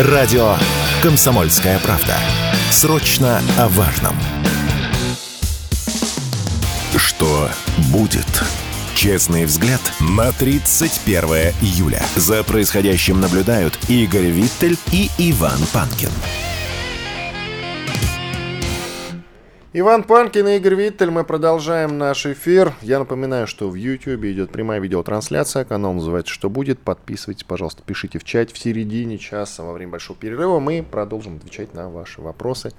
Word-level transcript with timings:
Радио 0.00 0.56
«Комсомольская 1.02 1.78
правда». 1.80 2.16
Срочно 2.70 3.42
о 3.58 3.68
важном. 3.68 4.16
Что 6.96 7.50
будет? 7.92 8.24
Честный 8.94 9.44
взгляд 9.44 9.82
на 10.00 10.32
31 10.32 11.52
июля. 11.60 12.02
За 12.16 12.42
происходящим 12.42 13.20
наблюдают 13.20 13.78
Игорь 13.90 14.30
Виттель 14.30 14.78
и 14.90 15.10
Иван 15.18 15.58
Панкин. 15.70 16.08
Иван 19.72 20.02
Панкин 20.02 20.48
и 20.48 20.56
Игорь 20.56 20.74
Виттель, 20.74 21.12
мы 21.12 21.22
продолжаем 21.22 21.96
наш 21.96 22.26
эфир. 22.26 22.72
Я 22.82 22.98
напоминаю, 22.98 23.46
что 23.46 23.70
в 23.70 23.76
YouTube 23.76 24.24
идет 24.24 24.50
прямая 24.50 24.80
видеотрансляция, 24.80 25.64
канал 25.64 25.92
называется 25.92 26.34
«Что 26.34 26.50
будет?». 26.50 26.80
Подписывайтесь, 26.80 27.44
пожалуйста, 27.44 27.84
пишите 27.86 28.18
в 28.18 28.24
чат 28.24 28.50
в 28.50 28.58
середине 28.58 29.16
часа 29.16 29.62
во 29.62 29.72
время 29.72 29.92
большого 29.92 30.18
перерыва. 30.18 30.58
Мы 30.58 30.82
продолжим 30.82 31.36
отвечать 31.36 31.72
на 31.72 31.88
ваши 31.88 32.20
вопросы. 32.20 32.72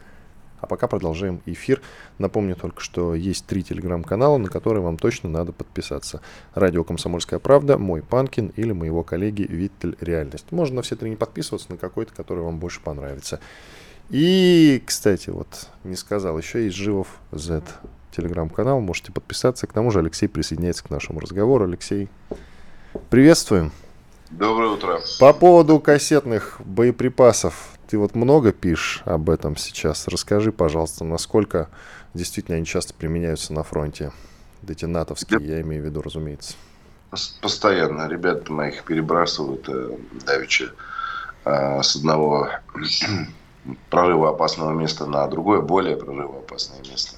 А 0.59 0.67
пока 0.67 0.89
продолжаем 0.89 1.41
эфир. 1.45 1.81
Напомню 2.17 2.57
только, 2.57 2.81
что 2.81 3.15
есть 3.15 3.45
три 3.45 3.63
телеграм-канала, 3.63 4.37
на 4.37 4.49
которые 4.49 4.83
вам 4.83 4.97
точно 4.97 5.29
надо 5.29 5.53
подписаться. 5.53 6.19
Радио 6.55 6.83
«Комсомольская 6.83 7.39
правда», 7.39 7.77
мой 7.77 8.01
Панкин 8.01 8.51
или 8.57 8.73
моего 8.73 9.03
коллеги 9.03 9.43
Виттель 9.43 9.95
«Реальность». 10.01 10.51
Можно 10.51 10.75
на 10.77 10.81
все 10.81 10.97
три 10.97 11.09
не 11.09 11.15
подписываться, 11.15 11.71
на 11.71 11.77
какой-то, 11.77 12.13
который 12.13 12.43
вам 12.43 12.59
больше 12.59 12.81
понравится. 12.81 13.39
И, 14.11 14.83
кстати, 14.85 15.29
вот 15.29 15.69
не 15.85 15.95
сказал, 15.95 16.37
еще 16.37 16.65
есть 16.65 16.75
Живов 16.75 17.07
Z 17.31 17.63
телеграм-канал, 18.11 18.81
можете 18.81 19.13
подписаться. 19.13 19.67
К 19.67 19.73
тому 19.73 19.89
же 19.89 19.99
Алексей 19.99 20.27
присоединяется 20.27 20.83
к 20.83 20.89
нашему 20.89 21.21
разговору. 21.21 21.63
Алексей, 21.63 22.09
приветствуем. 23.09 23.71
Доброе 24.29 24.71
утро. 24.71 24.99
По 25.17 25.31
поводу 25.31 25.79
кассетных 25.79 26.59
боеприпасов, 26.65 27.71
ты 27.87 27.97
вот 27.97 28.13
много 28.13 28.51
пишешь 28.51 29.01
об 29.05 29.29
этом 29.29 29.55
сейчас. 29.55 30.09
Расскажи, 30.09 30.51
пожалуйста, 30.51 31.05
насколько 31.05 31.69
действительно 32.13 32.57
они 32.57 32.65
часто 32.65 32.93
применяются 32.93 33.53
на 33.53 33.63
фронте. 33.63 34.11
Эти 34.67 34.83
натовские, 34.83 35.39
я 35.41 35.61
имею 35.61 35.83
в 35.83 35.85
виду, 35.85 36.01
разумеется. 36.01 36.55
Постоянно. 37.41 38.09
Ребята 38.09 38.51
моих 38.51 38.83
перебрасывают 38.83 39.67
э, 39.69 39.97
давеча 40.25 40.71
э, 41.45 41.81
с 41.81 41.95
одного 41.95 42.49
прорыва 43.89 44.29
опасного 44.29 44.71
места 44.71 45.05
на 45.05 45.27
другое, 45.27 45.61
более 45.61 45.97
прорывоопасное 45.97 46.79
место. 46.89 47.17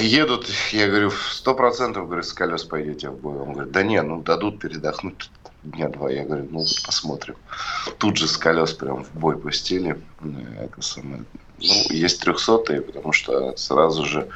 Едут, 0.00 0.48
я 0.72 0.88
говорю, 0.88 1.10
сто 1.10 1.54
процентов, 1.54 2.06
говорю, 2.06 2.22
с 2.22 2.32
колес 2.32 2.64
пойдете 2.64 3.10
в 3.10 3.18
бой. 3.18 3.38
Он 3.38 3.52
говорит, 3.52 3.72
да 3.72 3.82
не, 3.82 4.00
ну 4.02 4.22
дадут 4.22 4.60
передохнуть 4.60 5.30
дня 5.62 5.88
два. 5.88 6.10
Я 6.10 6.24
говорю, 6.24 6.46
ну 6.50 6.64
посмотрим. 6.84 7.36
Тут 7.98 8.16
же 8.16 8.28
с 8.28 8.36
колес 8.36 8.72
прям 8.72 9.04
в 9.04 9.12
бой 9.14 9.36
пустили. 9.36 10.00
Это 10.60 10.82
самое. 10.82 11.24
Ну, 11.58 11.74
есть 11.90 12.20
трехсотые, 12.20 12.80
потому 12.80 13.12
что 13.12 13.56
сразу 13.56 14.04
же 14.04 14.28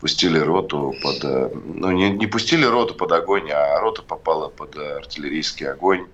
пустили 0.00 0.38
роту 0.38 0.94
под... 1.02 1.24
Э, 1.24 1.50
ну, 1.54 1.90
не, 1.90 2.10
не 2.10 2.26
пустили 2.26 2.64
роту 2.64 2.94
под 2.94 3.12
огонь, 3.12 3.50
а 3.50 3.78
рота 3.80 4.02
попала 4.02 4.48
под 4.48 4.76
артиллерийский 4.76 5.68
огонь 5.68 6.06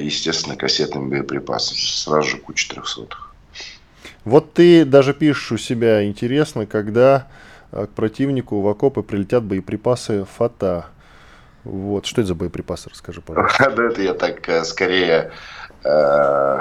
естественно, 0.00 0.56
кассетными 0.56 1.08
боеприпасами. 1.08 1.78
Сразу 1.78 2.30
же 2.30 2.36
куча 2.38 2.68
трехсотых. 2.70 3.34
Вот 4.24 4.54
ты 4.54 4.84
даже 4.84 5.12
пишешь 5.12 5.52
у 5.52 5.58
себя, 5.58 6.04
интересно, 6.06 6.66
когда 6.66 7.28
э, 7.72 7.86
к 7.86 7.90
противнику 7.90 8.60
в 8.60 8.68
окопы 8.68 9.02
прилетят 9.02 9.44
боеприпасы 9.44 10.24
ФАТА. 10.36 10.86
Вот, 11.64 12.06
что 12.06 12.20
это 12.20 12.28
за 12.28 12.34
боеприпасы, 12.34 12.90
расскажи, 12.90 13.20
пожалуйста. 13.20 13.70
Да, 13.76 13.84
это 13.84 14.02
я 14.02 14.14
так 14.14 14.48
э, 14.48 14.64
скорее 14.64 15.32
э, 15.82 16.60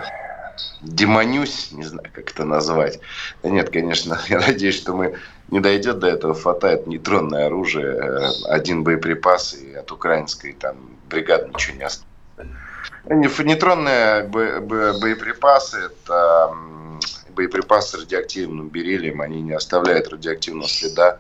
демонюсь, 0.81 1.72
не 1.72 1.84
знаю, 1.84 2.09
как 2.14 2.31
это 2.31 2.44
назвать. 2.44 3.00
Да 3.42 3.50
нет, 3.50 3.70
конечно, 3.70 4.20
я 4.28 4.40
надеюсь, 4.40 4.75
что 4.75 4.94
мы 4.94 5.16
не 5.50 5.59
дойдет 5.59 6.00
до 6.00 6.08
этого. 6.08 6.34
ФАТА– 6.34 6.68
это 6.69 6.90
нейтронное 6.90 7.47
оружие, 7.47 7.96
э, 7.96 8.30
один 8.50 8.84
боеприпас, 8.84 9.53
и 9.53 9.74
от 9.74 9.91
украинской 9.91 10.53
там 10.53 10.75
бригады 11.09 11.50
ничего 11.50 11.78
не 11.78 11.84
осталось. 11.84 12.09
Нейтронные 13.05 14.23
боеприпасы– 14.23 15.77
это 15.85 16.55
боеприпасы 17.29 17.97
с 17.97 18.01
радиоактивным 18.01 18.69
бериллием. 18.69 19.21
Они 19.21 19.41
не 19.41 19.53
оставляют 19.53 20.09
радиоактивного 20.09 20.67
следа, 20.67 21.19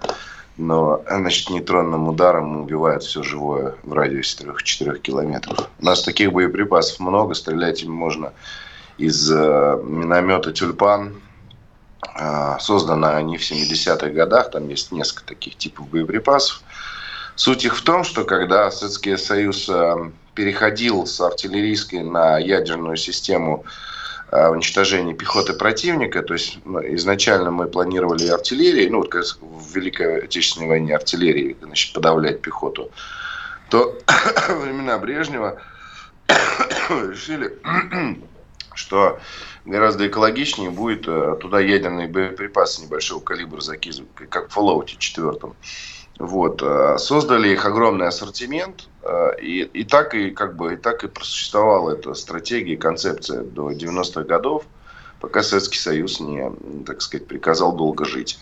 но 0.57 1.03
значит, 1.07 1.49
нейтронным 1.49 2.07
ударом 2.07 2.61
убивают 2.61 3.03
все 3.03 3.23
живое 3.23 3.75
в 3.83 3.93
радиусе 3.93 4.45
3-4 4.45 4.99
километров. 4.99 5.69
У 5.79 5.85
нас 5.85 6.03
таких 6.03 6.31
боеприпасов 6.31 6.99
много, 6.99 7.33
стрелять 7.33 7.83
им 7.83 7.91
можно 7.91 8.33
из 8.97 9.31
э, 9.31 9.81
миномета 9.83 10.51
«Тюльпан». 10.51 11.19
Э, 12.19 12.57
созданы 12.59 13.07
они 13.07 13.37
в 13.37 13.41
70-х 13.41 14.09
годах, 14.09 14.51
там 14.51 14.69
есть 14.69 14.91
несколько 14.91 15.25
таких 15.25 15.55
типов 15.57 15.89
боеприпасов. 15.89 16.61
Суть 17.35 17.65
их 17.65 17.75
в 17.75 17.83
том, 17.83 18.03
что 18.03 18.23
когда 18.23 18.69
Советский 18.69 19.17
Союз 19.17 19.67
э, 19.67 20.11
переходил 20.33 21.05
с 21.05 21.19
артиллерийской 21.21 22.03
на 22.03 22.37
ядерную 22.37 22.97
систему 22.97 23.65
э, 24.31 24.47
уничтожения 24.49 25.13
пехоты 25.13 25.53
противника. 25.53 26.23
То 26.23 26.33
есть 26.33 26.59
ну, 26.65 26.79
изначально 26.95 27.51
мы 27.51 27.67
планировали 27.67 28.27
артиллерии, 28.27 28.87
ну, 28.89 28.99
вот 28.99 29.13
в 29.13 29.75
Великой 29.75 30.25
Отечественной 30.25 30.67
войне 30.67 30.95
артиллерии, 30.95 31.57
значит, 31.61 31.93
подавлять 31.93 32.41
пехоту, 32.41 32.91
то 33.69 33.97
времена 34.49 34.97
Брежнева 34.97 35.61
решили, 36.89 37.57
что 38.73 39.19
гораздо 39.65 40.07
экологичнее 40.07 40.69
будет 40.69 41.07
э, 41.07 41.37
туда 41.39 41.59
ядерные 41.59 42.07
боеприпасы 42.07 42.83
небольшого 42.83 43.19
калибра 43.21 43.61
закидывать, 43.61 44.09
как 44.29 44.49
в 44.49 44.57
Fallout 44.57 44.87
4. 44.97 45.31
Вот. 46.19 46.61
Э, 46.61 46.97
создали 46.97 47.49
их 47.49 47.65
огромный 47.65 48.07
ассортимент, 48.07 48.87
э, 49.01 49.39
и, 49.41 49.61
и 49.61 49.83
так 49.83 50.13
и 50.13 50.29
как 50.29 50.55
бы 50.55 50.73
и 50.73 50.77
так 50.77 51.03
и 51.03 51.07
просуществовала 51.07 51.91
эта 51.91 52.13
стратегия, 52.13 52.77
концепция 52.77 53.43
до 53.43 53.71
90-х 53.71 54.23
годов, 54.23 54.63
пока 55.19 55.41
Советский 55.41 55.79
Союз 55.79 56.19
не, 56.19 56.51
так 56.85 57.01
сказать, 57.01 57.27
приказал 57.27 57.75
долго 57.75 58.05
жить. 58.05 58.39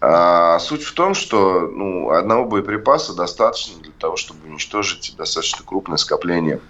А, 0.00 0.58
суть 0.58 0.82
в 0.82 0.92
том, 0.92 1.14
что 1.14 1.60
ну, 1.60 2.10
одного 2.10 2.44
боеприпаса 2.44 3.14
достаточно 3.14 3.80
для 3.80 3.92
того, 3.98 4.16
чтобы 4.16 4.46
уничтожить 4.46 5.14
достаточно 5.16 5.64
крупное 5.64 5.96
скопление 5.96 6.60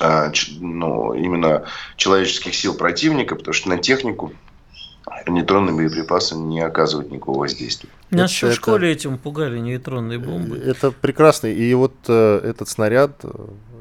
а, 0.00 0.32
ну, 0.58 1.14
именно 1.14 1.64
человеческих 1.96 2.54
сил 2.54 2.74
противника, 2.74 3.36
потому 3.36 3.52
что 3.52 3.68
на 3.68 3.78
технику 3.78 4.32
нейтронные 5.30 5.74
боеприпасы 5.74 6.36
не 6.36 6.60
оказывают 6.60 7.10
никакого 7.10 7.40
воздействия. 7.40 7.90
Нас 8.10 8.30
еще 8.30 8.50
в 8.50 8.54
школе 8.54 8.92
этим 8.92 9.18
пугали 9.18 9.58
нейтронные 9.58 10.18
бомбы. 10.18 10.56
Это 10.56 10.90
прекрасно. 10.90 11.48
И 11.48 11.74
вот 11.74 11.94
э, 12.08 12.40
этот 12.44 12.68
снаряд, 12.68 13.20
э, 13.24 13.28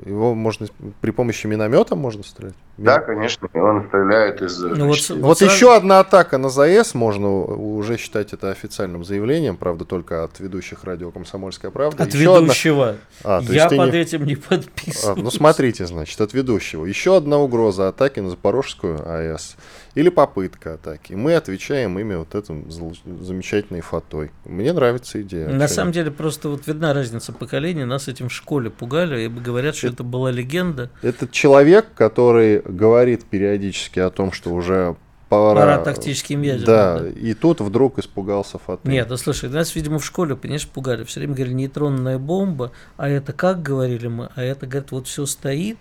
его 0.06 0.34
можно 0.34 0.68
при 1.02 1.12
помощи 1.12 1.48
миномета 1.48 1.96
можно 1.96 2.24
стрелять? 2.24 2.56
Да, 2.78 3.00
конечно, 3.00 3.48
и 3.54 3.58
он 3.58 3.88
стреляет 3.88 4.42
из... 4.42 4.60
Ну, 4.60 4.88
вот, 4.88 4.98
вот 5.10 5.38
сразу... 5.38 5.54
еще 5.54 5.76
одна 5.76 6.00
атака 6.00 6.40
на 6.40 6.50
ЗАЭС, 6.50 6.96
можно 6.96 7.30
уже 7.30 7.98
считать 7.98 8.34
это 8.34 8.50
официальным 8.50 9.04
заявлением, 9.04 9.58
правда, 9.58 9.86
только 9.86 10.24
от 10.24 10.40
ведущих 10.40 10.84
радио 10.84 11.12
«Комсомольская 11.12 11.70
правда». 11.70 12.04
От 12.04 12.14
еще 12.14 12.24
ведущего. 12.24 12.96
Одна... 13.22 13.48
А, 13.50 13.54
Я 13.54 13.70
под 13.70 13.94
не... 13.94 14.00
этим 14.00 14.26
не 14.26 14.36
подписываюсь. 14.36 15.20
А, 15.20 15.22
ну, 15.22 15.30
смотрите, 15.30 15.86
значит, 15.86 16.20
от 16.20 16.34
ведущего. 16.34 16.86
Еще 16.86 17.16
одна 17.16 17.38
угроза 17.38 17.90
атаки 17.90 18.22
на 18.22 18.32
Запорожскую 18.32 19.08
АЭС 19.08 19.56
или 19.96 20.10
попытка 20.10 20.76
атаки. 20.76 21.14
Мы 21.14 21.36
отвечаем 21.36 21.98
ими 22.00 22.16
вот 22.16 22.36
этим 22.36 22.70
замечательной 22.70 23.82
фатой. 23.82 24.32
Мне 24.46 24.74
нравится 24.74 25.22
идея. 25.22 25.50
На 25.50 25.68
самом 25.68 25.92
деле 25.92 26.12
просто 26.12 26.50
вот 26.50 26.68
видна 26.68 26.94
разница 26.94 27.32
поколений. 27.32 27.86
Нас 27.86 28.08
этим 28.08 28.30
в 28.30 28.34
школе 28.34 28.70
пугали 28.70 29.26
и 29.26 29.28
говорят, 29.28 29.76
что 29.76 29.88
это, 29.88 29.98
это 29.98 30.04
была 30.04 30.32
легенда. 30.32 30.90
Этот 31.02 31.32
человек, 31.32 31.88
который 31.96 32.62
говорит 32.62 33.26
периодически 33.26 34.00
о 34.00 34.10
том, 34.10 34.32
что 34.32 34.52
уже 34.52 34.96
пора... 35.30 35.62
Пора 35.62 35.78
тактическим 35.80 36.42
ядерным. 36.42 36.66
Да, 36.66 37.00
да, 37.00 37.10
и 37.10 37.34
тут 37.34 37.62
вдруг 37.62 38.00
испугался 38.00 38.58
фаты. 38.58 38.90
Нет, 38.90 39.08
да 39.08 39.18
слушай, 39.18 39.50
нас, 39.50 39.76
видимо, 39.76 40.00
в 40.00 40.06
школе, 40.06 40.36
понимаешь, 40.36 40.68
пугали. 40.68 41.04
Все 41.04 41.20
время 41.20 41.36
говорили 41.36 41.56
нейтронная 41.56 42.18
бомба, 42.18 42.72
а 42.98 43.10
это 43.10 43.34
как 43.34 43.62
говорили 43.62 44.08
мы? 44.08 44.30
А 44.36 44.44
это, 44.44 44.66
говорит, 44.68 44.92
вот 44.92 45.08
все 45.08 45.26
стоит, 45.26 45.78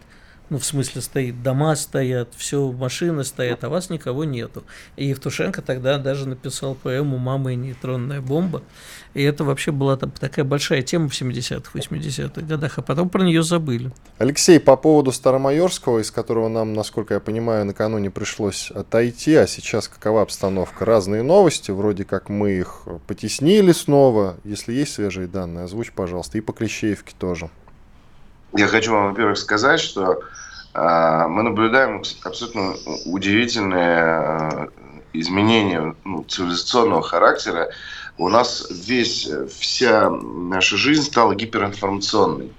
ну, 0.52 0.58
в 0.58 0.66
смысле, 0.66 1.00
стоит, 1.00 1.43
дома 1.43 1.75
стоят, 1.76 2.34
все, 2.37 2.70
машины 2.72 3.25
стоят, 3.25 3.64
а 3.64 3.70
вас 3.70 3.88
никого 3.88 4.25
нету. 4.25 4.64
И 4.96 5.06
Евтушенко 5.06 5.62
тогда 5.62 5.96
даже 5.96 6.28
написал 6.28 6.75
поэму 6.75 7.16
«Мама 7.16 7.54
и 7.54 7.56
нейтронная 7.56 8.20
бомба». 8.20 8.62
И 9.14 9.22
это 9.22 9.44
вообще 9.44 9.72
была 9.72 9.96
там 9.96 10.10
такая 10.10 10.44
большая 10.44 10.82
тема 10.82 11.08
в 11.08 11.12
70-х, 11.12 11.70
80-х 11.72 12.43
годах, 12.43 12.76
а 12.76 12.82
потом 12.82 13.08
про 13.08 13.22
нее 13.22 13.43
забыли. 13.43 13.93
Алексей, 14.19 14.60
по 14.60 14.76
поводу 14.76 15.10
Старомайорского, 15.10 16.00
из 16.00 16.10
которого 16.10 16.49
нам, 16.49 16.75
насколько 16.75 17.14
я 17.14 17.20
понимаю, 17.20 17.64
накануне 17.64 18.10
пришлось 18.10 18.70
отойти, 18.70 19.34
а 19.37 19.46
сейчас 19.46 19.88
какова 19.88 20.20
обстановка? 20.20 20.84
Разные 20.84 21.22
новости, 21.22 21.70
вроде 21.70 22.05
как 22.05 22.28
мы 22.28 22.52
их 22.52 22.87
потеснили 23.06 23.72
снова. 23.72 24.37
Если 24.44 24.75
есть 24.75 24.93
свежие 24.93 25.28
данные, 25.28 25.64
озвучь, 25.64 25.93
пожалуйста. 25.93 26.37
И 26.37 26.43
по 26.43 26.52
Клещеевке 26.52 27.14
тоже. 27.19 27.48
Я 28.54 28.69
хочу 28.69 28.93
вам, 28.93 29.08
во-первых, 29.10 29.38
сказать, 29.38 29.81
что 29.81 30.20
а, 30.75 31.26
мы 31.28 31.43
наблюдаем 31.43 32.02
абсолютно 32.22 32.75
удивительные 33.06 34.70
изменения 35.12 35.94
ну, 36.04 36.25
цивилизационного 36.25 37.02
характера. 37.02 37.70
У 38.19 38.28
нас 38.28 38.66
весь, 38.70 39.28
вся 39.58 40.10
наша 40.10 40.76
жизнь 40.76 41.04
стала 41.04 41.34
гиперинформационной. 41.34 42.52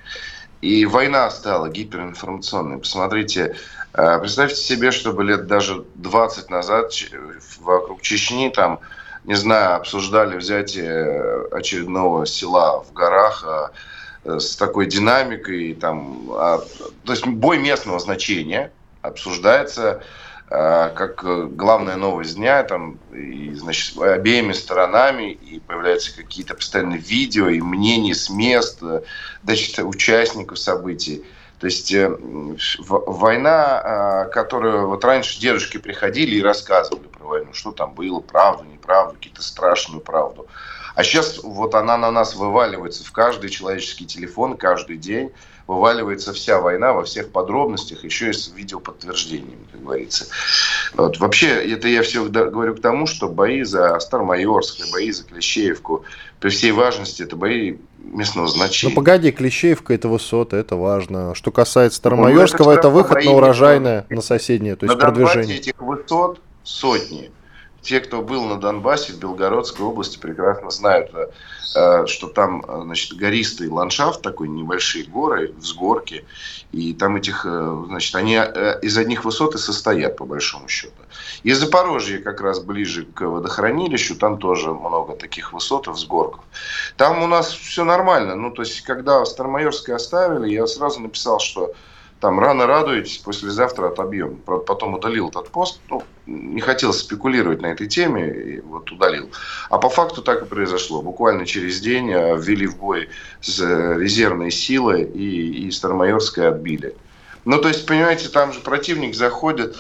И 0.62 0.86
война 0.86 1.30
стала 1.30 1.69
гиперинформационной. 1.69 2.78
Посмотрите, 2.80 3.56
представьте 3.92 4.56
себе, 4.56 4.92
чтобы 4.92 5.24
лет 5.24 5.46
даже 5.46 5.86
20 5.96 6.50
назад 6.50 6.92
вокруг 7.60 8.01
Чечни 8.01 8.50
там 8.50 8.80
не 9.25 9.36
знаю, 9.36 9.75
обсуждали 9.75 10.38
взятие 10.38 11.48
очередного 11.51 12.25
села 12.25 12.84
в 12.84 12.94
горах 12.94 13.44
а, 13.48 13.72
с 14.25 14.56
такой 14.56 14.86
динамикой, 14.86 15.74
там, 15.74 16.30
а, 16.31 16.64
то 17.04 17.12
есть 17.12 17.25
бой 17.25 17.58
местного 17.58 18.00
значения 18.00 18.72
обсуждается 19.02 20.02
а, 20.50 20.90
как 20.90 21.24
главная 21.56 21.98
новость 21.98 22.36
дня, 22.36 22.64
там, 22.64 23.00
и, 23.14 23.54
значит, 23.56 23.98
обеими 23.98 24.54
сторонами, 24.54 25.31
и 25.31 25.60
появляются 25.60 26.16
какие-то 26.16 26.56
постоянные 26.56 27.00
видео 27.00 27.50
и 27.50 27.62
мнения 27.62 28.16
с 28.16 28.30
мест, 28.30 28.81
значит, 29.44 29.80
участников 29.80 30.60
событий. 30.60 31.25
То 31.60 31.68
есть 31.68 31.94
э, 31.94 32.14
война, 32.80 34.28
которую 34.34 34.90
вот 34.90 35.06
раньше 35.06 35.40
дедушки 35.40 35.78
приходили 35.78 36.36
и 36.36 36.42
рассказывали 36.42 37.08
про 37.08 37.25
войну, 37.25 37.54
что 37.54 37.72
там 37.72 37.94
было, 37.94 38.20
правду, 38.20 38.66
неправду, 38.66 39.14
какие-то 39.14 39.42
страшную 39.42 40.02
правду. 40.02 40.48
А 40.95 41.04
сейчас 41.04 41.40
вот 41.44 41.75
она 41.75 41.98
на 41.98 42.12
нас 42.12 42.36
вываливается 42.36 43.04
в 43.04 43.12
каждый 43.12 43.50
человеческий 43.50 44.06
телефон, 44.06 44.57
каждый 44.57 44.98
день 44.98 45.31
вываливается 45.66 46.34
вся 46.34 46.60
война 46.60 46.94
во 46.94 47.04
всех 47.04 47.31
подробностях, 47.31 48.04
еще 48.04 48.30
и 48.30 48.34
с 48.34 48.50
видеоподтверждениями, 48.50 49.66
как 49.72 49.81
говорится. 49.81 50.25
Вот. 50.94 51.19
Вообще, 51.19 51.48
это 51.48 51.88
я 51.88 52.04
все 52.04 52.25
говорю 52.25 52.75
к 52.75 52.81
тому, 52.81 53.07
что 53.07 53.30
бои 53.30 53.63
за 53.63 53.98
Старомайорск, 54.00 54.92
бои 54.92 55.12
за 55.12 55.24
Клещеевку, 55.24 56.04
при 56.40 56.50
всей 56.50 56.74
важности, 56.74 57.24
это 57.24 57.36
бои 57.38 57.78
местного 58.04 58.48
значения. 58.48 58.92
Ну 58.92 58.96
погоди, 58.96 59.31
Клещеевка 59.31 59.94
это 59.94 60.10
высота, 60.10 60.57
это 60.57 60.75
важно. 60.75 61.34
Что 61.34 61.51
касается 61.51 61.98
Старомайорского, 62.00 62.66
ну, 62.66 62.72
это, 62.72 62.80
это 62.80 62.89
выход 62.89 63.24
на 63.24 63.31
урожайное, 63.31 64.06
на 64.10 64.22
соседнее, 64.22 64.75
то 64.75 64.86
есть 64.86 64.96
на 64.96 65.01
продвижение. 65.01 65.57
этих 65.57 65.80
высот 65.80 66.42
сотни. 66.63 67.31
Те, 67.83 68.00
кто 68.00 68.21
был 68.21 68.45
на 68.45 68.59
Донбассе, 68.59 69.12
в 69.12 69.19
Белгородской 69.19 69.85
области, 69.85 70.18
прекрасно 70.18 70.71
знают, 70.71 71.12
э, 71.75 72.06
что 72.07 72.27
там 72.27 72.63
значит, 72.65 73.18
гористый 73.18 73.68
ландшафт, 73.68 74.21
такой 74.21 74.47
небольшие 74.47 75.03
горы, 75.03 75.53
взгорки, 75.57 76.25
и 76.71 76.94
там 76.94 77.18
этих, 77.18 77.45
э, 77.45 77.83
значит, 77.88 78.15
они 78.15 78.35
э, 78.38 78.80
из 78.81 78.97
одних 78.97 79.25
высот 79.25 79.56
и 79.56 79.57
состоят, 79.57 80.15
по 80.15 80.24
большому 80.24 80.69
счету. 80.69 80.94
И 81.44 81.51
Запорожье 81.51 82.19
как 82.19 82.39
раз 82.39 82.62
ближе 82.62 83.06
к 83.06 83.21
водохранилищу, 83.21 84.15
там 84.15 84.38
тоже 84.38 84.74
много 84.74 85.18
таких 85.18 85.51
высот 85.51 85.88
и 85.88 85.91
взгорков. 85.91 86.44
Там 86.95 87.21
у 87.21 87.27
нас 87.27 87.51
все 87.51 87.83
нормально. 87.83 88.36
Ну, 88.36 88.51
то 88.51 88.62
есть, 88.62 88.81
когда 88.81 89.25
Старомайорское 89.25 89.97
оставили, 89.97 90.50
я 90.50 90.65
сразу 90.68 91.01
написал, 91.01 91.39
что 91.39 91.74
там 92.24 92.40
рано 92.40 92.66
радуетесь, 92.66 93.18
послезавтра 93.18 93.90
отобьем. 93.90 94.38
Потом 94.38 94.94
удалил 94.94 95.28
этот 95.28 95.50
пост. 95.50 95.81
Ну, 95.90 96.04
не 96.25 96.62
хотел 96.62 96.94
спекулировать 96.94 97.62
на 97.62 97.66
этой 97.66 97.88
теме, 97.88 98.30
и 98.30 98.60
вот 98.62 98.90
удалил. 98.94 99.30
А 99.70 99.78
по 99.78 99.90
факту 99.90 100.22
так 100.22 100.44
и 100.44 100.46
произошло. 100.46 101.02
Буквально 101.02 101.46
через 101.46 101.81
день 101.81 102.10
э, 102.14 102.38
ввели 102.38 102.66
в 102.66 102.78
бой 102.78 103.10
с 103.42 103.60
э, 103.60 104.00
резервной 104.00 104.52
силой 104.52 105.04
и, 105.04 105.68
и 105.68 105.72
Старомайорское 105.72 106.48
отбили. 106.48 106.96
Ну, 107.44 107.60
то 107.60 107.68
есть, 107.68 107.86
понимаете, 107.86 108.30
там 108.30 108.54
же 108.54 108.62
противник 108.62 109.16
заходит... 109.16 109.75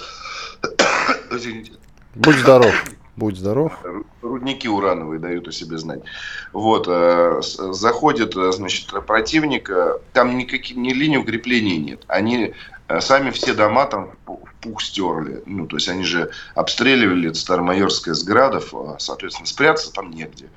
Будь 2.15 2.35
здоров. 2.35 2.73
Будь 3.15 3.37
здоров. 3.37 3.73
Рудники 4.21 4.67
урановые 4.67 5.19
дают 5.19 5.47
о 5.47 5.51
себе 5.51 5.77
знать. 5.77 6.01
Вот, 6.51 6.87
э, 6.87 7.41
заходит, 7.41 8.35
э, 8.35 8.51
значит, 8.51 8.87
противник, 9.05 9.69
там 10.13 10.37
никаких, 10.37 10.75
ни 10.75 10.93
линии 10.93 11.17
укрепления 11.17 11.77
нет. 11.77 12.03
Они 12.07 12.53
э, 12.87 13.01
сами 13.01 13.29
все 13.29 13.53
дома 13.53 13.85
там 13.85 14.11
в 14.25 14.37
пух 14.63 14.81
стерли. 14.81 15.43
Ну, 15.45 15.67
то 15.67 15.75
есть 15.75 15.89
они 15.89 16.03
же 16.03 16.31
обстреливали 16.55 17.31
Старомайорское 17.33 18.13
с 18.13 18.23
градов, 18.23 18.73
а, 18.73 18.95
соответственно, 18.97 19.45
спрятаться 19.45 19.91
там 19.93 20.09
негде. 20.11 20.49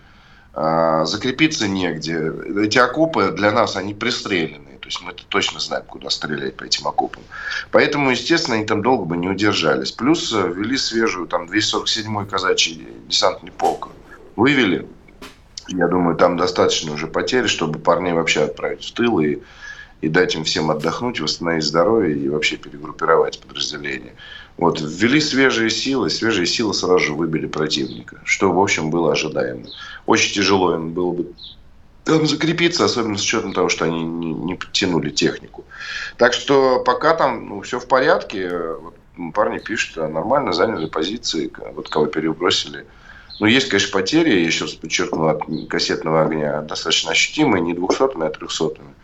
А, 0.54 1.04
закрепиться 1.04 1.68
негде. 1.68 2.32
Эти 2.62 2.78
окопы 2.78 3.32
для 3.32 3.50
нас, 3.50 3.76
они 3.76 3.92
пристрелены. 3.92 4.75
То 4.86 4.90
есть 4.90 5.02
мы 5.02 5.10
это 5.10 5.24
точно 5.28 5.58
знаем, 5.58 5.84
куда 5.84 6.10
стрелять 6.10 6.56
по 6.56 6.62
этим 6.62 6.86
окопам. 6.86 7.24
Поэтому, 7.72 8.12
естественно, 8.12 8.54
они 8.56 8.64
там 8.64 8.82
долго 8.82 9.04
бы 9.04 9.16
не 9.16 9.28
удержались. 9.28 9.90
Плюс 9.90 10.32
э, 10.32 10.48
ввели 10.48 10.76
свежую, 10.76 11.26
там, 11.26 11.46
247-й 11.46 12.26
казачий 12.26 12.86
десантный 13.08 13.50
полк. 13.50 13.88
Вывели. 14.36 14.86
Я 15.66 15.88
думаю, 15.88 16.16
там 16.16 16.36
достаточно 16.36 16.92
уже 16.92 17.08
потерь, 17.08 17.48
чтобы 17.48 17.80
парней 17.80 18.12
вообще 18.12 18.44
отправить 18.44 18.84
в 18.84 18.92
тыл 18.92 19.18
и, 19.18 19.38
и 20.02 20.08
дать 20.08 20.36
им 20.36 20.44
всем 20.44 20.70
отдохнуть, 20.70 21.18
восстановить 21.18 21.64
здоровье 21.64 22.16
и 22.16 22.28
вообще 22.28 22.56
перегруппировать 22.56 23.40
подразделения. 23.40 24.14
Вот, 24.56 24.80
ввели 24.80 25.20
свежие 25.20 25.70
силы, 25.70 26.10
свежие 26.10 26.46
силы 26.46 26.74
сразу 26.74 27.00
же 27.00 27.12
выбили 27.12 27.46
противника, 27.46 28.20
что, 28.22 28.52
в 28.52 28.60
общем, 28.60 28.90
было 28.90 29.14
ожидаемо. 29.14 29.66
Очень 30.06 30.32
тяжело 30.32 30.76
им 30.76 30.92
было 30.92 31.10
бы 31.10 31.32
там 32.06 32.26
закрепиться, 32.26 32.84
особенно 32.84 33.18
с 33.18 33.22
учетом 33.22 33.52
того, 33.52 33.68
что 33.68 33.84
они 33.84 34.04
не, 34.04 34.32
не 34.32 34.54
подтянули 34.54 35.10
технику. 35.10 35.64
Так 36.16 36.32
что 36.32 36.80
пока 36.80 37.14
там 37.14 37.48
ну, 37.48 37.60
все 37.62 37.80
в 37.80 37.88
порядке. 37.88 38.48
Вот, 38.48 38.94
парни 39.34 39.58
пишут, 39.58 39.96
нормально 39.96 40.52
заняли 40.52 40.86
позиции, 40.86 41.50
вот 41.74 41.88
кого 41.88 42.06
перебросили. 42.06 42.86
Ну, 43.40 43.46
есть, 43.46 43.68
конечно, 43.68 43.92
потери, 43.92 44.30
я 44.30 44.46
еще 44.46 44.64
раз 44.64 44.74
подчеркну, 44.74 45.26
от 45.26 45.42
кассетного 45.68 46.22
огня 46.22 46.62
достаточно 46.62 47.10
ощутимые, 47.10 47.60
не 47.60 47.74
двухсотыми, 47.74 48.26
а 48.26 48.30
трехсотыми. 48.30 48.94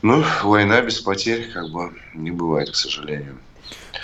Ну, 0.00 0.24
война 0.44 0.80
без 0.80 1.00
потерь 1.00 1.50
как 1.52 1.68
бы 1.70 1.92
не 2.14 2.30
бывает, 2.30 2.70
к 2.70 2.76
сожалению. 2.76 3.38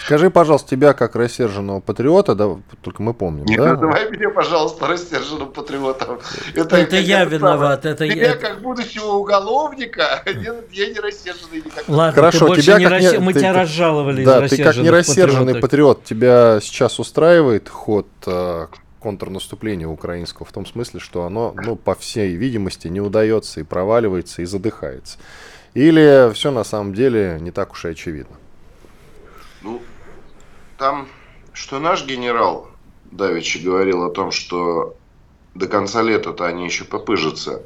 Скажи, 0.05 0.31
пожалуйста, 0.31 0.71
тебя 0.71 0.93
как 0.93 1.17
рассерженного 1.17 1.81
патриота, 1.81 2.35
да, 2.35 2.57
только 2.83 3.03
мы 3.03 3.15
помним, 3.15 3.45
Не 3.47 3.57
да? 3.57 3.75
называй 3.75 4.11
меня, 4.11 4.31
пожалуйста, 4.31 4.87
рассерженным 4.87 5.51
патриотом. 5.51 6.21
Это, 6.55 6.77
это 6.77 6.97
я 6.97 7.25
виноват. 7.25 7.87
Это 7.87 8.09
тебя 8.09 8.29
я... 8.29 8.37
как 8.37 8.61
будущего 8.61 9.13
уголовника, 9.13 10.23
я 10.27 10.89
не 10.89 11.01
рассерженный 11.01 11.59
никак. 11.59 11.85
Ладно, 11.89 12.13
Хорошо, 12.13 12.55
ты 12.55 12.63
тебя 12.63 12.79
не 12.79 12.89
как 12.89 13.01
не... 13.01 13.19
мы 13.19 13.33
ты, 13.33 13.41
тебя 13.41 13.53
разжаловали 13.53 14.25
Да, 14.25 14.47
ты 14.47 14.63
как 14.63 14.77
не 14.77 14.91
рассерженный 14.91 15.61
патриот, 15.61 16.05
тебя 16.05 16.59
сейчас 16.61 16.99
устраивает 16.99 17.69
ход 17.69 18.07
э, 18.27 18.67
контрнаступления 19.01 19.87
украинского 19.87 20.45
в 20.47 20.53
том 20.53 20.67
смысле, 20.67 21.01
что 21.01 21.25
оно, 21.25 21.55
ну, 21.57 21.77
по 21.77 21.95
всей 21.95 22.35
видимости, 22.37 22.89
не 22.89 23.01
удается 23.01 23.61
и 23.61 23.63
проваливается 23.63 24.43
и 24.43 24.45
задыхается. 24.45 25.19
Или 25.75 26.33
все 26.35 26.51
на 26.51 26.65
самом 26.65 26.95
деле 26.95 27.39
не 27.41 27.51
так 27.51 27.73
уж 27.73 27.85
и 27.85 27.89
очевидно? 27.89 28.37
Ну, 29.63 29.81
там, 30.77 31.09
что 31.53 31.79
наш 31.79 32.05
генерал 32.05 32.69
Давичи 33.11 33.59
говорил 33.59 34.05
о 34.05 34.11
том, 34.11 34.31
что 34.31 34.97
до 35.55 35.67
конца 35.67 36.03
лета-то 36.03 36.47
они 36.47 36.65
еще 36.65 36.85
попыжатся, 36.85 37.63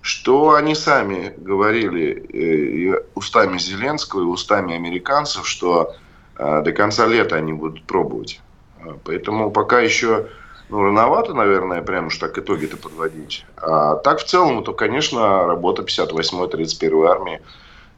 что 0.00 0.54
они 0.54 0.74
сами 0.74 1.34
говорили 1.36 2.92
э, 2.92 3.02
устами 3.14 3.58
Зеленского 3.58 4.20
и 4.20 4.24
устами 4.24 4.74
американцев, 4.74 5.46
что 5.46 5.94
э, 6.36 6.62
до 6.62 6.72
конца 6.72 7.06
лета 7.06 7.36
они 7.36 7.52
будут 7.52 7.84
пробовать. 7.84 8.40
А, 8.80 8.96
поэтому 9.04 9.50
пока 9.50 9.80
еще 9.80 10.28
ну, 10.68 10.82
рановато, 10.82 11.34
наверное, 11.34 11.82
прям 11.82 12.06
уж 12.06 12.18
так 12.18 12.38
итоги-то 12.38 12.76
подводить. 12.76 13.44
А 13.56 13.96
так 13.96 14.20
в 14.20 14.24
целом, 14.24 14.64
то, 14.64 14.72
конечно, 14.72 15.46
работа 15.46 15.82
58-й, 15.82 16.48
31-й 16.48 17.06
армии, 17.06 17.40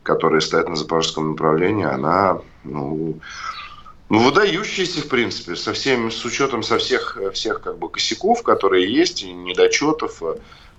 которая 0.09 0.41
стоит 0.41 0.67
на 0.69 0.75
запорожском 0.75 1.33
направлении, 1.33 1.85
она 1.85 2.39
ну, 2.65 3.21
ну, 4.09 4.19
выдающиеся, 4.21 5.03
в 5.03 5.09
принципе, 5.09 5.55
со 5.55 5.75
всеми, 5.75 6.09
с 6.09 6.25
учетом 6.25 6.63
со 6.63 6.79
всех, 6.79 7.19
всех 7.35 7.61
как 7.61 7.79
бы 7.79 7.91
косяков, 7.91 8.43
которые 8.43 8.91
есть, 8.91 9.23
и 9.23 9.31
недочетов 9.31 10.23
э, 10.23 10.37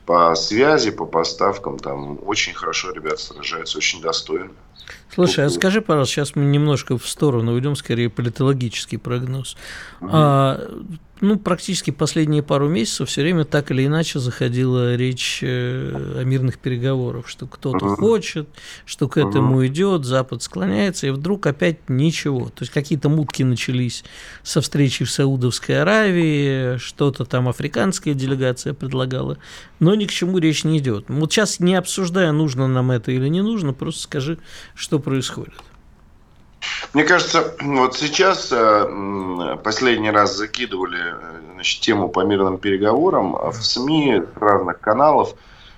по 0.07 0.33
связи, 0.33 0.89
по 0.89 1.05
поставкам, 1.05 1.77
там 1.77 2.17
очень 2.25 2.55
хорошо 2.55 2.91
ребята 2.91 3.21
сражаются, 3.21 3.77
очень 3.77 4.01
достойно. 4.01 4.50
Слушай, 5.13 5.45
а 5.45 5.50
скажи, 5.51 5.81
пожалуйста, 5.81 6.15
сейчас 6.15 6.36
мы 6.36 6.45
немножко 6.45 6.98
в 6.98 7.07
сторону 7.07 7.53
уйдем, 7.53 7.75
скорее 7.75 8.09
политологический 8.09 8.98
прогноз. 8.98 9.55
Угу. 10.01 10.09
А, 10.12 10.67
ну, 11.21 11.38
практически 11.38 11.91
последние 11.91 12.43
пару 12.43 12.69
месяцев 12.69 13.09
все 13.09 13.21
время 13.21 13.43
так 13.43 13.71
или 13.71 13.85
иначе 13.85 14.19
заходила 14.19 14.95
речь 14.95 15.39
э, 15.41 16.19
о 16.21 16.23
мирных 16.23 16.59
переговорах, 16.59 17.27
что 17.27 17.47
кто-то 17.47 17.85
uh-huh. 17.85 17.95
хочет, 17.95 18.49
что 18.85 19.07
к 19.07 19.17
этому 19.17 19.63
uh-huh. 19.63 19.67
идет, 19.67 20.05
Запад 20.05 20.43
склоняется, 20.43 21.07
и 21.07 21.09
вдруг 21.09 21.45
опять 21.47 21.89
ничего. 21.89 22.45
То 22.45 22.61
есть 22.61 22.71
какие-то 22.71 23.09
мутки 23.09 23.43
начались 23.43 24.03
со 24.43 24.61
встречи 24.61 25.05
в 25.05 25.11
Саудовской 25.11 25.81
Аравии, 25.81 26.77
что-то 26.77 27.25
там 27.25 27.49
африканская 27.49 28.13
делегация 28.13 28.73
предлагала, 28.73 29.38
но 29.79 29.95
ни 29.95 30.05
к 30.05 30.11
чему 30.11 30.38
речь 30.38 30.63
не 30.63 30.77
идет. 30.77 31.05
Вот 31.07 31.31
сейчас 31.31 31.59
не 31.59 31.75
обсуждая, 31.75 32.31
нужно 32.31 32.67
нам 32.67 32.91
это 32.91 33.11
или 33.11 33.27
не 33.27 33.41
нужно, 33.41 33.73
просто 33.73 34.03
скажи, 34.03 34.38
что 34.73 34.99
происходит. 34.99 35.53
Мне 36.94 37.04
кажется, 37.04 37.54
вот 37.62 37.96
сейчас 37.96 38.50
э, 38.51 39.58
последний 39.63 40.12
раз 40.12 40.36
закидывали 40.36 41.16
значит, 41.54 41.82
тему 41.82 42.10
по 42.10 42.22
мирным 42.22 42.58
переговорам 42.58 43.36
а 43.36 43.51
в 43.51 43.63
СМИ 43.63 44.24
разных 44.36 44.80
каналов. 44.80 45.36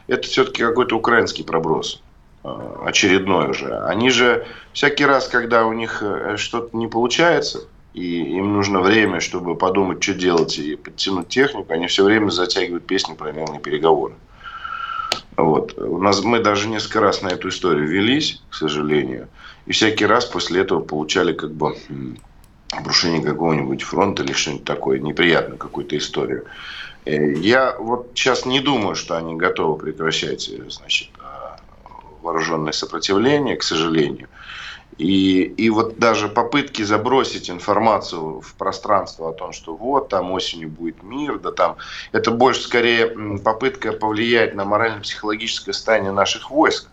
Это 0.08 0.28
все-таки 0.28 0.64
какой-то 0.64 0.96
украинский 0.96 1.44
проброс 1.44 2.02
очередной 2.44 3.52
уже. 3.52 3.78
Они 3.86 4.10
же 4.10 4.48
всякий 4.74 5.06
раз, 5.06 5.28
когда 5.28 5.66
у 5.66 5.74
них 5.74 6.02
что-то 6.38 6.76
не 6.76 6.88
получается, 6.88 7.68
и 7.94 8.38
им 8.38 8.54
нужно 8.54 8.80
время, 8.80 9.20
чтобы 9.20 9.56
подумать, 9.56 10.02
что 10.02 10.14
делать 10.14 10.58
и 10.58 10.76
подтянуть 10.76 11.28
технику, 11.28 11.72
они 11.74 11.88
все 11.88 12.04
время 12.04 12.30
затягивают 12.30 12.86
песни 12.86 13.14
про 13.14 13.32
мирные 13.32 13.60
переговоры. 13.60 14.16
Вот. 15.36 15.78
У 15.78 15.98
нас, 15.98 16.24
мы 16.24 16.40
даже 16.40 16.70
несколько 16.70 17.02
раз 17.02 17.22
на 17.22 17.30
эту 17.30 17.50
историю 17.50 17.88
велись, 17.88 18.42
к 18.50 18.56
сожалению, 18.56 19.28
и 19.66 19.72
всякий 19.72 20.06
раз 20.06 20.26
после 20.26 20.62
этого 20.62 20.82
получали 20.82 21.34
как 21.34 21.52
бы 21.52 21.76
обрушение 22.72 23.22
какого-нибудь 23.22 23.84
фронта 23.84 24.24
или 24.24 24.34
что-нибудь 24.34 24.66
такое, 24.66 25.00
неприятную 25.00 25.58
какую-то 25.58 25.98
историю. 25.98 26.46
Э, 27.06 27.34
я 27.34 27.76
вот 27.78 28.12
сейчас 28.16 28.46
не 28.46 28.60
думаю, 28.60 28.96
что 28.96 29.18
они 29.18 29.36
готовы 29.36 29.78
прекращать 29.78 30.50
значит, 30.70 31.10
а, 31.20 31.58
вооруженное 32.22 32.72
сопротивление, 32.72 33.58
к 33.58 33.64
сожалению. 33.64 34.30
И, 34.98 35.42
и 35.42 35.70
вот 35.72 35.98
даже 35.98 36.28
попытки 36.28 36.84
забросить 36.84 37.50
информацию 37.50 38.42
в 38.42 38.54
пространство 38.54 39.30
о 39.30 39.34
том, 39.34 39.52
что 39.52 39.76
вот 39.76 40.10
там 40.10 40.32
осенью 40.32 40.70
будет 40.70 41.02
мир, 41.02 41.40
да 41.40 41.52
там, 41.52 41.78
это 42.12 42.30
больше 42.30 42.62
скорее 42.62 43.08
попытка 43.40 43.94
повлиять 43.94 44.54
на 44.54 44.64
морально-психологическое 44.64 45.74
состояние 45.74 46.12
наших 46.12 46.52
войск. 46.52 46.91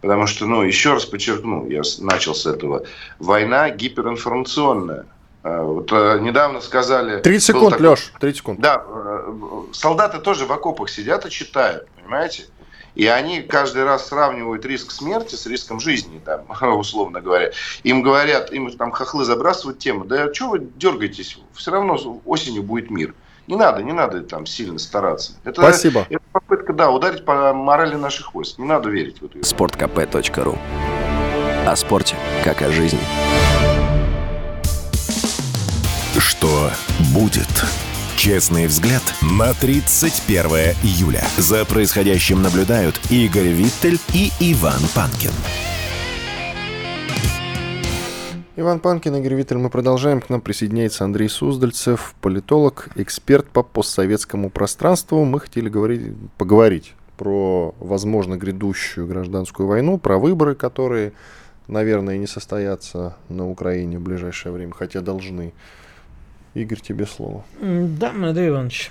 Потому 0.00 0.26
что, 0.26 0.46
ну, 0.46 0.62
еще 0.62 0.94
раз 0.94 1.04
подчеркну, 1.04 1.68
я 1.68 1.82
начал 1.98 2.34
с 2.34 2.46
этого, 2.46 2.84
война 3.18 3.70
гиперинформационная. 3.70 5.06
А, 5.42 5.62
вот 5.62 5.90
э, 5.92 6.18
недавно 6.20 6.60
сказали... 6.60 7.20
30 7.20 7.46
секунд, 7.46 7.70
такой, 7.70 7.88
Леш, 7.88 8.12
30 8.18 8.36
секунд. 8.38 8.60
Да, 8.60 8.82
э, 8.86 9.32
солдаты 9.72 10.18
тоже 10.18 10.46
в 10.46 10.52
окопах 10.52 10.90
сидят 10.90 11.26
и 11.26 11.30
читают, 11.30 11.88
понимаете? 11.96 12.46
И 12.94 13.06
они 13.06 13.42
каждый 13.42 13.84
раз 13.84 14.08
сравнивают 14.08 14.64
риск 14.66 14.90
смерти 14.90 15.34
с 15.34 15.46
риском 15.46 15.80
жизни, 15.80 16.20
там, 16.24 16.44
условно 16.78 17.20
говоря. 17.20 17.52
Им 17.82 18.02
говорят, 18.02 18.52
им 18.52 18.70
там 18.76 18.90
хохлы 18.90 19.24
забрасывают 19.24 19.78
тему, 19.78 20.04
да 20.04 20.32
что 20.32 20.50
вы 20.50 20.68
дергаетесь, 20.76 21.38
все 21.54 21.70
равно 21.70 22.20
осенью 22.24 22.62
будет 22.62 22.90
мир. 22.90 23.14
Не 23.50 23.56
надо, 23.56 23.82
не 23.82 23.92
надо 23.92 24.22
там 24.22 24.46
сильно 24.46 24.78
стараться. 24.78 25.32
Это, 25.42 25.60
Спасибо. 25.60 26.06
Это 26.08 26.22
попытка, 26.30 26.72
да, 26.72 26.88
ударить 26.90 27.24
по 27.24 27.52
морали 27.52 27.96
наших 27.96 28.32
войск. 28.32 28.58
Не 28.58 28.64
надо 28.64 28.88
верить 28.88 29.20
в 29.20 29.24
эту. 29.24 29.44
Спорткп.ру 29.44 30.56
О 31.66 31.76
спорте, 31.76 32.14
как 32.44 32.62
о 32.62 32.70
жизни. 32.70 33.00
Что 36.16 36.70
будет? 37.12 37.48
Честный 38.16 38.68
взгляд 38.68 39.02
на 39.20 39.52
31 39.54 40.76
июля. 40.84 41.24
За 41.36 41.64
происходящим 41.64 42.42
наблюдают 42.42 43.00
Игорь 43.10 43.48
Виттель 43.48 43.98
и 44.14 44.30
Иван 44.38 44.80
Панкин. 44.94 45.32
Иван 48.60 48.78
Панкин, 48.78 49.16
Игорь 49.16 49.36
Виттель. 49.36 49.56
Мы 49.56 49.70
продолжаем. 49.70 50.20
К 50.20 50.28
нам 50.28 50.42
присоединяется 50.42 51.04
Андрей 51.04 51.30
Суздальцев, 51.30 52.14
политолог, 52.20 52.90
эксперт 52.94 53.48
по 53.48 53.62
постсоветскому 53.62 54.50
пространству. 54.50 55.24
Мы 55.24 55.40
хотели 55.40 55.70
говорить, 55.70 56.12
поговорить 56.36 56.92
про, 57.16 57.74
возможно, 57.80 58.36
грядущую 58.36 59.06
гражданскую 59.06 59.66
войну, 59.66 59.96
про 59.96 60.18
выборы, 60.18 60.54
которые, 60.54 61.14
наверное, 61.68 62.18
не 62.18 62.26
состоятся 62.26 63.16
на 63.30 63.48
Украине 63.48 63.98
в 63.98 64.02
ближайшее 64.02 64.52
время, 64.52 64.74
хотя 64.74 65.00
должны. 65.00 65.54
Игорь, 66.52 66.80
тебе 66.80 67.06
слово. 67.06 67.44
Да, 67.62 68.10
Андрей 68.10 68.50
Иванович. 68.50 68.90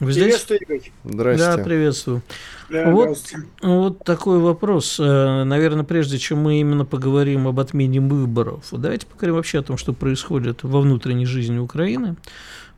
Вы 0.00 0.12
здесь? 0.12 0.46
Игорь. 0.48 0.90
Здрасте. 1.04 1.44
Да, 1.44 1.58
приветствую. 1.58 2.22
Да, 2.70 2.90
вот, 2.90 3.18
вот 3.60 4.02
такой 4.02 4.38
вопрос. 4.38 4.98
Э, 4.98 5.44
наверное, 5.44 5.84
прежде 5.84 6.18
чем 6.18 6.38
мы 6.38 6.60
именно 6.60 6.86
поговорим 6.86 7.46
об 7.46 7.60
отмене 7.60 8.00
выборов, 8.00 8.64
давайте 8.72 9.06
поговорим 9.06 9.34
вообще 9.34 9.58
о 9.58 9.62
том, 9.62 9.76
что 9.76 9.92
происходит 9.92 10.62
во 10.62 10.80
внутренней 10.80 11.26
жизни 11.26 11.58
Украины. 11.58 12.16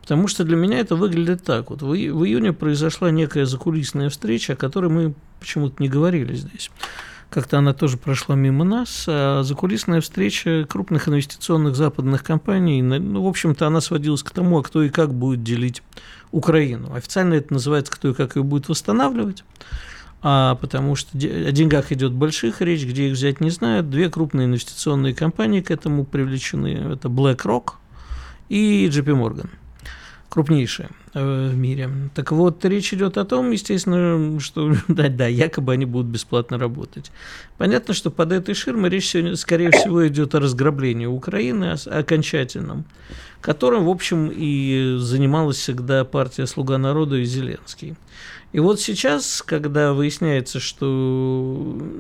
Потому 0.01 0.27
что 0.27 0.43
для 0.43 0.57
меня 0.57 0.81
это 0.81 0.97
выглядит 0.97 1.45
так. 1.45 1.71
Вот 1.71 1.81
в, 1.81 1.87
в 1.87 2.25
июне 2.25 2.53
произошла 2.53 3.13
некая 3.13 3.47
закулисная 3.47 4.11
встреча, 4.11 4.55
о 4.55 4.57
которой 4.57 4.91
мы 4.91 5.15
почему-то 5.39 5.81
не 5.81 5.89
говорили 5.89 6.35
здесь. 6.35 6.73
Как-то 7.31 7.59
она 7.59 7.73
тоже 7.73 7.99
прошла 7.99 8.35
мимо 8.35 8.65
нас. 8.65 9.05
А 9.07 9.45
закулисная 9.45 10.01
встреча 10.01 10.67
крупных 10.69 11.09
инвестиционных 11.09 11.77
западных 11.77 12.25
компаний, 12.25 12.83
ну, 12.83 13.23
в 13.23 13.29
общем-то, 13.29 13.65
она 13.65 13.81
сводилась 13.81 14.25
к 14.25 14.31
тому, 14.33 14.59
а 14.59 14.63
кто 14.65 14.83
и 14.83 14.89
как 14.89 15.15
будет 15.15 15.45
делить 15.45 15.85
Украину. 16.33 16.93
Официально 16.95 17.35
это 17.35 17.53
называется 17.53 17.93
«кто 17.93 18.11
и 18.11 18.15
как 18.15 18.37
ее 18.37 18.43
будет 18.43 18.69
восстанавливать». 18.69 19.45
А 20.25 20.55
потому 20.57 20.95
что 20.95 21.17
о 21.17 21.53
деньгах 21.53 21.91
идет 21.91 22.13
больших 22.13 22.61
речь, 22.61 22.85
где 22.85 23.09
их 23.09 23.15
взять 23.15 23.41
не 23.41 23.51
знают. 23.51 23.91
Две 23.91 24.09
крупные 24.09 24.47
инвестиционные 24.47 25.15
компании 25.15 25.61
к 25.61 25.71
этому 25.71 26.05
привлечены. 26.05 26.93
Это 26.93 27.09
BlackRock 27.09 27.73
и 28.49 28.87
JP 28.87 29.21
Morgan 29.21 29.51
крупнейшие 30.33 30.89
э, 31.13 31.51
в 31.51 31.57
мире. 31.57 31.91
Так 32.15 32.33
вот, 32.33 32.65
речь 32.65 32.95
идет 32.95 33.19
о 33.19 33.27
том, 33.27 33.51
естественно, 33.51 34.41
что 34.41 34.75
да, 34.89 35.11
да, 35.11 35.27
якобы 35.27 35.75
они 35.75 35.85
будут 35.85 36.07
бесплатно 36.07 36.59
работать. 36.59 37.13
Понятно, 37.59 37.93
что 37.93 38.11
под 38.11 38.33
этой 38.33 38.55
ширмой 38.55 38.89
речь 38.89 39.09
сегодня, 39.09 39.37
скорее 39.37 39.71
всего, 39.71 40.09
идет 40.09 40.35
о 40.35 40.41
разграблении 40.41 41.05
Украины 41.05 41.77
окончательном, 41.85 42.87
которым, 43.43 43.85
в 43.85 43.91
общем, 43.91 44.31
и 44.35 44.97
занималась 44.99 45.59
всегда 45.59 46.05
партия 46.05 46.47
«Слуга 46.47 46.79
народа» 46.79 47.17
и 47.17 47.25
Зеленский. 47.25 47.97
И 48.53 48.61
вот 48.61 48.81
сейчас, 48.81 49.43
когда 49.45 49.95
выясняется, 49.95 50.61
что 50.61 50.87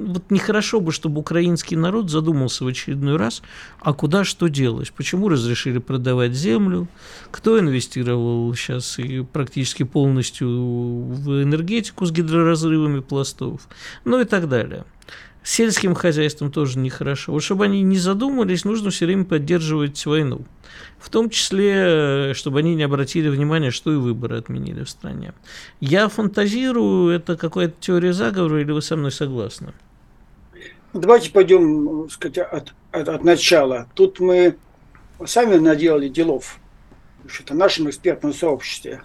вот 0.06 0.30
нехорошо 0.30 0.80
бы, 0.80 0.92
чтобы 0.92 1.20
украинский 1.20 1.76
народ 1.76 2.10
задумался 2.10 2.64
в 2.64 2.68
очередной 2.68 3.16
раз, 3.16 3.42
а 3.80 3.94
куда 3.94 4.22
что 4.22 4.48
делать, 4.48 4.92
почему 4.92 5.28
разрешили 5.28 5.78
продавать 5.78 6.34
землю, 6.34 6.88
кто 7.30 7.58
инвестировал 7.58 8.54
сейчас 8.54 8.98
и 8.98 9.22
практически 9.22 9.82
полностью 9.82 10.46
в 10.48 11.42
энергетику 11.42 12.04
с 12.04 12.12
гидроразрывами 12.12 13.00
пластов, 13.00 13.62
ну 14.04 14.20
и 14.20 14.24
так 14.24 14.48
далее 14.48 14.84
сельским 15.44 15.94
хозяйством 15.94 16.50
тоже 16.50 16.78
нехорошо. 16.78 17.32
Вот 17.32 17.42
чтобы 17.42 17.64
они 17.64 17.82
не 17.82 17.98
задумались, 17.98 18.64
нужно 18.64 18.90
все 18.90 19.06
время 19.06 19.24
поддерживать 19.24 20.04
войну. 20.06 20.42
В 20.98 21.10
том 21.10 21.30
числе, 21.30 21.72
э, 21.74 22.34
чтобы 22.34 22.60
они 22.60 22.74
не 22.74 22.82
обратили 22.82 23.28
внимания, 23.28 23.70
что 23.70 23.92
и 23.92 23.96
выборы 23.96 24.38
отменили 24.38 24.84
в 24.84 24.90
стране. 24.90 25.32
Я 25.80 26.08
фантазирую, 26.08 27.14
это 27.14 27.36
какая-то 27.36 27.74
теория 27.80 28.12
заговора, 28.12 28.60
или 28.60 28.70
вы 28.72 28.82
со 28.82 28.96
мной 28.96 29.10
согласны? 29.10 29.72
Давайте 30.92 31.30
пойдем 31.30 32.08
сказать, 32.10 32.38
от, 32.38 32.74
от, 32.90 33.08
от 33.08 33.24
начала. 33.24 33.88
Тут 33.94 34.20
мы 34.20 34.56
сами 35.24 35.56
наделали 35.56 36.08
делов 36.08 36.58
в 37.24 37.54
нашем 37.54 37.88
экспертном 37.88 38.34
сообществе. 38.34 39.02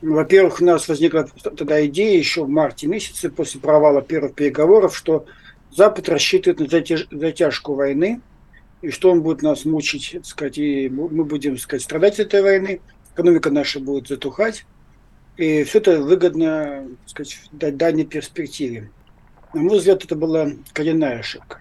Во-первых, 0.00 0.60
у 0.60 0.64
нас 0.64 0.86
возникла 0.88 1.26
тогда 1.56 1.84
идея 1.86 2.18
еще 2.18 2.44
в 2.44 2.48
марте 2.48 2.86
месяце 2.86 3.30
после 3.30 3.60
провала 3.60 4.02
первых 4.02 4.34
переговоров, 4.34 4.96
что 4.96 5.26
Запад 5.74 6.08
рассчитывает 6.08 6.60
на 6.60 7.18
затяжку 7.18 7.74
войны, 7.74 8.20
и 8.80 8.90
что 8.90 9.10
он 9.10 9.22
будет 9.22 9.42
нас 9.42 9.64
мучить, 9.64 10.10
так 10.12 10.26
сказать, 10.26 10.58
и 10.58 10.88
мы 10.88 11.24
будем, 11.24 11.54
так 11.54 11.62
сказать, 11.62 11.82
страдать 11.82 12.20
от 12.20 12.26
этой 12.26 12.42
войны, 12.42 12.80
экономика 13.14 13.50
наша 13.50 13.80
будет 13.80 14.06
затухать, 14.08 14.66
и 15.36 15.64
все 15.64 15.78
это 15.78 16.00
выгодно, 16.00 16.86
так 17.00 17.08
сказать, 17.08 17.40
в 17.50 17.76
дальней 17.76 18.04
перспективе. 18.04 18.90
На 19.52 19.62
мой 19.62 19.78
взгляд, 19.78 20.04
это 20.04 20.14
была 20.14 20.50
коренная 20.72 21.18
ошибка. 21.18 21.60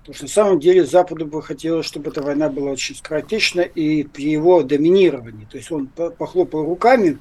Потому 0.00 0.14
что 0.14 0.24
на 0.24 0.30
самом 0.30 0.60
деле 0.60 0.84
Западу 0.84 1.26
бы 1.26 1.42
хотелось, 1.42 1.86
чтобы 1.86 2.10
эта 2.10 2.22
война 2.22 2.48
была 2.48 2.72
очень 2.72 2.94
скоротечна 2.94 3.62
и 3.62 4.04
при 4.04 4.30
его 4.30 4.62
доминировании. 4.62 5.46
То 5.50 5.56
есть 5.56 5.72
он 5.72 5.86
похлопал 5.88 6.64
руками, 6.64 7.18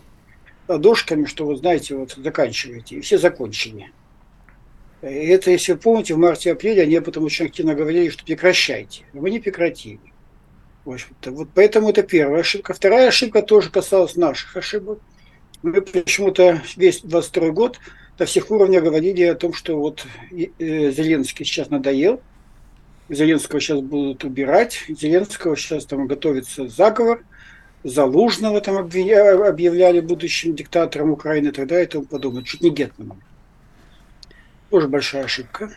ладошками, 0.68 1.26
что 1.26 1.46
вы 1.46 1.56
знаете, 1.56 1.96
вот 1.96 2.12
заканчиваете, 2.12 2.98
и 2.98 3.02
все 3.02 3.18
закончили. 3.18 3.92
Это, 5.02 5.52
если 5.52 5.74
вы 5.74 5.80
помните, 5.80 6.14
в 6.16 6.18
марте-апреле 6.18 6.84
они 6.84 6.96
об 6.96 7.08
этом 7.08 7.24
очень 7.24 7.46
активно 7.46 7.76
говорили, 7.76 8.10
что 8.10 8.26
прекращайте. 8.26 9.04
Мы 9.14 9.30
не 9.30 9.40
прекратили. 9.40 10.00
В 10.84 10.92
общем-то, 10.92 11.32
вот 11.32 11.50
поэтому 11.54 11.90
это 11.90 12.04
первая 12.04 12.42
ошибка. 12.42 12.74
Вторая 12.74 13.10
ошибка 13.10 13.42
тоже 13.42 13.70
касалась 13.70 14.16
наших 14.16 14.56
ошибок. 14.56 15.00
Мы 15.64 15.82
почему-то 15.82 16.62
весь 16.76 17.02
22 17.02 17.50
год 17.50 17.80
до 18.18 18.26
всех 18.26 18.52
уровней 18.52 18.80
говорили 18.80 19.24
о 19.24 19.36
том, 19.36 19.54
что 19.54 19.78
вот 19.78 20.06
э, 20.32 20.92
Зеленский 20.92 21.44
сейчас 21.44 21.70
надоел, 21.70 22.22
Зеленского 23.10 23.60
сейчас 23.60 23.82
будут 23.82 24.24
убирать, 24.24 24.86
Зеленского 24.88 25.58
сейчас 25.58 25.86
там 25.86 26.08
готовится 26.08 26.68
заговор, 26.68 27.24
Залужного 27.84 28.62
там 28.62 28.78
объявляли 28.78 30.00
будущим 30.00 30.56
диктатором 30.56 31.12
Украины 31.12 31.50
и 31.50 31.52
так 31.52 31.68
далее 31.68 31.86
и 31.86 31.90
тому 31.90 32.06
подобное, 32.06 32.44
чуть 32.44 32.62
не 32.62 32.72
Гетманом 32.72 33.22
тоже 34.70 34.88
большая 34.88 35.26
ошибка. 35.26 35.72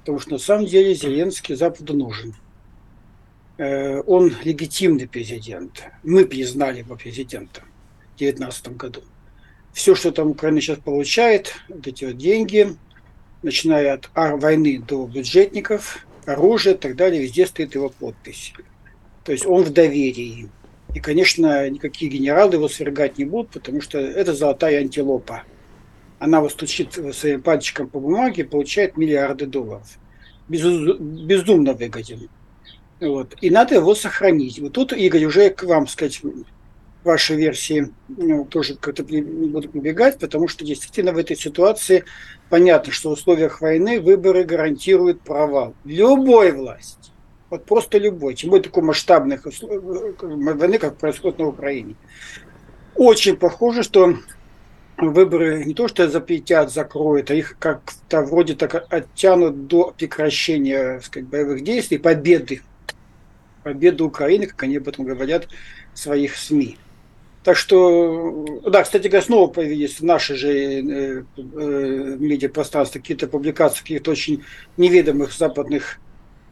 Потому 0.00 0.18
что 0.18 0.32
на 0.32 0.38
самом 0.38 0.66
деле 0.66 0.94
Зеленский 0.94 1.54
Западу 1.54 1.94
нужен. 1.94 2.34
Э, 3.56 4.00
он 4.06 4.34
легитимный 4.44 5.08
президент. 5.08 5.84
Мы 6.02 6.26
признали 6.26 6.78
его 6.78 6.96
президентом 6.96 7.64
в 8.14 8.18
2019 8.18 8.76
году. 8.76 9.02
Все, 9.72 9.94
что 9.94 10.12
там 10.12 10.30
Украина 10.30 10.60
сейчас 10.60 10.78
получает, 10.78 11.54
вот 11.68 11.86
эти 11.86 12.04
вот 12.04 12.16
деньги, 12.16 12.76
начиная 13.42 13.94
от 13.94 14.10
войны 14.14 14.78
до 14.78 15.06
бюджетников, 15.06 16.06
оружия 16.26 16.74
и 16.74 16.76
так 16.76 16.96
далее, 16.96 17.22
везде 17.22 17.46
стоит 17.46 17.74
его 17.74 17.88
подпись. 17.88 18.52
То 19.24 19.32
есть 19.32 19.46
он 19.46 19.62
в 19.62 19.72
доверии. 19.72 20.48
И, 20.94 21.00
конечно, 21.00 21.68
никакие 21.68 22.10
генералы 22.10 22.54
его 22.54 22.68
свергать 22.68 23.18
не 23.18 23.24
будут, 23.24 23.50
потому 23.50 23.80
что 23.80 23.98
это 23.98 24.32
золотая 24.32 24.80
антилопа. 24.80 25.42
Она 26.18 26.40
вот 26.40 26.52
стучит 26.52 26.98
своим 27.12 27.42
пальчиком 27.42 27.88
по 27.88 28.00
бумаге 28.00 28.42
и 28.42 28.46
получает 28.46 28.96
миллиарды 28.96 29.46
долларов. 29.46 29.86
Безумно 30.48 31.74
выгоден. 31.74 32.28
Вот. 33.00 33.34
И 33.40 33.50
надо 33.50 33.74
его 33.74 33.94
сохранить. 33.94 34.58
Вот 34.58 34.72
тут, 34.72 34.92
Игорь, 34.92 35.24
уже 35.24 35.50
к 35.50 35.64
вам 35.64 35.86
сказать, 35.86 36.22
вашей 37.04 37.36
версии 37.36 37.92
ну, 38.08 38.44
тоже 38.44 38.76
как-то 38.76 39.04
не 39.04 39.20
буду 39.20 39.68
прибегать, 39.68 40.18
потому 40.18 40.48
что 40.48 40.64
действительно 40.64 41.12
в 41.12 41.18
этой 41.18 41.36
ситуации 41.36 42.04
понятно, 42.48 42.92
что 42.92 43.10
в 43.10 43.12
условиях 43.12 43.60
войны 43.60 44.00
выборы 44.00 44.44
гарантируют 44.44 45.20
провал 45.20 45.74
любой 45.84 46.52
власти. 46.52 47.10
Вот 47.50 47.66
просто 47.66 47.98
любой. 47.98 48.34
Тем 48.34 48.50
более 48.50 48.64
такой 48.64 48.82
масштабной 48.82 49.38
войны, 49.38 50.78
как 50.78 50.96
происходит 50.96 51.38
на 51.38 51.46
Украине. 51.46 51.94
Очень 52.94 53.36
похоже, 53.36 53.82
что 53.82 54.14
выборы 54.98 55.64
не 55.64 55.74
то 55.74 55.88
что 55.88 56.08
запретят, 56.08 56.72
закроют, 56.72 57.30
а 57.30 57.34
их 57.34 57.56
как-то 57.58 58.22
вроде 58.22 58.54
так 58.54 58.86
оттянут 58.92 59.66
до 59.66 59.94
прекращения 59.96 61.00
сказать, 61.00 61.28
боевых 61.28 61.64
действий, 61.64 61.98
победы. 61.98 62.62
Победы 63.62 64.04
Украины, 64.04 64.46
как 64.46 64.62
они 64.64 64.76
об 64.76 64.88
этом 64.88 65.04
говорят 65.04 65.48
в 65.94 65.98
своих 65.98 66.36
СМИ. 66.36 66.76
Так 67.44 67.56
что, 67.56 68.60
да, 68.64 68.82
кстати 68.82 69.06
говоря, 69.08 69.24
снова 69.24 69.50
появились 69.50 70.00
в 70.00 70.04
нашей 70.04 70.36
же 70.36 70.50
э, 70.50 71.24
э, 71.36 72.16
медиапространстве 72.18 73.02
какие-то 73.02 73.26
публикации 73.26 73.80
каких-то 73.80 74.12
очень 74.12 74.44
неведомых 74.78 75.32
западных 75.32 75.98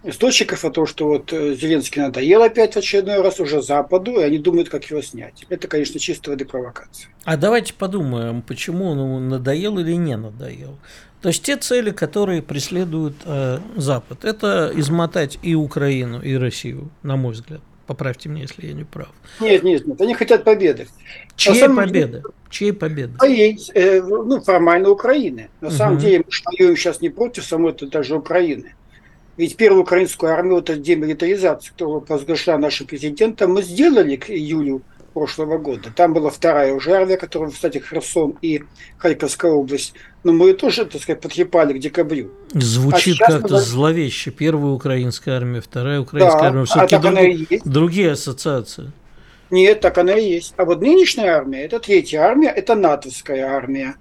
источников 0.04 0.64
о 0.64 0.70
том, 0.70 0.86
что 0.86 1.06
вот 1.06 1.32
э, 1.32 1.54
Зеленский 1.54 2.02
надоел 2.02 2.42
опять 2.42 2.74
в 2.74 2.76
очередной 2.78 3.20
раз 3.20 3.40
уже 3.40 3.62
Западу, 3.62 4.20
и 4.20 4.22
они 4.22 4.38
думают, 4.38 4.68
как 4.68 4.84
его 4.84 5.02
снять. 5.02 5.44
Это, 5.48 5.68
конечно, 5.68 6.00
чисто 6.00 6.30
воды 6.30 6.44
провокация. 6.44 7.08
А 7.24 7.36
давайте 7.36 7.74
подумаем, 7.74 8.42
почему 8.42 8.86
он 8.86 9.28
надоел 9.28 9.78
или 9.78 9.92
не 9.92 10.16
надоел. 10.16 10.76
То 11.20 11.28
есть 11.28 11.44
те 11.44 11.56
цели, 11.56 11.90
которые 11.90 12.42
преследует 12.42 13.14
э, 13.24 13.60
Запад, 13.76 14.24
это 14.24 14.72
измотать 14.74 15.38
и 15.42 15.54
Украину, 15.54 16.20
и 16.20 16.34
Россию, 16.34 16.90
на 17.02 17.16
мой 17.16 17.32
взгляд. 17.32 17.60
Поправьте 17.86 18.28
меня, 18.28 18.42
если 18.42 18.66
я 18.66 18.72
не 18.72 18.84
прав. 18.84 19.08
Нет, 19.40 19.62
нет, 19.62 19.86
нет, 19.86 20.00
они 20.00 20.14
хотят 20.14 20.44
победы. 20.44 20.88
Чьей 21.36 21.60
самом... 21.60 21.76
победы? 21.76 22.22
Чьей 22.48 22.72
победы? 22.72 23.16
Своей, 23.18 23.58
э, 23.74 24.00
ну, 24.00 24.40
формально 24.40 24.90
Украины. 24.90 25.48
На 25.60 25.68
угу. 25.68 25.76
самом 25.76 25.98
деле 25.98 26.18
мы 26.18 26.24
воюем 26.58 26.76
сейчас 26.76 27.00
не 27.00 27.08
против 27.08 27.44
самой 27.44 27.74
даже 27.74 28.16
Украины. 28.16 28.74
Ведь 29.36 29.56
первую 29.56 29.82
украинскую 29.82 30.32
армию, 30.32 30.58
эту 30.58 30.76
демилитаризацию, 30.76 31.72
которую 31.72 32.04
возглашал 32.06 32.58
наш 32.58 32.82
президент, 32.86 33.40
мы 33.40 33.62
сделали 33.62 34.16
к 34.16 34.30
июлю 34.30 34.82
прошлого 35.12 35.58
года. 35.58 35.92
Там 35.94 36.12
была 36.12 36.30
вторая 36.30 36.74
уже 36.74 36.92
армия, 36.92 37.16
которая, 37.16 37.50
кстати, 37.50 37.78
Херсон 37.78 38.36
и 38.42 38.62
Харьковская 38.98 39.52
область. 39.52 39.94
Но 40.24 40.32
мы 40.32 40.48
ее 40.48 40.54
тоже, 40.54 40.84
так 40.84 41.00
сказать, 41.02 41.20
потрепали 41.20 41.74
к 41.74 41.78
декабрю. 41.78 42.30
Звучит 42.52 43.20
а 43.20 43.26
как-то 43.26 43.54
мы... 43.54 43.60
зловеще. 43.60 44.30
Первая 44.30 44.72
украинская 44.72 45.36
армия, 45.36 45.60
вторая 45.60 46.00
украинская 46.00 46.40
да, 46.40 46.46
армия. 46.48 46.64
Все-таки 46.64 46.94
а 46.94 46.98
друг... 46.98 47.64
другие 47.64 48.12
ассоциации. 48.12 48.92
Нет, 49.50 49.80
так 49.80 49.98
она 49.98 50.14
и 50.14 50.30
есть. 50.30 50.54
А 50.56 50.64
вот 50.64 50.80
нынешняя 50.80 51.36
армия, 51.36 51.64
это 51.64 51.78
третья 51.78 52.20
армия, 52.20 52.48
это 52.48 52.74
натовская 52.74 53.46
армия. 53.46 53.96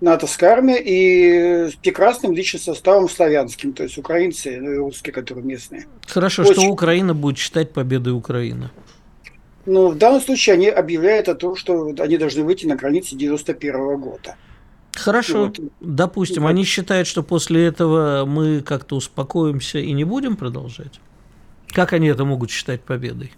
Натовская 0.00 0.50
армия 0.50 0.80
и 0.82 1.70
с 1.70 1.74
прекрасным 1.74 2.32
личным 2.32 2.60
составом 2.60 3.08
славянским, 3.08 3.72
то 3.72 3.82
есть 3.82 3.98
украинцы 3.98 4.58
ну 4.60 4.72
и 4.72 4.76
русские, 4.76 5.12
которые 5.12 5.44
местные. 5.44 5.86
Хорошо, 6.06 6.42
Очень... 6.42 6.52
что 6.54 6.62
Украина 6.68 7.14
будет 7.14 7.38
считать 7.38 7.72
победой 7.72 8.14
Украины? 8.14 8.70
Ну, 9.66 9.88
в 9.88 9.98
данном 9.98 10.20
случае 10.20 10.54
они 10.54 10.68
объявляют 10.68 11.28
о 11.28 11.34
том, 11.34 11.54
что 11.54 11.94
они 11.98 12.16
должны 12.16 12.42
выйти 12.42 12.66
на 12.66 12.76
границе 12.76 13.14
91 13.14 14.00
года. 14.00 14.36
Хорошо, 14.94 15.46
вот. 15.46 15.60
допустим, 15.80 16.42
вот. 16.42 16.48
они 16.48 16.64
считают, 16.64 17.06
что 17.06 17.22
после 17.22 17.66
этого 17.66 18.24
мы 18.26 18.62
как-то 18.62 18.96
успокоимся 18.96 19.78
и 19.78 19.92
не 19.92 20.04
будем 20.04 20.36
продолжать? 20.36 21.00
Как 21.68 21.92
они 21.92 22.08
это 22.08 22.24
могут 22.24 22.50
считать 22.50 22.82
победой? 22.82 23.32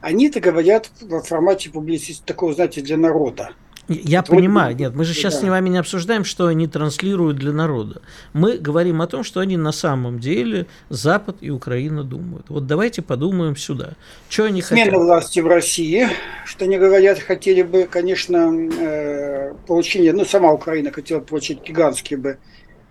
Они 0.00 0.28
это 0.28 0.38
говорят 0.40 0.90
в 1.00 1.22
формате 1.22 1.70
публицистики 1.70 2.26
такого, 2.26 2.54
знаете, 2.54 2.82
для 2.82 2.96
народа. 2.96 3.50
Я 3.88 4.20
вот 4.20 4.30
понимаю, 4.30 4.74
нет, 4.74 4.94
мы 4.94 5.04
же 5.04 5.12
сейчас 5.12 5.34
да. 5.34 5.46
с 5.46 5.50
вами 5.50 5.68
не 5.68 5.78
обсуждаем, 5.78 6.24
что 6.24 6.46
они 6.46 6.66
транслируют 6.66 7.36
для 7.36 7.52
народа. 7.52 8.00
Мы 8.32 8.56
говорим 8.56 9.02
о 9.02 9.06
том, 9.06 9.24
что 9.24 9.40
они 9.40 9.56
на 9.56 9.72
самом 9.72 10.20
деле 10.20 10.66
Запад 10.88 11.36
и 11.40 11.50
Украина 11.50 12.02
думают. 12.02 12.46
Вот 12.48 12.66
давайте 12.66 13.02
подумаем 13.02 13.56
сюда. 13.56 13.92
Что 14.30 14.44
они 14.44 14.62
Смена 14.62 14.86
хотят? 14.86 15.00
власти 15.00 15.40
в 15.40 15.46
России, 15.46 16.08
что 16.46 16.64
они 16.64 16.78
говорят, 16.78 17.18
хотели 17.18 17.62
бы, 17.62 17.86
конечно, 17.90 18.52
э, 18.78 19.52
получение, 19.66 20.12
ну, 20.14 20.24
сама 20.24 20.52
Украина 20.52 20.90
хотела 20.90 21.20
получить 21.20 21.62
гигантские 21.62 22.18
бы 22.18 22.38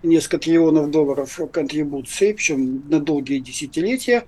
несколько 0.04 0.38
триллионов 0.38 0.90
долларов 0.90 1.40
контрибуции, 1.52 2.32
причем 2.32 2.84
на 2.88 3.00
долгие 3.00 3.38
десятилетия 3.38 4.24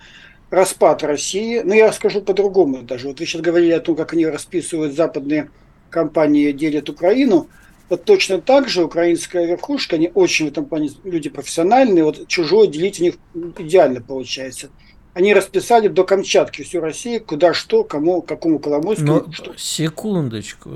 распад 0.51 1.05
России. 1.05 1.61
Но 1.65 1.75
я 1.75 1.93
скажу 1.93 2.23
по-другому 2.23 2.83
даже. 2.83 3.09
Вот 3.09 3.21
вы 3.21 3.27
сейчас 3.27 3.43
говорили 3.43 3.73
о 3.73 3.81
том, 3.81 3.95
как 3.95 4.13
они 4.13 4.27
расписывают 4.27 4.95
западные 4.95 5.51
компании 5.91 6.53
делят 6.53 6.89
Украину, 6.89 7.49
вот 7.89 8.05
точно 8.05 8.41
так 8.41 8.69
же 8.69 8.85
украинская 8.85 9.47
верхушка, 9.47 9.97
они 9.97 10.11
очень 10.13 10.47
в 10.47 10.49
этом 10.49 10.65
плане 10.65 10.91
люди 11.05 11.29
профессиональные, 11.29 12.05
вот 12.05 12.27
чужое 12.27 12.67
делить 12.67 13.01
у 13.01 13.05
них 13.05 13.15
идеально 13.59 14.01
получается 14.01 14.71
они 15.17 15.33
расписали 15.33 15.89
до 15.89 16.05
Камчатки 16.05 16.63
всю 16.63 16.83
Россию, 16.83 17.25
куда 17.25 17.55
что, 17.55 17.85
кому, 17.85 18.21
какому 18.21 18.59
Коломойскому. 18.59 19.25
Но, 19.27 19.33
что. 19.33 19.55
Секундочку, 19.57 20.71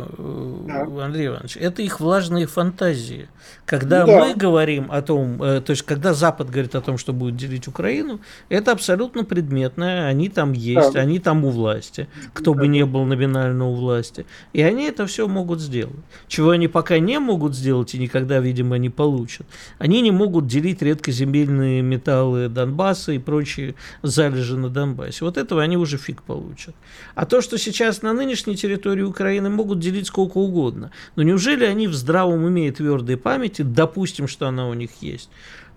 да. 0.66 0.88
Андрей 1.04 1.26
Иванович, 1.26 1.58
это 1.58 1.82
их 1.82 2.00
влажные 2.00 2.46
фантазии. 2.46 3.28
Когда 3.66 4.06
да. 4.06 4.18
мы 4.18 4.34
говорим 4.34 4.90
о 4.90 5.02
том, 5.02 5.42
э, 5.42 5.60
то 5.60 5.72
есть 5.72 5.82
когда 5.82 6.14
Запад 6.14 6.48
говорит 6.48 6.74
о 6.74 6.80
том, 6.80 6.96
что 6.96 7.12
будет 7.12 7.36
делить 7.36 7.68
Украину, 7.68 8.20
это 8.48 8.72
абсолютно 8.72 9.24
предметное, 9.24 10.06
они 10.06 10.30
там 10.30 10.52
есть, 10.52 10.94
да. 10.94 11.00
они 11.00 11.18
там 11.18 11.44
у 11.44 11.50
власти, 11.50 12.08
кто 12.32 12.54
да. 12.54 12.60
бы 12.60 12.68
не 12.68 12.86
был 12.86 13.04
номинально 13.04 13.66
у 13.66 13.74
власти, 13.74 14.24
и 14.54 14.62
они 14.62 14.84
это 14.84 15.06
все 15.06 15.28
могут 15.28 15.60
сделать. 15.60 16.00
Чего 16.28 16.50
они 16.50 16.66
пока 16.66 16.98
не 16.98 17.18
могут 17.20 17.54
сделать 17.54 17.94
и 17.94 17.98
никогда, 17.98 18.38
видимо, 18.38 18.78
не 18.78 18.88
получат, 18.88 19.46
они 19.78 20.00
не 20.00 20.10
могут 20.10 20.46
делить 20.46 20.80
редкоземельные 20.80 21.82
металлы 21.82 22.48
Донбасса 22.48 23.12
и 23.12 23.18
прочие 23.18 23.74
за 24.02 24.29
залежи 24.30 24.56
на 24.56 24.68
Донбассе. 24.68 25.24
Вот 25.24 25.36
этого 25.36 25.62
они 25.62 25.76
уже 25.76 25.98
фиг 25.98 26.22
получат. 26.22 26.74
А 27.14 27.26
то, 27.26 27.40
что 27.40 27.58
сейчас 27.58 28.02
на 28.02 28.12
нынешней 28.12 28.56
территории 28.56 29.02
Украины 29.02 29.50
могут 29.50 29.80
делить 29.80 30.06
сколько 30.06 30.38
угодно, 30.38 30.90
но 31.16 31.22
неужели 31.22 31.64
они 31.64 31.88
в 31.88 31.94
здравом 31.94 32.44
уме 32.44 32.68
и 32.68 32.70
твердой 32.70 33.16
памяти, 33.16 33.62
допустим, 33.62 34.28
что 34.28 34.46
она 34.46 34.68
у 34.68 34.74
них 34.74 34.90
есть, 35.00 35.30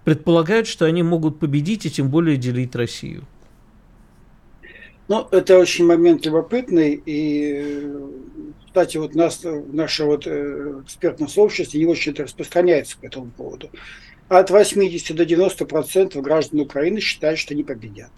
предполагают, 0.04 0.68
что 0.68 0.86
они 0.86 1.04
могут 1.04 1.40
победить 1.40 1.86
и 1.86 1.92
тем 1.92 2.10
более 2.10 2.38
делить 2.38 2.76
Россию? 2.76 3.24
Ну, 5.10 5.28
это 5.32 5.60
очень 5.60 5.86
момент 5.86 6.26
любопытный, 6.26 7.02
и, 7.06 7.92
кстати, 8.66 8.96
вот 8.98 9.16
нас, 9.16 9.42
наше 9.44 10.06
вот 10.06 10.26
э, 10.26 10.82
экспертное 10.86 11.28
сообщество 11.28 11.78
не 11.78 11.86
очень 11.86 12.14
распространяется 12.14 12.98
по 12.98 13.08
этому 13.08 13.30
поводу. 13.30 13.70
От 14.30 14.50
80 14.50 15.16
до 15.16 15.26
90 15.26 15.66
процентов 15.66 16.22
граждан 16.24 16.62
Украины 16.62 17.02
считают, 17.02 17.38
что 17.38 17.54
не 17.54 17.64
победят. 17.64 18.12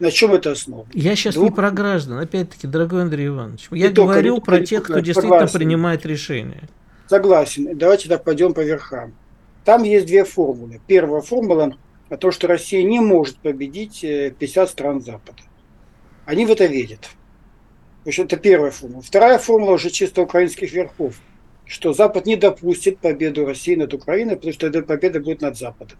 На 0.00 0.10
чем 0.10 0.32
это 0.32 0.52
основано? 0.52 0.88
Я 0.92 1.14
сейчас 1.14 1.34
Двух... 1.34 1.50
не 1.50 1.54
про 1.54 1.70
граждан, 1.70 2.18
опять-таки, 2.18 2.66
дорогой 2.66 3.02
Андрей 3.02 3.28
Иванович. 3.28 3.68
Я 3.70 3.88
не 3.88 3.94
говорю 3.94 4.40
про 4.40 4.60
тех, 4.60 4.82
кто 4.82 4.98
действительно 4.98 5.46
согласен. 5.46 5.58
принимает 5.58 6.06
решения. 6.06 6.68
Согласен. 7.08 7.76
Давайте 7.76 8.08
так 8.08 8.24
пойдем 8.24 8.54
по 8.54 8.60
верхам. 8.60 9.14
Там 9.64 9.82
есть 9.84 10.06
две 10.06 10.24
формулы. 10.24 10.80
Первая 10.86 11.22
формула 11.22 11.76
о 12.10 12.16
том, 12.16 12.32
что 12.32 12.48
Россия 12.48 12.82
не 12.82 13.00
может 13.00 13.36
победить 13.38 14.00
50 14.00 14.40
э, 14.40 14.70
стран 14.70 15.00
Запада. 15.00 15.42
Они 16.26 16.44
в 16.44 16.50
это 16.50 16.66
верят. 16.66 17.00
То 18.04 18.10
есть 18.10 18.18
это 18.18 18.36
первая 18.36 18.70
формула. 18.70 19.02
Вторая 19.02 19.38
формула 19.38 19.72
уже 19.72 19.90
чисто 19.90 20.22
украинских 20.22 20.72
верхов, 20.72 21.14
что 21.64 21.92
Запад 21.92 22.26
не 22.26 22.36
допустит 22.36 22.98
победу 22.98 23.46
России 23.46 23.74
над 23.74 23.94
Украиной, 23.94 24.36
потому 24.36 24.52
что 24.52 24.66
эта 24.66 24.82
победа 24.82 25.20
будет 25.20 25.40
над 25.40 25.56
Западом. 25.56 25.98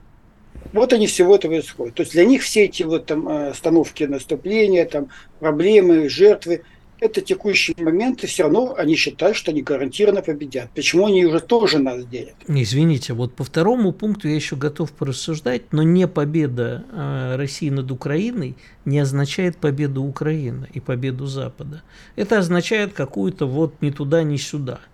Вот 0.72 0.92
они 0.92 1.06
всего 1.06 1.36
этого 1.36 1.58
исходят. 1.58 1.94
То 1.94 2.02
есть 2.02 2.12
для 2.12 2.24
них 2.24 2.42
все 2.42 2.64
эти 2.64 2.82
вот 2.82 3.06
там 3.06 3.28
э, 3.28 3.50
остановки 3.50 4.04
наступления, 4.04 4.84
там 4.84 5.08
проблемы, 5.38 6.08
жертвы, 6.08 6.62
это 7.00 7.20
текущие 7.20 7.76
моменты, 7.78 8.26
все 8.26 8.44
равно 8.44 8.74
они 8.76 8.94
считают, 8.94 9.36
что 9.36 9.50
они 9.50 9.62
гарантированно 9.62 10.22
победят. 10.22 10.70
Почему 10.74 11.06
они 11.06 11.26
уже 11.26 11.40
тоже 11.40 11.78
нас 11.78 12.04
делят? 12.06 12.34
Извините, 12.48 13.12
вот 13.12 13.34
по 13.34 13.44
второму 13.44 13.92
пункту 13.92 14.28
я 14.28 14.34
еще 14.34 14.56
готов 14.56 14.92
порассуждать, 14.92 15.72
но 15.72 15.82
не 15.82 16.08
победа 16.08 16.84
э, 16.90 17.36
России 17.36 17.68
над 17.68 17.90
Украиной 17.90 18.56
не 18.84 18.98
означает 18.98 19.58
победу 19.58 20.02
Украины 20.02 20.68
и 20.72 20.80
победу 20.80 21.26
Запада. 21.26 21.82
Это 22.16 22.38
означает 22.38 22.92
какую-то 22.92 23.46
вот 23.46 23.82
ни 23.82 23.90
туда, 23.90 24.22
ни 24.22 24.36
сюда– 24.36 24.80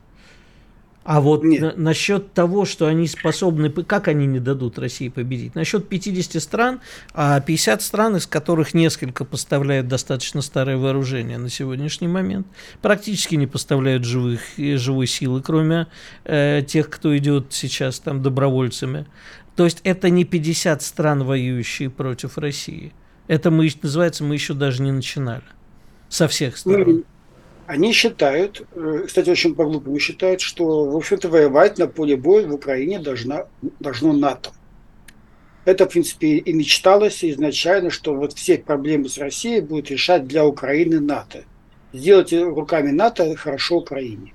а 1.02 1.20
вот 1.20 1.42
на, 1.42 1.74
насчет 1.76 2.34
того, 2.34 2.66
что 2.66 2.86
они 2.86 3.06
способны, 3.06 3.70
как 3.70 4.08
они 4.08 4.26
не 4.26 4.38
дадут 4.38 4.78
России 4.78 5.08
победить? 5.08 5.54
Насчет 5.54 5.88
50 5.88 6.42
стран, 6.42 6.80
а 7.14 7.40
50 7.40 7.80
стран, 7.80 8.16
из 8.16 8.26
которых 8.26 8.74
несколько 8.74 9.24
поставляют 9.24 9.88
достаточно 9.88 10.42
старое 10.42 10.76
вооружение 10.76 11.38
на 11.38 11.48
сегодняшний 11.48 12.08
момент, 12.08 12.46
практически 12.82 13.34
не 13.34 13.46
поставляют 13.46 14.04
живых, 14.04 14.40
живой 14.58 15.06
силы, 15.06 15.40
кроме 15.42 15.86
э, 16.24 16.62
тех, 16.66 16.90
кто 16.90 17.16
идет 17.16 17.46
сейчас 17.50 17.98
там 17.98 18.22
добровольцами. 18.22 19.06
То 19.56 19.64
есть 19.64 19.80
это 19.84 20.10
не 20.10 20.24
50 20.24 20.82
стран, 20.82 21.24
воюющие 21.24 21.88
против 21.88 22.36
России. 22.36 22.92
Это 23.26 23.50
мы, 23.50 23.70
называется, 23.82 24.22
мы 24.22 24.34
еще 24.34 24.52
даже 24.54 24.82
не 24.82 24.92
начинали. 24.92 25.44
Со 26.08 26.28
всех 26.28 26.56
сторон. 26.56 27.04
Они 27.70 27.92
считают, 27.92 28.66
э, 28.74 29.04
кстати, 29.06 29.30
очень 29.30 29.54
по-глупому 29.54 29.96
считают, 30.00 30.40
что, 30.40 30.90
в 30.90 30.96
общем-то, 30.96 31.28
воевать 31.28 31.78
на 31.78 31.87
поле 31.87 32.16
боя 32.16 32.44
в 32.44 32.52
Украине 32.52 32.98
должна, 32.98 33.46
должно 33.78 34.12
НАТО. 34.12 34.50
Это, 35.64 35.87
в 35.87 35.90
принципе, 35.90 36.38
и 36.38 36.52
мечталось 36.52 37.24
изначально, 37.24 37.90
что 37.90 38.12
вот 38.16 38.33
все 38.33 38.59
проблемы 38.59 39.09
с 39.09 39.18
Россией 39.18 39.61
будет 39.61 39.88
решать 39.88 40.26
для 40.26 40.44
Украины 40.44 40.98
НАТО. 40.98 41.44
Сделать 41.92 42.33
руками 42.33 42.90
НАТО 42.90 43.37
хорошо 43.37 43.76
Украине. 43.76 44.33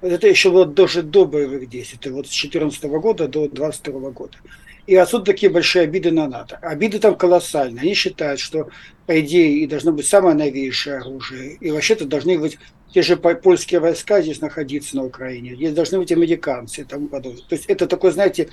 Это 0.00 0.28
еще 0.28 0.50
вот 0.50 0.74
даже 0.74 1.02
до 1.02 1.24
боевых 1.24 1.68
действий, 1.68 1.98
это 2.00 2.12
вот 2.12 2.28
с 2.28 2.30
2014 2.30 2.84
года 2.84 3.26
до 3.26 3.48
2022 3.48 4.10
года. 4.10 4.38
И 4.86 4.94
отсюда 4.94 5.24
такие 5.24 5.50
большие 5.50 5.82
обиды 5.82 6.12
на 6.12 6.28
НАТО. 6.28 6.58
Обиды 6.62 7.00
там 7.00 7.16
колоссальные. 7.16 7.82
Они 7.82 7.94
считают, 7.94 8.38
что, 8.38 8.68
по 9.08 9.18
идее, 9.20 9.60
и 9.60 9.66
должно 9.66 9.92
быть 9.92 10.06
самое 10.06 10.36
новейшее 10.36 10.98
оружие. 10.98 11.54
И 11.60 11.70
вообще-то 11.70 12.04
должны 12.04 12.38
быть 12.38 12.58
те 12.92 13.00
же 13.00 13.16
польские 13.16 13.80
войска 13.80 14.20
здесь 14.20 14.42
находиться 14.42 14.96
на 14.96 15.04
Украине. 15.04 15.56
Здесь 15.56 15.72
должны 15.72 15.98
быть 15.98 16.12
американцы 16.12 16.82
и 16.82 16.84
тому 16.84 17.08
подобное. 17.08 17.40
То 17.48 17.54
есть 17.54 17.64
это 17.68 17.86
такой, 17.86 18.12
знаете, 18.12 18.50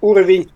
уровень 0.00 0.48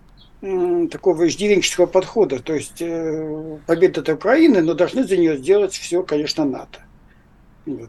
такого 0.89 1.27
иждивенческого 1.27 1.85
подхода. 1.85 2.39
То 2.39 2.55
есть 2.55 2.77
э, 2.81 3.57
победа 3.67 3.99
это 3.99 4.13
Украины, 4.13 4.61
но 4.61 4.73
должны 4.73 5.03
за 5.03 5.17
нее 5.17 5.35
сделать 5.35 5.73
все, 5.73 6.01
конечно, 6.01 6.45
НАТО. 6.45 6.79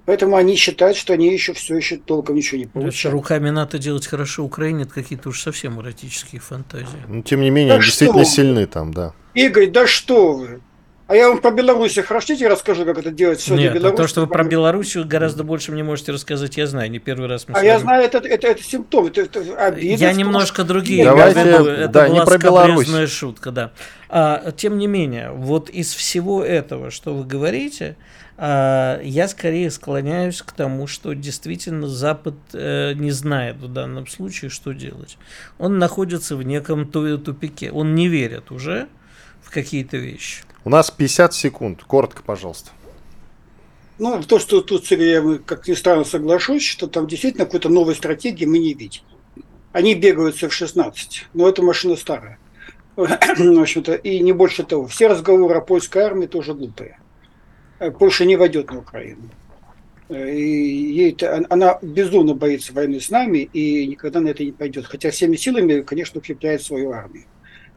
Поэтому 0.06 0.34
они 0.34 0.56
считают, 0.56 0.96
что 0.96 1.12
они 1.12 1.32
еще 1.32 1.52
все 1.52 1.76
еще 1.76 1.98
толком 1.98 2.34
ничего 2.34 2.58
не 2.58 2.66
получают. 2.66 3.12
Руками 3.12 3.50
НАТО 3.50 3.78
делать 3.78 4.04
хорошо 4.04 4.42
Украине, 4.42 4.82
это 4.82 4.94
какие-то 4.94 5.28
уж 5.28 5.40
совсем 5.40 5.80
эротические 5.80 6.40
фантазии. 6.40 7.04
Ну, 7.06 7.22
тем 7.22 7.40
не 7.40 7.50
менее, 7.50 7.68
да 7.68 7.74
они 7.76 7.84
действительно 7.84 8.24
сильны 8.24 8.66
там, 8.66 8.92
да. 8.92 9.14
Игорь, 9.34 9.70
да 9.70 9.86
что 9.86 10.32
вы? 10.32 10.60
А 11.10 11.16
я 11.16 11.28
вам 11.28 11.40
про 11.40 11.50
Белоруссию 11.50 12.04
хотите 12.06 12.46
расскажу, 12.46 12.84
как 12.84 12.96
это 12.98 13.10
делать 13.10 13.40
сегодня 13.40 13.64
Нет, 13.64 13.74
Беларусь? 13.74 13.96
то, 13.96 14.06
что 14.06 14.20
вы 14.20 14.28
про 14.28 14.44
Белоруссию 14.44 15.04
гораздо 15.04 15.42
больше 15.42 15.72
мне 15.72 15.82
можете 15.82 16.12
рассказать, 16.12 16.56
я 16.56 16.68
знаю, 16.68 16.88
не 16.88 17.00
первый 17.00 17.28
раз 17.28 17.48
мы 17.48 17.58
А 17.58 17.64
я 17.64 17.80
знаю, 17.80 18.04
это, 18.04 18.18
это, 18.18 18.46
это 18.46 18.62
симптом, 18.62 19.06
это, 19.06 19.22
это 19.22 19.40
обида. 19.56 19.96
Я 19.96 20.12
немножко 20.12 20.62
другие. 20.62 21.04
Давайте, 21.04 21.40
это 21.40 21.88
да, 21.88 22.06
была 22.06 22.16
не 22.16 22.24
про 22.24 22.38
Беларусь. 22.38 23.10
шутка, 23.10 23.50
да. 23.50 23.72
А, 24.08 24.52
тем 24.52 24.78
не 24.78 24.86
менее, 24.86 25.32
вот 25.32 25.68
из 25.68 25.92
всего 25.92 26.44
этого, 26.44 26.92
что 26.92 27.12
вы 27.12 27.24
говорите, 27.24 27.96
а, 28.38 29.00
я 29.02 29.26
скорее 29.26 29.72
склоняюсь 29.72 30.40
к 30.42 30.52
тому, 30.52 30.86
что 30.86 31.14
действительно 31.14 31.88
Запад 31.88 32.36
э, 32.52 32.92
не 32.92 33.10
знает 33.10 33.56
в 33.56 33.66
данном 33.66 34.06
случае, 34.06 34.48
что 34.48 34.70
делать. 34.70 35.18
Он 35.58 35.76
находится 35.76 36.36
в 36.36 36.44
неком 36.44 36.86
тупике. 36.86 37.72
Он 37.72 37.96
не 37.96 38.06
верит 38.06 38.52
уже 38.52 38.86
какие-то 39.50 39.96
вещи. 39.96 40.44
У 40.64 40.70
нас 40.70 40.90
50 40.90 41.34
секунд. 41.34 41.82
Коротко, 41.84 42.22
пожалуйста. 42.22 42.70
Ну, 43.98 44.22
то, 44.22 44.38
что 44.38 44.62
тут, 44.62 44.90
я 44.90 45.22
как 45.44 45.68
ни 45.68 45.74
странно, 45.74 46.04
соглашусь, 46.04 46.64
что 46.64 46.86
там 46.86 47.06
действительно 47.06 47.44
какой-то 47.44 47.68
новой 47.68 47.94
стратегии 47.94 48.46
мы 48.46 48.58
не 48.58 48.72
видим. 48.72 49.02
Они 49.72 49.94
бегают 49.94 50.36
в 50.36 50.50
16, 50.50 51.26
но 51.34 51.48
эта 51.48 51.62
машина 51.62 51.96
старая. 51.96 52.38
В 52.96 53.60
общем-то, 53.60 53.94
и 53.94 54.20
не 54.20 54.32
больше 54.32 54.64
того. 54.64 54.86
Все 54.86 55.06
разговоры 55.06 55.54
о 55.54 55.60
польской 55.60 56.02
армии 56.02 56.26
тоже 56.26 56.54
глупые. 56.54 56.98
Э, 57.78 57.90
Польша 57.90 58.24
не 58.24 58.36
войдет 58.36 58.70
на 58.70 58.78
Украину. 58.78 59.30
Э, 60.08 60.34
и 60.34 60.92
ей 60.92 61.16
она 61.48 61.78
безумно 61.82 62.34
боится 62.34 62.72
войны 62.72 63.00
с 63.00 63.10
нами 63.10 63.38
и 63.52 63.86
никогда 63.86 64.20
на 64.20 64.28
это 64.28 64.44
не 64.44 64.52
пойдет. 64.52 64.86
Хотя 64.86 65.10
всеми 65.10 65.36
силами, 65.36 65.82
конечно, 65.82 66.18
укрепляет 66.18 66.62
свою 66.62 66.92
армию. 66.92 67.24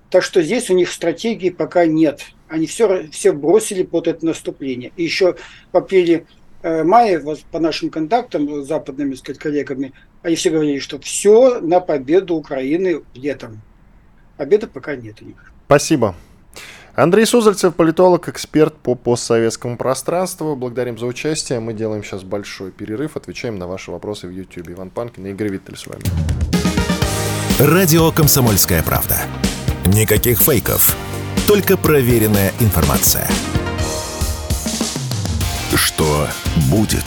Так 0.09 0.23
что 0.23 0.41
здесь 0.41 0.69
у 0.69 0.73
них 0.73 0.91
стратегии 0.91 1.49
пока 1.49 1.85
нет. 1.85 2.21
Они 2.47 2.67
все, 2.67 3.07
все 3.11 3.31
бросили 3.31 3.83
под 3.83 4.07
это 4.07 4.25
наступление. 4.25 4.91
И 4.95 5.03
еще 5.03 5.35
в 5.71 5.77
апреле 5.77 6.25
э, 6.61 6.83
мае, 6.83 7.19
вот 7.19 7.39
по 7.51 7.59
нашим 7.59 7.89
контактам 7.89 8.63
с 8.63 8.67
западными 8.67 9.15
сказать, 9.15 9.39
коллегами, 9.39 9.93
они 10.21 10.35
все 10.35 10.51
говорили, 10.51 10.79
что 10.79 10.99
все 10.99 11.59
на 11.61 11.79
победу 11.79 12.35
Украины 12.35 13.01
летом. 13.15 13.61
Победы 14.37 14.67
пока 14.67 14.95
нет 14.95 15.21
у 15.21 15.25
них. 15.25 15.51
Спасибо. 15.65 16.15
Андрей 16.95 17.25
Сузальцев, 17.25 17.73
политолог, 17.73 18.29
эксперт 18.29 18.75
по 18.75 18.93
постсоветскому 18.93 19.77
пространству. 19.77 20.55
Благодарим 20.55 20.99
за 20.99 21.07
участие. 21.07 21.59
Мы 21.59 21.73
делаем 21.73 22.03
сейчас 22.03 22.23
большой 22.23 22.71
перерыв. 22.71 23.17
Отвечаем 23.17 23.57
на 23.57 23.67
ваши 23.67 23.89
вопросы 23.89 24.27
в 24.27 24.31
YouTube. 24.31 24.69
Иван 24.69 24.91
Панкин 24.91 25.25
и 25.25 25.31
Игорь 25.31 25.49
Виттель 25.49 25.75
с 25.75 25.87
вами. 25.87 26.03
Радио 27.59 28.11
«Комсомольская 28.11 28.83
правда». 28.83 29.17
Никаких 29.87 30.39
фейков. 30.39 30.95
Только 31.47 31.75
проверенная 31.77 32.53
информация. 32.59 33.27
Что 35.75 36.27
будет? 36.69 37.05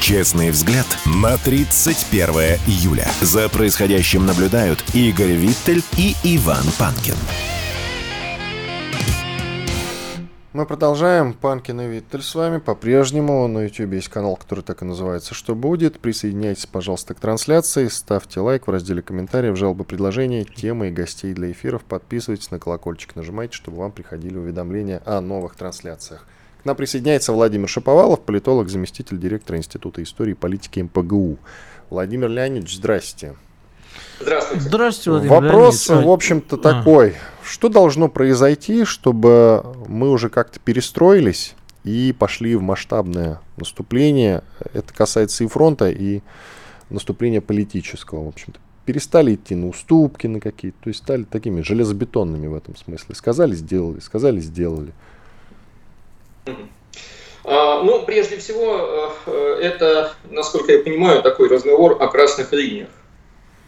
Честный 0.00 0.50
взгляд 0.50 0.86
на 1.04 1.38
31 1.38 2.58
июля. 2.66 3.08
За 3.20 3.48
происходящим 3.48 4.26
наблюдают 4.26 4.82
Игорь 4.94 5.32
Виттель 5.32 5.84
и 5.96 6.16
Иван 6.24 6.64
Панкин. 6.78 7.16
Мы 10.52 10.66
продолжаем. 10.66 11.32
Панкин 11.32 11.80
и 11.82 11.86
Виттель 11.86 12.22
с 12.22 12.34
вами. 12.34 12.58
По-прежнему 12.58 13.46
на 13.46 13.66
YouTube 13.66 13.92
есть 13.92 14.08
канал, 14.08 14.34
который 14.34 14.64
так 14.64 14.82
и 14.82 14.84
называется 14.84 15.32
«Что 15.32 15.54
будет?». 15.54 16.00
Присоединяйтесь, 16.00 16.66
пожалуйста, 16.66 17.14
к 17.14 17.20
трансляции. 17.20 17.86
Ставьте 17.86 18.40
лайк 18.40 18.66
в 18.66 18.70
разделе 18.70 19.00
комментариев, 19.00 19.56
жалобы, 19.56 19.84
предложения, 19.84 20.44
темы 20.44 20.88
и 20.88 20.90
гостей 20.90 21.34
для 21.34 21.52
эфиров. 21.52 21.84
Подписывайтесь 21.84 22.50
на 22.50 22.58
колокольчик, 22.58 23.14
нажимайте, 23.14 23.54
чтобы 23.54 23.76
вам 23.76 23.92
приходили 23.92 24.38
уведомления 24.38 25.00
о 25.06 25.20
новых 25.20 25.54
трансляциях. 25.54 26.26
К 26.62 26.64
нам 26.64 26.74
присоединяется 26.74 27.32
Владимир 27.32 27.68
Шаповалов, 27.68 28.22
политолог, 28.22 28.70
заместитель 28.70 29.20
директора 29.20 29.56
Института 29.56 30.02
истории 30.02 30.32
и 30.32 30.34
политики 30.34 30.80
МПГУ. 30.80 31.38
Владимир 31.90 32.28
Леонидович, 32.28 32.74
здрасте. 32.74 33.36
Здравствуйте. 34.18 34.64
Здравствуйте, 34.64 35.10
Владимир 35.10 35.42
Вопрос, 35.42 35.88
Леонидович. 35.88 36.08
в 36.08 36.12
общем-то, 36.12 36.56
а. 36.56 36.58
такой. 36.58 37.14
Что 37.50 37.68
должно 37.68 38.08
произойти, 38.08 38.84
чтобы 38.84 39.64
мы 39.88 40.10
уже 40.10 40.28
как-то 40.28 40.60
перестроились 40.60 41.56
и 41.82 42.14
пошли 42.16 42.54
в 42.54 42.62
масштабное 42.62 43.40
наступление? 43.56 44.44
Это 44.72 44.94
касается 44.94 45.42
и 45.42 45.48
фронта, 45.48 45.90
и 45.90 46.20
наступления 46.90 47.40
политического, 47.40 48.24
в 48.24 48.28
общем-то. 48.28 48.60
Перестали 48.86 49.34
идти 49.34 49.56
на 49.56 49.66
уступки 49.66 50.28
на 50.28 50.38
какие-то, 50.38 50.78
то 50.80 50.90
есть 50.90 51.00
стали 51.00 51.24
такими 51.24 51.62
железобетонными 51.62 52.46
в 52.46 52.54
этом 52.54 52.76
смысле. 52.76 53.16
Сказали, 53.16 53.56
сделали, 53.56 53.98
сказали, 53.98 54.38
сделали. 54.38 54.92
А, 57.42 57.82
ну, 57.82 58.04
прежде 58.04 58.36
всего, 58.36 59.12
э, 59.26 59.58
это, 59.60 60.12
насколько 60.30 60.70
я 60.70 60.84
понимаю, 60.84 61.20
такой 61.20 61.48
разговор 61.48 62.00
о 62.00 62.06
красных 62.06 62.52
линиях. 62.52 62.90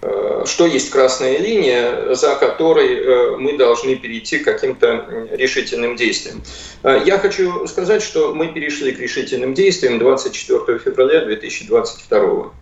Э, 0.03 0.43
что 0.47 0.67
есть 0.67 0.91
красная 0.91 1.39
линия, 1.39 2.15
за 2.15 2.35
которой 2.35 2.97
э, 2.97 3.37
мы 3.37 3.57
должны 3.57 3.95
перейти 3.95 4.39
к 4.39 4.45
каким-то 4.45 5.29
решительным 5.31 5.95
действиям. 5.95 6.43
Э, 6.83 7.01
я 7.07 7.19
хочу 7.19 7.69
сказать, 7.69 8.03
что 8.03 8.35
мы 8.35 8.49
перешли 8.49 8.91
к 8.93 8.99
решительным 8.99 9.55
действиям 9.55 10.01
24 10.01 10.79
февраля 10.81 11.25
2022 11.25 12.53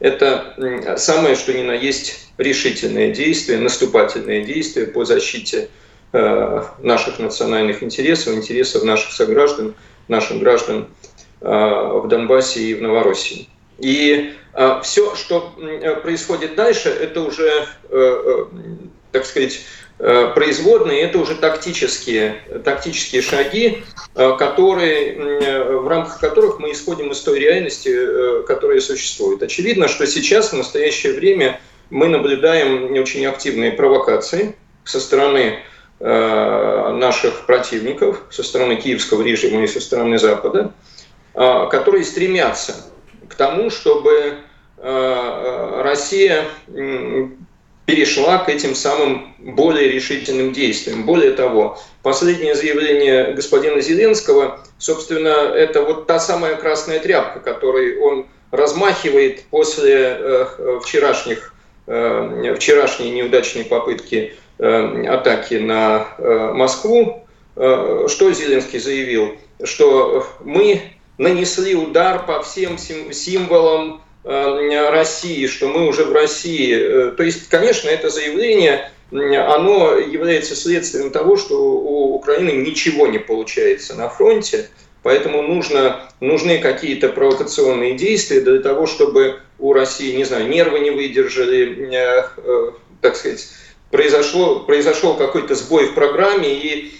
Это 0.00 0.96
самое, 0.98 1.36
что 1.36 1.54
ни 1.54 1.62
на 1.62 1.72
есть 1.72 2.28
решительное 2.36 3.14
действие, 3.14 3.58
наступательное 3.58 4.44
действие 4.44 4.86
по 4.86 5.04
защите 5.04 5.68
наших 6.12 7.20
национальных 7.20 7.84
интересов, 7.84 8.34
интересов 8.34 8.82
наших 8.82 9.12
сограждан, 9.12 9.74
наших 10.08 10.40
граждан 10.40 10.88
в 11.40 12.06
Донбассе 12.08 12.60
и 12.62 12.74
в 12.74 12.82
Новороссии. 12.82 13.46
И 13.80 14.34
э, 14.54 14.80
все, 14.82 15.14
что 15.16 15.54
происходит 16.02 16.54
дальше, 16.54 16.88
это 16.88 17.22
уже, 17.22 17.48
э, 17.48 17.66
э, 17.90 18.44
так 19.12 19.26
сказать, 19.26 19.60
Э, 20.02 20.32
производные– 20.34 21.00
это 21.02 21.18
уже 21.18 21.34
тактические, 21.34 22.40
тактические 22.64 23.20
шаги, 23.20 23.82
э, 24.14 24.36
которые, 24.38 25.12
э, 25.12 25.74
в 25.74 25.86
рамках 25.86 26.18
которых 26.18 26.58
мы 26.58 26.72
исходим 26.72 27.12
из 27.12 27.20
той 27.20 27.38
реальности, 27.38 28.42
которая 28.46 28.80
существует. 28.80 29.42
Очевидно, 29.42 29.88
что 29.88 30.06
сейчас, 30.06 30.52
в 30.52 30.56
настоящее 30.56 31.12
время, 31.12 31.60
мы 31.90 32.08
наблюдаем 32.08 32.94
очень 32.94 33.26
активные 33.26 33.72
провокации 33.72 34.56
со 34.84 35.00
стороны 35.00 35.60
наших 35.98 37.44
противников, 37.44 38.22
со 38.30 38.42
стороны 38.42 38.76
киевского 38.76 39.22
режима 39.22 39.64
и 39.64 39.66
со 39.66 39.80
стороны 39.80 40.18
Запада, 40.18 40.72
которые 41.34 42.04
стремятся 42.04 42.74
к 43.30 43.34
тому, 43.34 43.70
чтобы 43.70 44.38
Россия 44.82 46.46
перешла 47.90 48.38
к 48.38 48.48
этим 48.48 48.74
самым 48.74 49.34
более 49.38 49.90
решительным 49.90 50.52
действиям. 50.52 51.04
Более 51.04 51.32
того, 51.32 51.78
последнее 52.02 52.54
заявление 52.54 53.32
господина 53.32 53.80
Зеленского, 53.80 54.60
собственно, 54.78 55.28
это 55.28 55.82
вот 55.82 56.06
та 56.06 56.20
самая 56.20 56.54
красная 56.54 57.00
тряпка, 57.00 57.40
которой 57.40 57.98
он 57.98 58.26
размахивает 58.52 59.42
после 59.50 60.16
э, 60.18 60.80
вчерашних, 60.84 61.52
э, 61.86 62.54
вчерашней 62.56 63.10
неудачной 63.10 63.64
попытки 63.64 64.34
э, 64.58 65.06
атаки 65.08 65.54
на 65.54 66.06
э, 66.18 66.52
Москву. 66.54 67.26
Э, 67.56 68.06
что 68.08 68.32
Зеленский 68.32 68.78
заявил? 68.78 69.36
Что 69.64 70.26
мы 70.44 70.80
нанесли 71.20 71.74
удар 71.74 72.26
по 72.26 72.42
всем 72.42 72.78
символам 72.78 74.02
Э, 74.22 74.90
России, 74.90 75.46
что 75.46 75.68
мы 75.68 75.86
уже 75.86 76.04
в 76.04 76.12
России. 76.12 76.74
Э, 76.74 77.10
то 77.12 77.22
есть, 77.22 77.48
конечно, 77.48 77.88
это 77.88 78.10
заявление, 78.10 78.90
оно 79.10 79.96
является 79.96 80.54
следствием 80.54 81.10
того, 81.10 81.36
что 81.36 81.58
у 81.58 82.14
Украины 82.14 82.50
ничего 82.50 83.06
не 83.06 83.18
получается 83.18 83.94
на 83.94 84.10
фронте, 84.10 84.68
поэтому 85.02 85.42
нужно, 85.42 86.10
нужны 86.20 86.58
какие-то 86.58 87.08
провокационные 87.08 87.96
действия 87.96 88.42
для 88.42 88.60
того, 88.60 88.86
чтобы 88.86 89.40
у 89.58 89.72
России, 89.72 90.14
не 90.14 90.24
знаю, 90.24 90.48
нервы 90.48 90.80
не 90.80 90.90
выдержали, 90.90 91.88
э, 91.90 92.72
так 93.00 93.16
сказать, 93.16 93.48
произошло, 93.90 94.60
произошел 94.60 95.14
какой-то 95.14 95.54
сбой 95.54 95.86
в 95.86 95.94
программе 95.94 96.52
и 96.54 96.92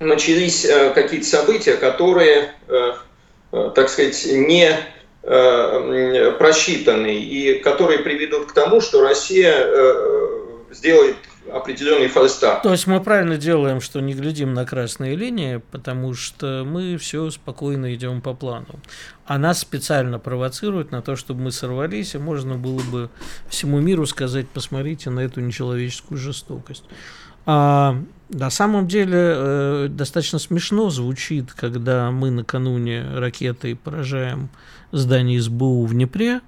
начались 0.00 0.66
какие-то 0.94 1.26
события, 1.26 1.74
которые, 1.76 2.52
так 3.74 3.88
сказать, 3.88 4.26
не 4.26 4.76
Э, 5.24 6.32
просчитанный 6.36 7.22
и 7.22 7.60
которые 7.60 8.00
приведут 8.00 8.50
к 8.50 8.52
тому, 8.54 8.80
что 8.80 9.02
Россия 9.02 9.54
э, 9.56 10.24
сделает 10.72 11.14
определенный 11.52 12.08
фальстарт. 12.08 12.62
То 12.62 12.72
есть 12.72 12.88
мы 12.88 13.00
правильно 13.00 13.36
делаем, 13.36 13.80
что 13.80 14.00
не 14.00 14.14
глядим 14.14 14.52
на 14.52 14.66
красные 14.66 15.14
линии, 15.14 15.62
потому 15.70 16.12
что 16.14 16.64
мы 16.66 16.96
все 16.96 17.30
спокойно 17.30 17.94
идем 17.94 18.20
по 18.20 18.34
плану. 18.34 18.80
А 19.24 19.38
нас 19.38 19.60
специально 19.60 20.18
провоцируют 20.18 20.90
на 20.90 21.02
то, 21.02 21.14
чтобы 21.14 21.42
мы 21.42 21.52
сорвались, 21.52 22.16
и 22.16 22.18
можно 22.18 22.56
было 22.56 22.80
бы 22.90 23.08
всему 23.48 23.78
миру 23.78 24.06
сказать, 24.06 24.48
посмотрите 24.48 25.10
на 25.10 25.20
эту 25.20 25.40
нечеловеческую 25.40 26.18
жестокость. 26.18 26.82
А, 27.46 27.96
на 28.32 28.50
самом 28.50 28.88
деле 28.88 29.18
э, 29.18 29.88
достаточно 29.90 30.38
смешно 30.38 30.90
звучит, 30.90 31.52
когда 31.52 32.10
мы 32.10 32.30
накануне 32.30 33.04
ракетой 33.14 33.76
поражаем 33.76 34.48
здание 34.90 35.40
СБУ 35.40 35.84
в 35.84 35.92
Днепре, 35.92 36.40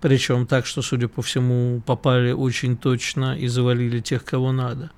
причем 0.00 0.46
так, 0.46 0.66
что, 0.66 0.82
судя 0.82 1.08
по 1.08 1.22
всему, 1.22 1.82
попали 1.84 2.32
очень 2.32 2.76
точно 2.76 3.36
и 3.36 3.48
завалили 3.48 4.00
тех, 4.00 4.24
кого 4.24 4.52
надо. 4.52 4.90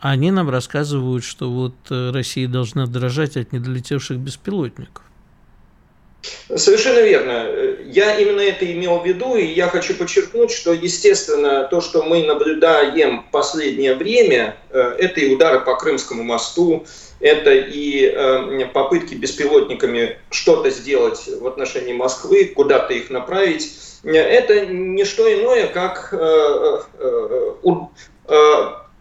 Они 0.00 0.30
нам 0.30 0.50
рассказывают, 0.50 1.24
что 1.24 1.50
вот 1.50 1.74
э, 1.90 2.10
Россия 2.10 2.46
должна 2.46 2.86
дрожать 2.86 3.36
от 3.36 3.52
недолетевших 3.52 4.18
беспилотников. 4.18 5.04
Совершенно 6.54 7.00
верно. 7.00 7.48
Я 7.84 8.18
именно 8.18 8.40
это 8.40 8.70
имел 8.70 8.98
в 8.98 9.06
виду, 9.06 9.36
и 9.36 9.44
я 9.44 9.68
хочу 9.68 9.94
подчеркнуть, 9.94 10.50
что, 10.50 10.72
естественно, 10.72 11.64
то, 11.70 11.80
что 11.80 12.02
мы 12.02 12.24
наблюдаем 12.24 13.22
в 13.22 13.30
последнее 13.30 13.94
время, 13.94 14.56
э, 14.70 14.96
это 14.98 15.20
и 15.20 15.34
удары 15.34 15.60
по 15.60 15.76
Крымскому 15.76 16.22
мосту, 16.22 16.86
это 17.20 17.52
и 17.52 18.04
э, 18.04 18.66
попытки 18.66 19.14
беспилотниками 19.14 20.18
что-то 20.30 20.70
сделать 20.70 21.22
в 21.40 21.46
отношении 21.46 21.92
Москвы, 21.92 22.52
куда-то 22.54 22.92
их 22.94 23.10
направить. 23.10 23.70
Это 24.02 24.66
не 24.66 25.04
что 25.04 25.32
иное, 25.32 25.66
как 25.66 26.08
э, 26.12 26.80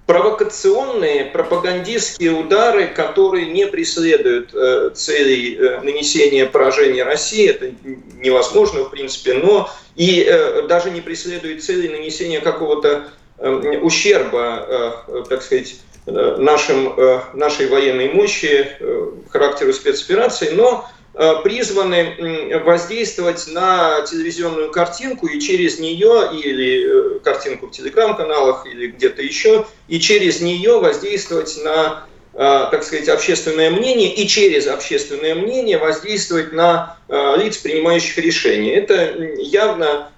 провокационные 0.09 1.25
пропагандистские 1.25 2.31
удары, 2.31 2.87
которые 2.87 3.45
не 3.45 3.67
преследуют 3.67 4.49
э, 4.55 4.89
целей 4.95 5.55
э, 5.55 5.81
нанесения 5.81 6.47
поражения 6.47 7.03
России, 7.03 7.47
это 7.47 7.71
невозможно 8.15 8.85
в 8.85 8.89
принципе, 8.89 9.35
но 9.35 9.69
и 9.95 10.25
э, 10.27 10.63
даже 10.67 10.89
не 10.89 11.01
преследуют 11.01 11.63
целей 11.63 11.89
нанесения 11.89 12.41
какого-то 12.41 13.03
э, 13.37 13.77
ущерба, 13.83 14.65
э, 15.07 15.23
так 15.29 15.43
сказать, 15.43 15.75
э, 16.07 16.37
нашим, 16.39 16.91
э, 16.97 17.19
нашей 17.35 17.67
военной 17.67 18.11
мощи, 18.11 18.67
э, 18.79 19.11
характеру 19.29 19.73
спецоперации, 19.73 20.49
но 20.55 20.89
призваны 21.43 22.61
воздействовать 22.63 23.45
на 23.47 24.01
телевизионную 24.03 24.71
картинку 24.71 25.27
и 25.27 25.41
через 25.41 25.77
нее, 25.77 26.29
или 26.31 27.17
э, 27.17 27.19
картинку 27.19 27.67
в 27.67 27.71
телеграм-каналах, 27.71 28.65
или 28.65 28.87
где-то 28.87 29.21
еще, 29.21 29.65
и 29.89 29.99
через 29.99 30.39
нее 30.39 30.79
воздействовать 30.79 31.59
на, 31.61 32.05
э, 32.33 32.67
так 32.71 32.85
сказать, 32.85 33.09
общественное 33.09 33.69
мнение, 33.69 34.13
и 34.15 34.25
через 34.29 34.67
общественное 34.67 35.35
мнение 35.35 35.77
воздействовать 35.77 36.53
на 36.53 36.97
лиц, 37.09 37.57
принимающих 37.57 38.17
решения. 38.19 38.75
Это 38.75 39.13
явно 39.39 40.11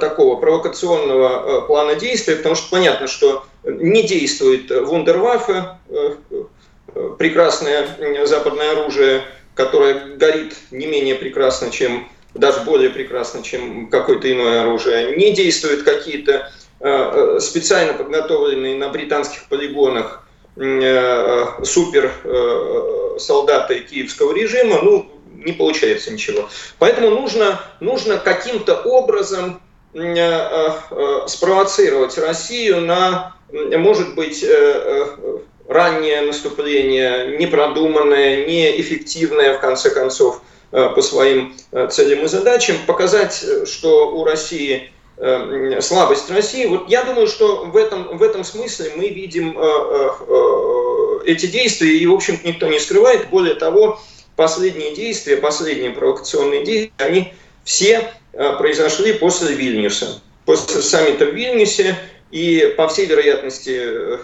такого 0.00 0.40
провокационного 0.40 1.60
плана 1.66 1.96
действия, 1.96 2.36
потому 2.36 2.54
что 2.54 2.70
понятно, 2.70 3.06
что 3.06 3.44
не 3.62 4.02
действует 4.02 4.70
вундерваффе, 4.70 5.76
прекрасное 7.18 7.86
западное 8.24 8.72
оружие, 8.72 9.22
которое 9.54 10.16
горит 10.16 10.54
не 10.70 10.86
менее 10.86 11.14
прекрасно, 11.14 11.70
чем 11.70 12.08
даже 12.34 12.60
более 12.62 12.90
прекрасно, 12.90 13.42
чем 13.42 13.88
какое-то 13.88 14.30
иное 14.30 14.62
оружие. 14.62 15.16
Не 15.16 15.32
действуют 15.32 15.84
какие-то 15.84 16.50
э, 16.80 17.36
э, 17.36 17.38
специально 17.40 17.94
подготовленные 17.94 18.76
на 18.76 18.88
британских 18.88 19.48
полигонах 19.48 20.26
э, 20.56 21.46
супер 21.62 22.12
солдаты 23.18 23.80
киевского 23.80 24.34
режима, 24.34 24.82
ну, 24.82 25.10
не 25.32 25.52
получается 25.52 26.10
ничего. 26.12 26.48
Поэтому 26.78 27.10
нужно, 27.10 27.60
нужно 27.80 28.18
каким-то 28.18 28.80
образом 28.82 29.60
спровоцировать 31.28 32.18
Россию 32.18 32.80
на, 32.80 33.36
может 33.52 34.16
быть, 34.16 34.44
раннее 35.68 36.22
наступление, 36.22 37.38
непродуманное, 37.38 38.46
неэффективное, 38.46 39.56
в 39.56 39.60
конце 39.60 39.90
концов, 39.90 40.42
э, 40.72 40.90
по 40.94 41.02
своим 41.02 41.56
э, 41.72 41.88
целям 41.90 42.24
и 42.24 42.28
задачам, 42.28 42.76
показать, 42.86 43.42
э, 43.42 43.66
что 43.66 44.10
у 44.10 44.24
России 44.24 44.90
слабость 45.80 46.28
России. 46.28 46.66
Вот 46.66 46.88
я 46.88 47.04
думаю, 47.04 47.28
что 47.28 47.66
в 47.66 47.76
этом, 47.76 48.18
в 48.18 48.20
этом 48.20 48.42
смысле 48.42 48.94
мы 48.96 49.10
видим 49.10 49.56
эти 51.24 51.46
действия, 51.46 51.96
и, 51.96 52.04
в 52.04 52.12
общем-то, 52.12 52.44
никто 52.44 52.66
не 52.66 52.80
скрывает. 52.80 53.28
Более 53.30 53.54
того, 53.54 54.00
последние 54.34 54.92
действия, 54.92 55.36
последние 55.36 55.92
провокационные 55.92 56.64
действия, 56.64 56.90
они 56.98 57.32
все 57.62 58.12
произошли 58.58 59.12
после 59.12 59.54
Вильнюса. 59.54 60.20
После 60.46 60.82
саммита 60.82 61.26
в 61.26 61.32
Вильнюсе 61.32 61.96
и, 62.34 62.74
по 62.76 62.88
всей 62.88 63.06
вероятности, 63.06 63.80
э, 63.80 64.18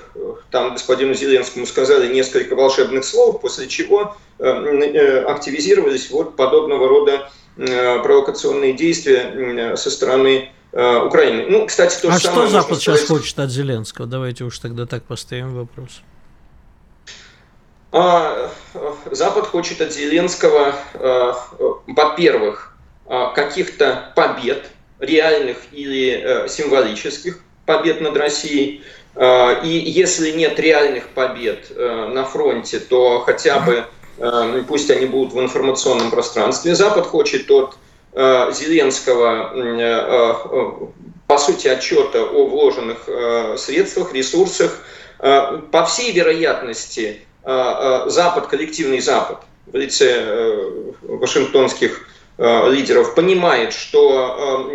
там 0.51 0.73
господину 0.73 1.15
Зеленскому 1.15 1.65
сказали 1.65 2.13
несколько 2.13 2.57
волшебных 2.57 3.05
слов, 3.05 3.41
после 3.41 3.69
чего 3.69 4.17
э, 4.41 4.45
э, 4.47 5.23
активизировались 5.27 6.11
вот 6.11 6.35
подобного 6.35 6.89
рода 6.89 7.31
провокационные 7.57 8.73
действия 8.73 9.77
со 9.77 9.91
стороны 9.91 10.51
Украины. 10.73 11.47
Ну, 11.49 11.67
кстати, 11.67 12.01
то 12.01 12.09
а 12.09 12.19
что 12.19 12.47
Запад 12.47 12.79
сейчас 12.79 13.05
хочет 13.05 13.39
от 13.39 13.51
Зеленского? 13.51 14.07
Давайте 14.07 14.45
уж 14.45 14.59
тогда 14.59 14.87
так 14.87 15.03
поставим 15.03 15.55
вопрос. 15.55 16.01
А, 17.93 18.51
Запад 19.11 19.47
хочет 19.47 19.81
от 19.83 19.93
Зеленского, 19.93 20.75
во-первых, 21.87 22.77
каких-то 23.35 24.13
побед, 24.17 24.71
реальных 25.01 25.59
или 25.73 26.47
символических, 26.49 27.41
побед 27.71 28.01
над 28.01 28.17
Россией. 28.17 28.83
А, 29.15 29.61
и 29.63 29.69
если 29.69 30.33
нет 30.33 30.59
реальных 30.59 31.09
побед 31.09 31.71
э, 31.71 32.11
на 32.13 32.25
фронте, 32.25 32.81
то 32.81 33.21
хотя 33.21 33.61
бы 33.61 33.85
э, 34.19 34.63
пусть 34.67 34.91
они 34.91 35.07
будут 35.07 35.33
в 35.33 35.41
информационном 35.41 36.11
пространстве. 36.11 36.75
Запад 36.75 37.07
хочет 37.07 37.49
от 37.51 37.77
э, 38.13 38.53
Зеленского, 38.53 39.53
по 41.29 41.39
сути, 41.39 41.69
отчета 41.69 42.25
о 42.25 42.47
вложенных 42.47 43.09
средствах, 43.57 44.13
ресурсах, 44.13 44.83
По 45.19 45.85
всей 45.87 46.11
вероятности, 46.11 47.21
Запад, 47.45 48.49
коллективный 48.49 49.01
Запад 49.01 49.39
в 49.67 49.77
лице 49.77 50.65
вашингтонских 51.03 52.09
лидеров 52.37 53.15
понимает, 53.15 53.73
что 53.73 54.69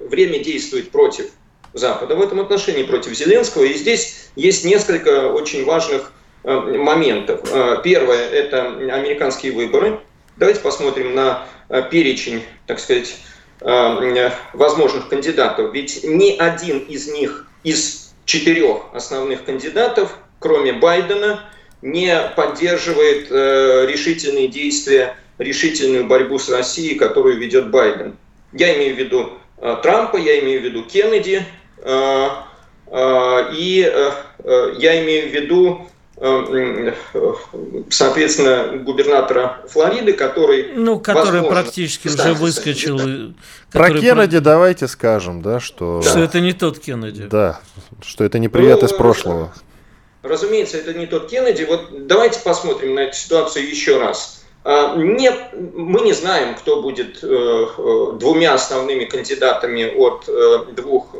время 0.00 0.38
действует 0.42 0.90
против 0.90 1.26
Запада 1.74 2.14
в 2.14 2.22
этом 2.22 2.40
отношении, 2.40 2.82
против 2.82 3.14
Зеленского. 3.14 3.64
И 3.64 3.74
здесь 3.74 4.28
есть 4.36 4.64
несколько 4.64 5.28
очень 5.28 5.64
важных 5.64 6.12
моментов. 6.44 7.40
Первое– 7.82 8.28
это 8.30 8.66
американские 8.66 9.52
выборы. 9.52 10.00
Давайте 10.36 10.60
посмотрим 10.60 11.14
на 11.14 11.46
перечень, 11.90 12.42
так 12.66 12.80
сказать, 12.80 13.14
возможных 13.60 15.08
кандидатов. 15.08 15.72
Ведь 15.72 16.02
ни 16.02 16.36
один 16.36 16.78
из 16.80 17.06
них, 17.06 17.46
из 17.62 18.12
четырех 18.24 18.86
основных 18.92 19.44
кандидатов, 19.44 20.16
кроме 20.40 20.72
Байдена, 20.72 21.40
не 21.82 22.16
поддерживает 22.36 23.26
э, 23.30 23.86
решительные 23.86 24.48
действия, 24.48 25.16
решительную 25.38 26.06
борьбу 26.06 26.38
с 26.38 26.48
Россией, 26.48 26.94
которую 26.94 27.38
ведет 27.38 27.70
Байден. 27.70 28.16
Я 28.52 28.76
имею 28.76 28.94
в 28.94 28.98
виду 28.98 29.32
э, 29.58 29.76
Трампа, 29.82 30.16
я 30.16 30.38
имею 30.40 30.60
в 30.60 30.64
виду 30.64 30.84
Кеннеди, 30.84 31.36
э, 31.36 31.44
и 31.84 33.92
я 34.78 35.04
имею 35.04 35.30
в 35.30 35.32
виду 35.32 35.88
соответственно, 37.90 38.78
губернатора 38.78 39.62
Флориды, 39.68 40.12
который... 40.12 40.72
Ну, 40.74 41.00
который 41.00 41.40
возможно, 41.40 41.50
практически 41.50 42.06
уже 42.06 42.34
выскочил. 42.34 43.34
Про 43.72 43.90
Кеннеди 43.90 44.38
про... 44.38 44.44
давайте 44.44 44.86
скажем, 44.86 45.42
да, 45.42 45.58
что... 45.58 46.00
Что 46.02 46.20
это 46.20 46.38
не 46.38 46.52
тот 46.52 46.78
Кеннеди. 46.78 47.24
Да, 47.24 47.60
что 48.06 48.22
это 48.22 48.38
не 48.38 48.48
привет 48.48 48.82
ну, 48.82 48.86
из 48.86 48.92
прошлого. 48.92 49.52
Разумеется, 50.22 50.76
это 50.76 50.94
не 50.94 51.06
тот 51.06 51.28
Кеннеди. 51.28 51.64
Вот 51.64 52.06
давайте 52.06 52.38
посмотрим 52.38 52.94
на 52.94 53.00
эту 53.00 53.16
ситуацию 53.16 53.68
еще 53.68 53.98
раз. 53.98 54.41
А, 54.64 54.94
не, 54.94 55.30
мы 55.74 56.02
не 56.02 56.12
знаем, 56.12 56.54
кто 56.54 56.82
будет 56.82 57.18
э, 57.24 57.26
э, 57.26 58.12
двумя 58.14 58.54
основными 58.54 59.06
кандидатами 59.06 59.92
от 59.92 60.28
э, 60.28 60.72
двух 60.72 61.16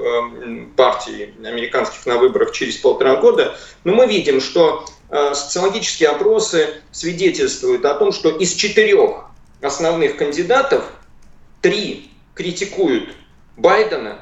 партий 0.77 1.35
американских 1.45 2.07
на 2.07 2.19
выборах 2.19 2.53
через 2.53 2.77
полтора 2.77 3.17
года, 3.17 3.57
но 3.85 3.95
мы 3.95 4.07
видим, 4.07 4.41
что 4.41 4.85
социологические 5.11 6.09
опросы 6.09 6.71
свидетельствуют 6.91 7.85
о 7.85 7.95
том, 7.95 8.13
что 8.13 8.31
из 8.31 8.55
четырех 8.55 9.27
основных 9.61 10.17
кандидатов 10.17 10.85
три 11.61 12.11
критикуют 12.35 13.11
Байдена, 13.59 14.19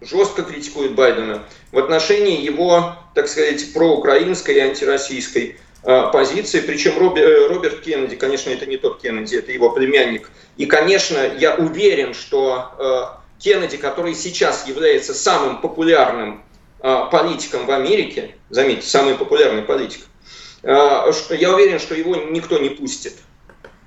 жестко 0.00 0.42
критикуют 0.42 0.92
Байдена 0.92 1.44
в 1.72 1.78
отношении 1.78 2.40
его, 2.40 2.94
так 3.14 3.28
сказать, 3.28 3.72
проукраинской 3.72 4.54
и 4.54 4.60
антироссийской 4.60 5.58
позиции. 5.82 6.60
Причем 6.60 6.92
э, 7.16 7.48
Роберт 7.48 7.80
Кеннеди, 7.80 8.16
конечно, 8.16 8.50
это 8.50 8.66
не 8.66 8.76
тот 8.76 9.00
Кеннеди, 9.00 9.36
это 9.36 9.52
его 9.52 9.70
племянник. 9.70 10.30
И, 10.56 10.66
конечно, 10.66 11.18
я 11.38 11.54
уверен, 11.54 12.14
что 12.14 12.70
э, 12.78 13.42
Кеннеди, 13.42 13.76
который 13.76 14.14
сейчас 14.14 14.66
является 14.66 15.14
самым 15.14 15.60
популярным 15.60 16.42
политиком 17.10 17.66
в 17.66 17.70
Америке, 17.70 18.34
заметьте, 18.48 18.88
самый 18.88 19.14
популярный 19.14 19.60
политик, 19.60 20.06
я 20.62 21.52
уверен, 21.54 21.78
что 21.78 21.94
его 21.94 22.16
никто 22.16 22.58
не 22.58 22.70
пустит 22.70 23.16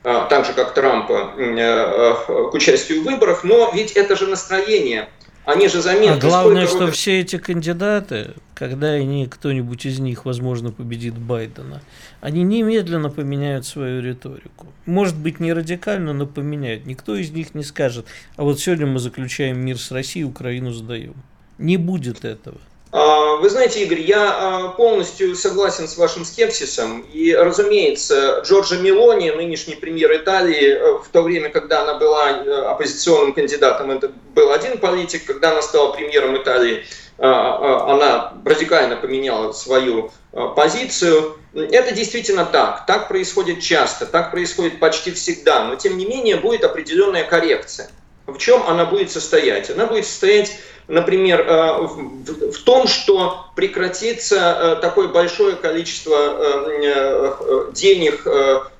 так 0.03 0.45
же, 0.45 0.53
как 0.53 0.75
Трампа, 0.75 1.34
к 1.36 2.53
участию 2.53 3.01
в 3.01 3.06
выборах, 3.06 3.43
но 3.43 3.71
ведь 3.73 3.93
это 3.93 4.15
же 4.15 4.27
настроение– 4.27 5.10
они 5.45 5.67
же 5.67 5.82
заметны. 5.82 6.15
А 6.15 6.19
главное, 6.19 6.67
что 6.67 6.79
Роберт... 6.79 6.95
все 6.95 7.19
эти 7.19 7.38
кандидаты, 7.38 8.32
когда 8.56 8.91
они, 8.91 9.27
кто-нибудь 9.27 9.86
из 9.86 9.99
них, 9.99 10.25
возможно, 10.25 10.71
победит 10.71 11.17
Байдена, 11.17 11.82
они 12.21 12.43
немедленно 12.43 13.10
поменяют 13.10 13.65
свою 13.65 14.01
риторику. 14.01 14.67
Может 14.86 15.17
быть, 15.17 15.39
не 15.39 15.51
радикально, 15.51 16.13
но 16.13 16.25
поменяют. 16.25 16.86
Никто 16.86 17.15
из 17.15 17.32
них 17.32 17.56
не 17.56 17.63
скажет, 17.63 18.06
а 18.38 18.43
вот 18.43 18.60
сегодня 18.60 18.86
мы 18.86 18.99
заключаем 18.99 19.60
мир 19.60 19.77
с 19.77 19.91
Россией, 19.91 20.25
Украину 20.25 20.71
сдаем. 20.71 21.15
Не 21.58 21.77
будет 21.77 22.23
этого. 22.25 22.58
А, 22.95 23.38
вы 23.38 23.49
знаете, 23.49 23.82
Игорь, 23.82 24.01
я 24.01 24.29
а, 24.32 24.67
полностью 24.69 25.36
согласен 25.36 25.88
с 25.88 25.97
вашим 25.97 26.23
скепсисом. 26.23 27.01
И, 27.12 27.34
разумеется, 27.34 28.43
Джорджа 28.45 28.77
Мелони, 28.77 29.32
нынешний 29.32 29.73
премьер 29.73 30.15
Италии, 30.15 30.75
э, 30.75 30.99
в 30.99 31.08
то 31.12 31.23
время, 31.23 31.49
когда 31.49 31.82
она 31.82 31.95
была 31.95 32.29
э, 32.29 32.51
оппозиционным 32.51 33.34
кандидатом, 33.34 33.89
это 33.89 34.12
был 34.36 34.51
один 34.51 34.77
политик, 34.77 35.25
когда 35.25 35.53
она 35.53 35.63
стала 35.63 35.91
премьером 35.91 36.38
Италии, 36.38 36.86
а, 37.17 37.91
она 37.91 38.34
радикально 38.45 38.95
поменяла 38.95 39.53
свою 39.53 40.12
позицию. 40.56 41.38
Это 41.56 41.95
действительно 41.95 42.45
так. 42.45 42.86
Так 42.86 43.08
происходит 43.08 43.60
часто, 43.60 44.06
так 44.06 44.29
происходит 44.29 44.79
почти 44.79 45.12
всегда. 45.12 45.63
Но, 45.65 45.75
тем 45.77 45.97
не 45.97 46.06
менее, 46.06 46.38
будет 46.38 46.63
определенная 46.63 47.23
коррекция. 47.23 47.89
В 48.27 48.38
чем 48.38 48.63
она 48.67 48.86
будет 48.86 49.12
состоять? 49.12 49.69
Она 49.69 49.86
будет 49.86 50.06
состоять 50.06 50.58
например, 50.88 51.41
э, 51.41 51.82
в 51.82 52.63
том, 52.63 52.88
что 52.88 53.46
прекратится 53.56 54.38
э, 54.78 54.82
такое 54.82 55.08
большое 55.08 55.56
количество 55.56 56.15
э, 56.15 57.72
денег, 57.74 58.26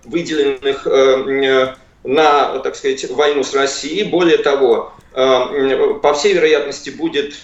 выделенных 0.04 0.86
на, 2.04 2.60
так 2.60 2.76
сказать, 2.76 3.10
войну 3.10 3.44
с 3.44 3.54
Россией. 3.54 4.04
Более 4.04 4.38
того, 4.38 4.92
по 5.14 6.14
всей 6.14 6.34
вероятности 6.34 6.90
будет 6.90 7.36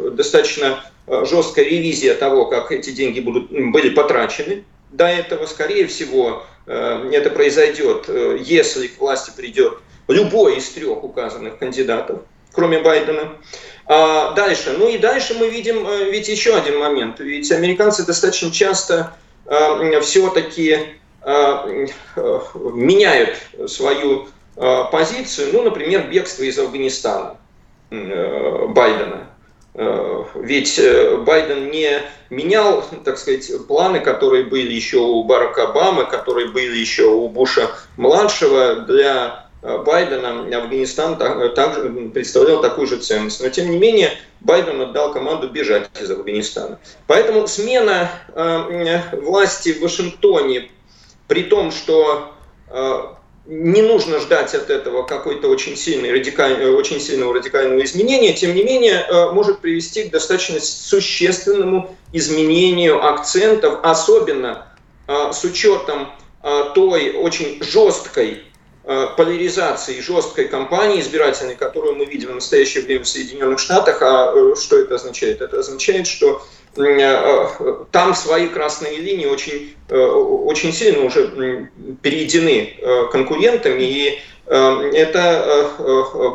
достаточно 0.00 0.82
жесткая 1.06 1.64
ревизия 1.66 2.14
того, 2.14 2.46
как 2.46 2.72
эти 2.72 2.90
деньги 2.90 3.20
будут, 3.20 3.50
были 3.50 3.90
потрачены. 3.90 4.64
До 4.90 5.06
этого, 5.06 5.46
скорее 5.46 5.86
всего, 5.86 6.42
это 6.66 7.30
произойдет, 7.30 8.08
если 8.40 8.88
к 8.88 8.98
власти 8.98 9.30
придет 9.36 9.74
любой 10.08 10.56
из 10.56 10.68
трех 10.70 11.04
указанных 11.04 11.58
кандидатов, 11.58 12.22
кроме 12.52 12.80
Байдена. 12.80 13.34
А 13.88 14.32
дальше. 14.32 14.76
Ну 14.78 14.86
и 14.86 14.98
дальше 14.98 15.34
мы 15.34 15.48
видим 15.48 15.86
э, 15.88 16.10
ведь 16.10 16.28
еще 16.28 16.54
один 16.54 16.78
момент. 16.78 17.20
Ведь 17.20 17.50
американцы 17.50 18.04
достаточно 18.04 18.50
часто 18.50 19.14
э, 19.46 20.00
все-таки 20.02 20.78
э, 21.22 21.86
меняют 22.54 23.36
свою 23.66 24.28
позицию. 24.90 25.50
Ну, 25.52 25.62
например, 25.62 26.08
бегство 26.10 26.42
из 26.42 26.58
Афганистана 26.58 27.36
Байдена. 27.90 29.28
Ведь 30.34 30.80
Байден 31.24 31.70
не 31.70 32.02
менял, 32.28 32.84
так 33.04 33.18
сказать, 33.18 33.48
планы, 33.68 34.00
которые 34.00 34.42
были 34.46 34.72
еще 34.72 34.98
у 34.98 35.22
Барака 35.22 35.68
Обамы, 35.68 36.06
которые 36.06 36.48
были 36.48 36.76
еще 36.76 37.04
у 37.04 37.28
Буша 37.28 37.70
младшего 37.96 38.80
для 38.80 39.47
Байдена 39.60 40.46
Афганистан 40.56 41.20
э, 41.20 41.48
также 41.50 41.88
представлял 42.12 42.60
такую 42.60 42.86
же 42.86 42.98
ценность. 42.98 43.42
Но 43.42 43.48
тем 43.48 43.70
не 43.70 43.78
менее 43.78 44.12
Байден 44.40 44.80
отдал 44.80 45.12
команду 45.12 45.48
бежать 45.48 45.88
из 46.00 46.10
Афганистана. 46.10 46.78
Поэтому 47.06 47.46
смена 47.48 48.10
э, 48.34 49.16
власти 49.16 49.72
в 49.72 49.80
Вашингтоне, 49.80 50.70
при 51.26 51.44
том, 51.44 51.72
что 51.72 52.34
не 53.46 53.80
нужно 53.80 54.18
ждать 54.18 54.54
от 54.54 54.68
этого 54.68 55.04
какой-то 55.04 55.48
очень, 55.48 55.74
сильный, 55.74 56.12
радикаль, 56.12 56.66
очень 56.66 57.00
сильного 57.00 57.34
радикального 57.34 57.82
изменения, 57.82 58.34
тем 58.34 58.54
не 58.54 58.62
менее 58.62 59.06
может 59.32 59.60
привести 59.60 60.04
к 60.04 60.10
достаточно 60.10 60.60
существенному 60.60 61.96
изменению 62.12 63.02
акцентов, 63.02 63.78
особенно 63.82 64.66
с 65.06 65.44
учетом 65.44 66.08
той 66.74 67.12
очень 67.12 67.62
жесткой 67.62 68.42
Э, 68.42 68.47
поляризации 69.16 70.00
жесткой 70.00 70.48
кампании 70.48 71.00
избирательной, 71.00 71.56
которую 71.56 71.96
мы 71.96 72.06
видим 72.06 72.30
в 72.30 72.36
настоящее 72.36 72.84
время 72.84 73.04
в 73.04 73.08
Соединенных 73.08 73.58
Штатах. 73.58 74.00
А 74.00 74.32
э, 74.34 74.54
что 74.58 74.78
это 74.78 74.94
означает? 74.94 75.42
Это 75.42 75.58
означает, 75.58 76.06
что 76.06 76.42
э, 76.76 77.84
там 77.90 78.14
свои 78.14 78.48
красные 78.48 78.96
линии 78.96 79.26
очень, 79.26 79.74
очень 79.90 80.72
сильно 80.72 81.04
уже 81.04 81.70
перейдены 82.00 82.78
конкурентами, 83.12 83.82
и 83.82 84.18
это 84.46 85.70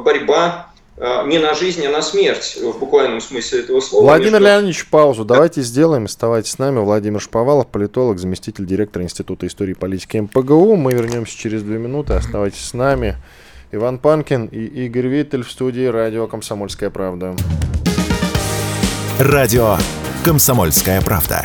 борьба 0.04 0.73
не 0.98 1.40
на 1.40 1.54
жизнь, 1.54 1.86
а 1.86 1.92
на 1.92 2.02
смерть, 2.02 2.58
в 2.62 2.80
буквальном 2.80 3.20
смысле 3.20 3.62
этого 3.62 3.82
слова. 3.82 4.04
Владимир 4.06 4.34
между... 4.34 4.46
Леонидович, 4.46 4.90
паузу. 4.90 5.26
Давайте 5.26 5.62
сделаем. 5.62 6.06
Оставайтесь 6.06 6.52
с 6.52 6.60
нами. 6.60 6.80
Владимир 6.80 7.20
Шповалов, 7.20 7.68
политолог, 7.68 8.20
заместитель 8.20 8.66
директора 8.66 9.04
Института 9.04 9.48
истории 9.48 9.72
и 9.72 9.76
политики 9.76 10.18
МПГУ. 10.18 10.76
Мы 10.76 10.94
вернемся 10.94 11.36
через 11.36 11.64
две 11.64 11.78
минуты. 11.78 12.14
Оставайтесь 12.14 12.64
с 12.64 12.74
нами. 12.74 13.18
Иван 13.72 13.98
Панкин 13.98 14.46
и 14.46 14.66
Игорь 14.86 15.08
Виттель 15.08 15.44
в 15.44 15.52
студии 15.52 15.88
радио 15.88 16.28
«Комсомольская 16.28 16.92
правда». 16.92 17.36
Радио 19.18 19.78
«Комсомольская 20.24 21.02
правда». 21.02 21.44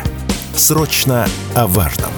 Срочно 0.53 1.27
о 1.55 1.65
важном. 1.65 2.11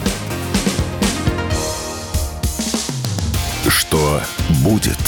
Что 3.68 4.20
будет? 4.62 4.98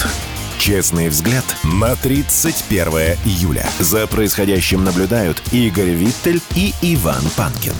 Честный 0.64 1.10
взгляд 1.10 1.44
на 1.62 1.94
31 1.94 3.18
июля. 3.26 3.66
За 3.80 4.06
происходящим 4.06 4.82
наблюдают 4.82 5.36
Игорь 5.52 5.90
Виттель 5.90 6.40
и 6.56 6.72
Иван 6.80 7.20
Панкин. 7.36 7.74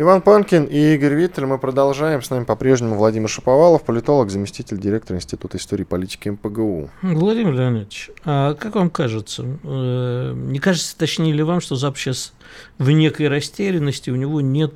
Иван 0.00 0.22
Панкин 0.22 0.66
и 0.66 0.94
Игорь 0.94 1.14
Виттель. 1.14 1.46
Мы 1.46 1.58
продолжаем. 1.58 2.22
С 2.22 2.30
нами 2.30 2.44
по-прежнему 2.44 2.94
Владимир 2.94 3.28
Шаповалов, 3.28 3.82
политолог, 3.82 4.30
заместитель 4.30 4.78
директора 4.78 5.16
Института 5.16 5.56
истории 5.56 5.82
и 5.82 5.84
политики 5.84 6.28
МПГУ. 6.28 6.88
Владимир 7.02 7.54
Леонидович, 7.54 8.12
а 8.24 8.54
как 8.54 8.76
вам 8.76 8.88
кажется, 8.88 9.44
э, 9.64 10.32
не 10.32 10.60
кажется, 10.60 10.96
точнее 10.96 11.32
ли 11.32 11.42
вам, 11.42 11.60
что 11.60 11.74
Запад 11.74 11.98
сейчас 11.98 12.32
в 12.78 12.88
некой 12.92 13.26
растерянности, 13.26 14.10
у 14.10 14.14
него 14.14 14.40
нет 14.40 14.74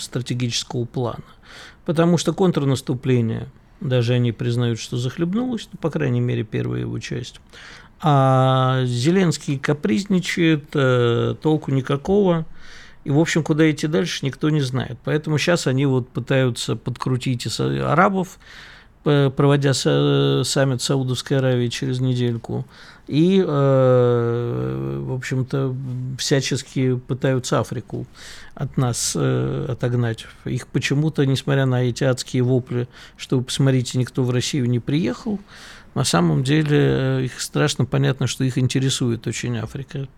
стратегического 0.00 0.86
плана? 0.86 1.22
Потому 1.84 2.18
что 2.18 2.32
контрнаступление, 2.32 3.48
даже 3.80 4.14
они 4.14 4.32
признают, 4.32 4.78
что 4.78 4.96
захлебнулось, 4.96 5.68
ну, 5.72 5.78
по 5.78 5.90
крайней 5.90 6.20
мере, 6.20 6.44
первая 6.44 6.80
его 6.80 6.98
часть. 6.98 7.40
А 8.00 8.82
Зеленский 8.84 9.58
капризничает, 9.58 10.64
э, 10.74 11.34
толку 11.40 11.70
никакого– 11.70 12.46
и, 13.04 13.10
в 13.10 13.18
общем, 13.18 13.42
куда 13.42 13.68
идти 13.70 13.86
дальше, 13.86 14.24
никто 14.24 14.48
не 14.50 14.60
знает. 14.60 14.96
Поэтому 15.04 15.38
сейчас 15.38 15.66
они 15.66 15.86
вот 15.86 16.08
пытаются 16.08 16.76
подкрутить 16.76 17.48
арабов, 17.60 18.38
проводя 19.02 19.74
саммит 19.74 20.82
Саудовской 20.82 21.38
Аравии 21.38 21.68
через 21.68 22.00
недельку. 22.00 22.64
И, 23.08 23.42
э, 23.44 24.98
в 25.04 25.12
общем-то, 25.12 25.74
всячески 26.18 26.96
пытаются 26.96 27.58
Африку 27.58 28.06
от 28.54 28.76
нас 28.76 29.14
э, 29.16 29.66
отогнать. 29.68 30.26
Их 30.44 30.68
почему-то, 30.68 31.24
несмотря 31.24 31.66
на 31.66 31.82
эти 31.82 32.04
адские 32.04 32.42
вопли, 32.42 32.88
что, 33.16 33.40
посмотрите, 33.40 33.98
никто 33.98 34.22
в 34.22 34.30
Россию 34.30 34.68
не 34.68 34.78
приехал, 34.78 35.40
на 35.94 36.04
самом 36.04 36.42
деле 36.42 36.78
э, 36.78 37.22
их 37.24 37.40
страшно 37.40 37.84
понятно, 37.84 38.26
что 38.26 38.44
их 38.44 38.56
интересует 38.56 39.26
очень 39.26 39.58
Африка. 39.58 40.08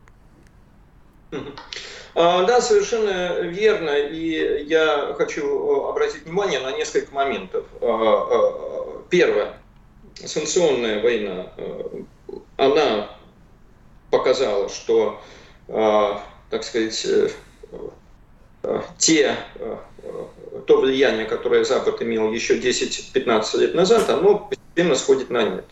А, 2.14 2.44
да, 2.44 2.60
совершенно 2.60 3.40
верно. 3.40 3.90
И 3.90 4.64
я 4.66 5.14
хочу 5.18 5.42
э, 5.42 5.90
обратить 5.90 6.24
внимание 6.24 6.60
на 6.60 6.72
несколько 6.72 7.12
моментов. 7.12 7.64
А, 7.80 7.86
а, 7.86 9.02
первое. 9.10 9.54
Санкционная 10.14 11.02
война, 11.02 11.48
э, 11.56 12.02
она 12.56 13.10
показала, 14.10 14.68
что, 14.68 15.20
так 15.66 16.62
сказать, 16.62 17.04
э, 17.04 17.28
те, 18.98 19.36
то 20.66 20.80
влияние, 20.80 21.26
которое 21.26 21.64
Запад 21.64 22.00
имел 22.02 22.32
еще 22.32 22.58
10-15 22.58 23.58
лет 23.58 23.74
назад, 23.74 24.08
оно 24.08 24.38
постепенно 24.38 24.94
сходит 24.94 25.30
на 25.30 25.42
нет. 25.42 25.64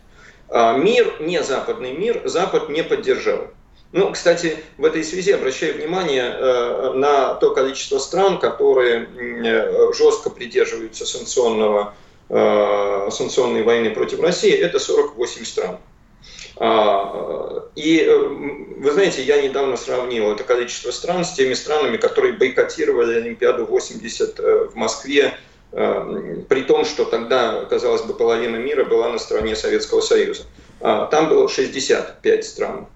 Мир, 0.51 1.15
не 1.21 1.43
западный 1.43 1.93
мир, 1.93 2.23
Запад 2.25 2.69
не 2.69 2.83
поддержал. 2.83 3.49
Ну, 3.93 4.11
кстати, 4.11 4.57
в 4.79 4.87
этой 4.87 5.05
связи 5.05 5.33
обращаю 5.33 5.75
внимание 5.75 6.25
э, 6.25 6.93
на 6.95 7.35
то 7.35 7.51
количество 7.51 7.99
стран, 7.99 8.39
которые 8.39 9.07
э, 9.07 9.93
жестко 9.93 10.31
придерживаются 10.31 11.05
санкционного, 11.05 11.95
э, 12.31 13.09
санкционной 13.11 13.63
войны 13.63 13.91
против 13.91 14.21
России. 14.21 14.51
Это 14.51 14.79
48 14.79 15.45
стран. 15.45 15.79
А, 16.65 17.69
и 17.75 18.09
вы 18.77 18.93
знаете, 18.93 19.25
я 19.25 19.43
недавно 19.43 19.77
сравнил 19.77 20.31
это 20.31 20.45
количество 20.45 20.93
стран 20.93 21.25
с 21.25 21.33
теми 21.33 21.55
странами, 21.55 21.97
которые 21.97 22.35
бойкотировали 22.35 23.17
Олимпиаду 23.17 23.67
80 23.67 24.39
в 24.39 24.75
Москве, 24.77 25.35
при 25.73 26.63
том, 26.63 26.85
что 26.85 27.05
тогда, 27.05 27.65
казалось 27.65 28.03
бы, 28.03 28.15
половина 28.15 28.57
мира 28.57 28.85
была 28.85 29.09
на 29.09 29.19
стороне 29.19 29.57
Советского 29.57 30.03
Союза. 30.03 30.45
А, 30.81 31.07
там 31.07 31.29
было 31.29 31.49
65 31.49 32.45
стран. 32.45 32.87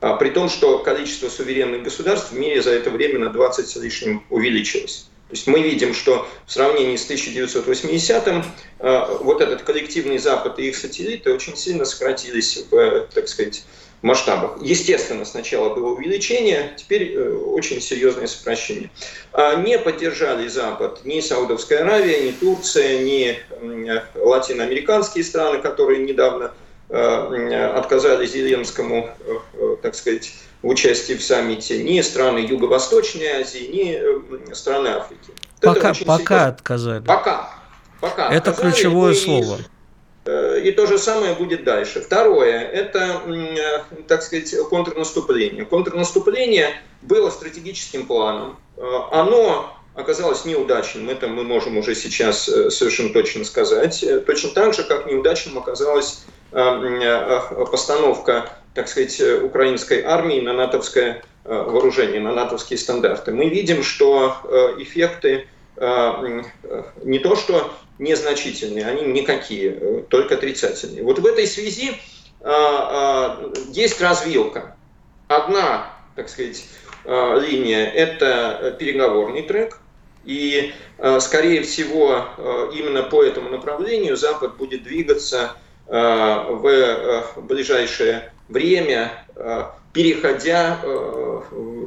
А, 0.00 0.16
при 0.16 0.30
том, 0.30 0.48
что 0.48 0.78
количество 0.78 1.28
суверенных 1.28 1.82
государств 1.82 2.32
в 2.32 2.38
мире 2.38 2.62
за 2.62 2.70
это 2.70 2.90
время 2.90 3.18
на 3.18 3.30
20 3.30 3.68
с 3.68 3.76
лишним 3.76 4.24
увеличилось. 4.30 5.10
То 5.34 5.38
есть 5.38 5.48
мы 5.48 5.62
видим, 5.62 5.94
что 5.94 6.28
в 6.46 6.52
сравнении 6.52 6.94
с 6.94 7.10
1980-м 7.10 8.44
а, 8.78 9.18
вот 9.20 9.40
этот 9.40 9.62
коллективный 9.62 10.18
Запад 10.18 10.60
и 10.60 10.68
их 10.68 10.76
сателлиты 10.76 11.34
очень 11.34 11.56
сильно 11.56 11.84
сократились 11.84 12.64
в, 12.70 13.08
так 13.12 13.26
сказать, 13.26 13.64
масштабах. 14.00 14.62
Естественно, 14.62 15.24
сначала 15.24 15.74
было 15.74 15.88
увеличение, 15.88 16.74
теперь 16.76 17.16
э, 17.16 17.32
очень 17.32 17.80
серьезное 17.80 18.28
сокращение. 18.28 18.90
А 19.32 19.56
не 19.56 19.76
поддержали 19.76 20.46
Запад 20.46 21.00
ни 21.04 21.18
Саудовская 21.18 21.80
Аравия, 21.80 22.20
ни 22.20 22.30
Турция, 22.30 23.02
ни 23.02 23.36
латиноамериканские 24.14 25.24
страны, 25.24 25.58
которые 25.58 26.04
недавно 26.04 26.52
Э, 26.90 27.72
отказали 27.74 28.26
Зеленскому, 28.26 29.08
э, 29.26 29.38
э, 29.54 29.76
так 29.82 29.94
сказать, 29.94 30.32
участии 30.64 31.14
в 31.14 31.22
саммите 31.22 31.82
ни 31.82 32.00
страны 32.00 32.38
Юго-Восточной 32.38 33.40
Азии, 33.40 33.68
ни 33.70 34.54
страны 34.54 34.88
Африки. 34.88 35.32
Пока, 35.60 35.94
пока 36.06 36.46
отказали. 36.46 37.04
Пока. 37.04 37.50
Пока 38.00 38.30
Это 38.32 38.50
отказали, 38.50 38.72
ключевое 38.72 39.12
и, 39.12 39.16
слово. 39.16 39.58
И 40.62 40.72
то 40.72 40.86
же 40.86 40.98
самое 40.98 41.34
будет 41.34 41.64
дальше. 41.64 42.00
Второе– 42.00 42.60
это, 42.72 43.20
так 44.08 44.22
сказать, 44.22 44.54
контрнаступление. 44.70 45.64
Контрнаступление 45.64 46.70
было 47.02 47.30
стратегическим 47.30 48.06
планом. 48.06 48.58
Оно 49.10 49.74
оказалось 49.94 50.44
неудачным. 50.44 51.08
Это 51.08 51.28
мы 51.28 51.44
можем 51.44 51.76
уже 51.76 51.94
сейчас 51.94 52.44
совершенно 52.44 53.10
точно 53.10 53.44
сказать. 53.44 54.04
Точно 54.26 54.50
так 54.50 54.74
же, 54.74 54.82
как 54.82 55.06
неудачным 55.06 55.58
оказалось 55.58 56.24
Э, 56.26 56.33
постановка, 56.54 58.48
так 58.74 58.88
сказать, 58.88 59.20
украинской 59.42 60.02
армии 60.02 60.40
на 60.40 60.52
натовское 60.52 61.22
э, 61.44 61.52
вооружение, 61.52 62.20
на 62.20 62.32
натовские 62.32 62.78
стандарты. 62.78 63.32
Мы 63.32 63.48
видим, 63.48 63.82
что 63.82 64.36
э, 64.44 64.82
эффекты 64.82 65.48
не 65.76 67.18
то 67.18 67.34
что 67.34 67.74
незначительные, 67.98 68.86
они 68.86 69.02
никакие, 69.02 70.04
только 70.08 70.34
отрицательные. 70.36 71.02
Вот 71.02 71.18
в 71.18 71.26
этой 71.26 71.48
связи 71.48 71.96
есть 73.72 74.00
развилка. 74.00 74.76
Одна, 75.26 75.90
так 76.14 76.28
сказать, 76.28 76.64
линия– 77.04 77.86
это 77.94 78.76
переговорный 78.78 79.42
трек, 79.42 79.80
и, 80.24 80.72
скорее 81.18 81.62
всего, 81.62 82.24
именно 82.72 83.02
по 83.02 83.24
этому 83.24 83.50
направлению 83.50 84.16
Запад 84.16 84.56
будет 84.56 84.84
двигаться 84.84 85.56
Э, 85.56 85.63
в 85.86 86.66
э, 86.66 87.22
ближайшее 87.42 88.32
время, 88.48 89.12
э, 89.36 89.64
переходя, 89.92 90.78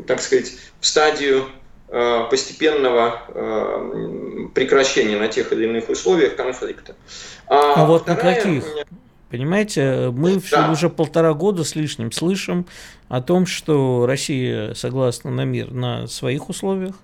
так 0.07 0.21
сказать, 0.21 0.53
в 0.79 0.85
стадию 0.85 1.45
постепенного 2.29 3.21
прекращения 4.53 5.17
на 5.17 5.27
тех 5.27 5.51
или 5.51 5.65
иных 5.65 5.89
условиях 5.89 6.35
конфликта. 6.35 6.95
А, 7.47 7.83
а 7.83 7.85
вот 7.85 8.03
вторая... 8.03 8.35
на 8.35 8.41
каких? 8.41 8.65
Понимаете, 9.29 10.09
мы 10.13 10.41
да. 10.51 10.71
уже 10.71 10.89
полтора 10.89 11.33
года 11.33 11.65
с 11.65 11.75
лишним 11.75 12.13
слышим 12.13 12.65
о 13.09 13.21
том, 13.21 13.45
что 13.45 14.05
Россия 14.05 14.73
согласна 14.73 15.31
на 15.31 15.43
мир 15.43 15.71
на 15.71 16.07
своих 16.07 16.47
условиях, 16.47 16.95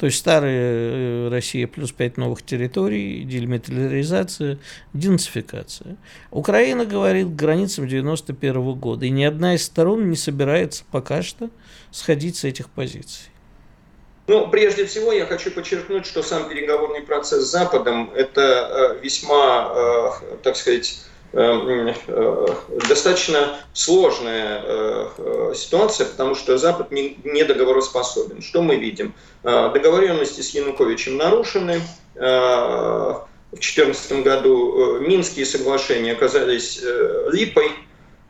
то 0.00 0.06
есть 0.06 0.18
старая 0.18 0.50
э, 0.50 1.28
Россия 1.28 1.66
плюс 1.66 1.92
пять 1.92 2.16
новых 2.16 2.42
территорий, 2.42 3.22
демилитаризация, 3.24 4.58
денацификация. 4.94 5.98
Украина 6.30 6.86
говорит 6.86 7.26
к 7.26 7.32
границам 7.32 7.86
91 7.86 8.72
года, 8.76 9.04
и 9.04 9.10
ни 9.10 9.24
одна 9.24 9.56
из 9.56 9.64
сторон 9.64 10.08
не 10.08 10.16
собирается 10.16 10.84
пока 10.90 11.20
что 11.20 11.50
сходить 11.90 12.36
с 12.36 12.44
этих 12.44 12.70
позиций. 12.70 13.26
Ну, 14.26 14.48
прежде 14.48 14.86
всего, 14.86 15.12
я 15.12 15.26
хочу 15.26 15.50
подчеркнуть, 15.50 16.06
что 16.06 16.22
сам 16.22 16.48
переговорный 16.48 17.02
процесс 17.02 17.44
с 17.44 17.50
Западом– 17.50 18.10
это 18.14 18.96
э, 18.96 19.04
весьма, 19.04 19.70
э, 19.74 20.36
так 20.42 20.56
сказать, 20.56 21.04
достаточно 22.88 23.60
сложная 23.72 24.62
э, 24.64 25.52
ситуация, 25.54 26.06
потому 26.06 26.34
что 26.34 26.58
Запад 26.58 26.90
не, 26.90 27.44
договороспособен. 27.44 28.42
Что 28.42 28.62
мы 28.62 28.74
видим? 28.76 29.14
Э, 29.44 29.70
договоренности 29.72 30.40
с 30.40 30.50
Януковичем 30.50 31.16
нарушены. 31.16 31.80
В 32.14 33.26
2014 33.52 34.24
году 34.24 34.98
Минские 35.00 35.46
соглашения 35.46 36.12
оказались 36.12 36.82
липой. 37.32 37.70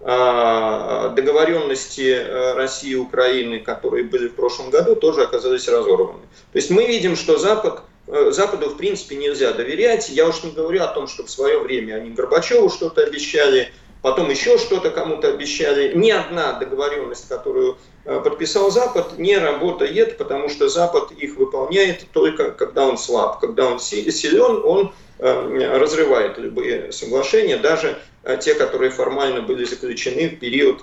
Договоренности 0.00 2.54
России 2.54 2.92
и 2.92 2.96
Украины, 2.96 3.58
которые 3.58 4.04
были 4.04 4.28
в 4.28 4.34
прошлом 4.34 4.70
году, 4.70 4.94
тоже 4.94 5.24
оказались 5.24 5.68
разорваны. 5.68 6.20
То 6.52 6.56
есть 6.56 6.70
мы 6.70 6.86
видим, 6.86 7.16
что 7.16 7.36
Запад 7.36 7.80
Э, 7.80 7.89
Западу, 8.30 8.70
в 8.70 8.76
принципе, 8.76 9.16
нельзя 9.16 9.52
доверять. 9.52 10.08
Я 10.08 10.26
уж 10.26 10.42
не 10.42 10.50
говорю 10.50 10.82
о 10.82 10.88
том, 10.88 11.06
что 11.06 11.24
в 11.24 11.30
свое 11.30 11.58
время 11.58 11.94
они 11.94 12.10
Горбачеву 12.10 12.68
что-то 12.68 13.02
обещали, 13.02 13.72
потом 14.02 14.30
еще 14.30 14.58
что-то 14.58 14.90
кому-то 14.90 15.28
обещали. 15.28 15.92
Ни 15.94 16.10
одна 16.10 16.54
договоренность, 16.54 17.28
которую 17.28 17.78
э, 18.04 18.20
подписал 18.20 18.70
Запад, 18.70 19.18
не 19.18 19.38
работает, 19.38 20.18
потому 20.18 20.48
что 20.48 20.68
Запад 20.68 21.12
их 21.12 21.36
выполняет 21.36 22.06
только 22.12 22.50
когда 22.50 22.86
он 22.86 22.98
слаб. 22.98 23.40
Когда 23.40 23.66
он 23.66 23.78
силен, 23.78 24.62
он 24.64 24.92
э, 25.18 25.78
разрывает 25.78 26.38
любые 26.38 26.92
соглашения, 26.92 27.56
даже 27.56 27.98
те, 28.40 28.54
которые 28.54 28.90
формально 28.90 29.40
были 29.40 29.64
заключены 29.64 30.28
в 30.28 30.38
период 30.38 30.82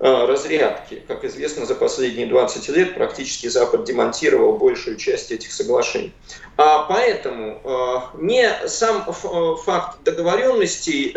разрядки. 0.00 1.02
Как 1.08 1.24
известно, 1.24 1.66
за 1.66 1.74
последние 1.74 2.26
20 2.26 2.68
лет 2.68 2.94
практически 2.94 3.48
Запад 3.48 3.84
демонтировал 3.84 4.56
большую 4.56 4.96
часть 4.96 5.32
этих 5.32 5.52
соглашений. 5.52 6.12
А 6.56 6.84
поэтому 6.84 7.60
не 8.14 8.48
сам 8.66 9.12
факт 9.12 10.04
договоренностей 10.04 11.14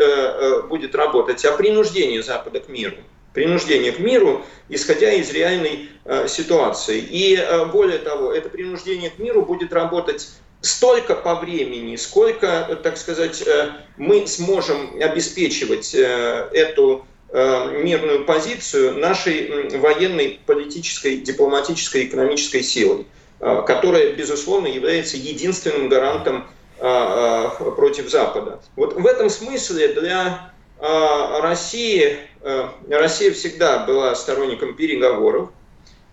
будет 0.68 0.96
работать, 0.96 1.46
а 1.46 1.52
принуждение 1.52 2.24
Запада 2.24 2.60
к 2.60 2.70
миру 2.70 2.98
принуждение 3.34 3.92
к 3.92 4.00
миру, 4.00 4.44
исходя 4.70 5.12
из 5.12 5.32
реальной 5.32 5.90
э, 6.06 6.28
ситуации. 6.28 7.00
И 7.00 7.36
э, 7.36 7.66
более 7.66 8.00
того, 8.00 8.34
это 8.34 8.50
принуждение 8.50 9.10
к 9.10 9.20
миру 9.20 9.44
будет 9.44 9.74
работать 9.74 10.30
столько 10.62 11.16
по 11.16 11.36
времени, 11.36 11.96
сколько, 11.96 12.80
так 12.84 12.98
сказать, 12.98 13.42
э, 13.46 13.70
мы 13.98 14.28
сможем 14.28 15.02
обеспечивать 15.02 15.96
э, 15.96 16.50
эту 16.52 17.00
э, 17.00 17.11
мирную 17.34 18.26
позицию 18.26 18.98
нашей 18.98 19.78
военной, 19.78 20.40
политической, 20.46 21.18
дипломатической, 21.18 22.06
экономической 22.06 22.62
силой, 22.62 23.06
э, 23.40 23.64
которая, 23.66 24.14
безусловно, 24.14 24.68
является 24.68 25.16
единственным 25.18 25.88
гарантом 25.88 26.48
э, 26.80 26.86
э, 26.86 27.72
против 27.72 28.10
Запада. 28.10 28.60
Вот 28.76 28.96
в 28.96 29.06
этом 29.06 29.30
смысле 29.30 29.90
для 29.90 30.52
э, 30.80 31.40
России 31.42 32.18
Э, 32.44 32.70
Россия 32.90 33.32
всегда 33.32 33.86
была 33.86 34.16
сторонником 34.16 34.76
переговоров, 34.76 35.50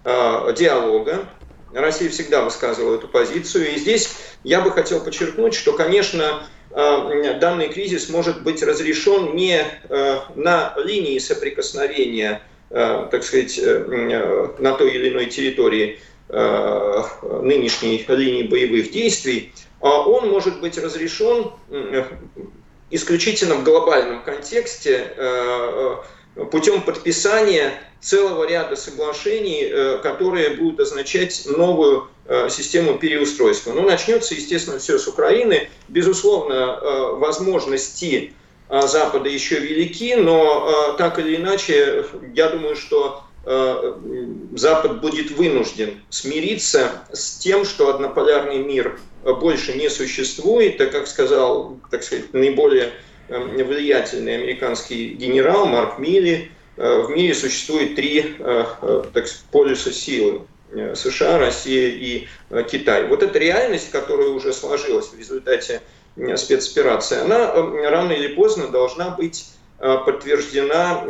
э, 0.04 0.54
диалога. 0.56 1.26
Россия 1.72 2.10
всегда 2.10 2.42
высказывала 2.42 2.96
эту 2.96 3.08
позицию. 3.08 3.74
И 3.74 3.78
здесь 3.78 4.10
я 4.44 4.60
бы 4.60 4.70
хотел 4.70 5.00
подчеркнуть, 5.00 5.54
что, 5.54 5.72
конечно, 5.72 6.22
э, 6.22 6.44
данный 6.70 7.68
кризис 7.68 8.08
может 8.08 8.42
быть 8.42 8.62
разрешен 8.62 9.34
не 9.34 9.64
на 10.34 10.74
линии 10.76 11.18
соприкосновения, 11.18 12.42
так 12.68 13.22
сказать, 13.24 13.58
на 13.58 14.72
той 14.74 14.90
или 14.94 15.08
иной 15.08 15.26
территории 15.26 15.98
нынешней 16.28 18.04
линии 18.06 18.42
боевых 18.42 18.90
действий, 18.90 19.52
а 19.80 20.02
он 20.06 20.28
может 20.28 20.60
быть 20.60 20.76
разрешен 20.76 21.50
исключительно 22.90 23.54
в 23.54 23.64
глобальном 23.64 24.22
контексте 24.22 25.14
путем 26.50 26.82
подписания 26.82 27.72
целого 28.00 28.44
ряда 28.48 28.76
соглашений, 28.76 29.64
э, 29.64 29.98
которые 30.02 30.50
будут 30.50 30.80
означать 30.80 31.46
новую 31.46 32.02
э, 32.02 32.04
систему 32.50 32.98
переустройства. 32.98 33.72
Ну, 33.72 33.82
начнется, 33.82 34.34
естественно, 34.34 34.78
все 34.78 34.98
с 34.98 35.08
Украины. 35.08 35.68
Безусловно, 35.88 36.52
э, 36.52 37.12
возможности 37.16 38.32
Запада 38.70 39.30
еще 39.30 39.58
велики, 39.60 40.14
но 40.14 40.94
так 40.98 41.18
или 41.18 41.36
иначе, 41.36 42.04
я 42.34 42.50
думаю, 42.50 42.76
что 42.76 43.22
Запад 44.54 45.00
будет 45.00 45.30
вынужден 45.30 46.02
смириться 46.10 46.90
с 47.10 47.38
тем, 47.38 47.64
что 47.64 47.88
однополярный 47.88 48.58
мир 48.58 49.00
больше 49.24 49.72
не 49.72 49.88
существует, 49.88 50.76
так 50.76 50.92
как 50.92 51.06
сказал, 51.06 51.78
так 51.90 52.02
сказать, 52.02 52.34
наиболее 52.34 52.92
Эм, 53.28 53.56
влиятельный 53.56 54.36
американский 54.36 55.08
генерал 55.08 55.66
Марк 55.66 55.98
Милли. 55.98 56.50
Э, 56.78 57.02
в 57.02 57.10
мире 57.10 57.34
существует 57.34 57.94
три 57.94 58.36
э, 58.38 58.64
э, 58.80 59.04
так 59.12 59.26
полюса 59.52 59.92
силы. 59.92 60.42
США, 60.94 61.38
Россия 61.38 61.88
и 61.88 62.28
Китай. 62.70 63.06
Вот 63.06 63.22
эта 63.22 63.38
реальность, 63.38 63.90
которая 63.90 64.28
уже 64.28 64.52
сложилась 64.52 65.08
в 65.08 65.18
результате 65.18 65.80
спецоперации, 66.36 67.20
она 67.20 67.52
рано 67.90 68.12
или 68.12 68.34
поздно 68.34 68.68
должна 68.68 69.10
быть 69.10 69.48
подтверждена, 69.78 71.04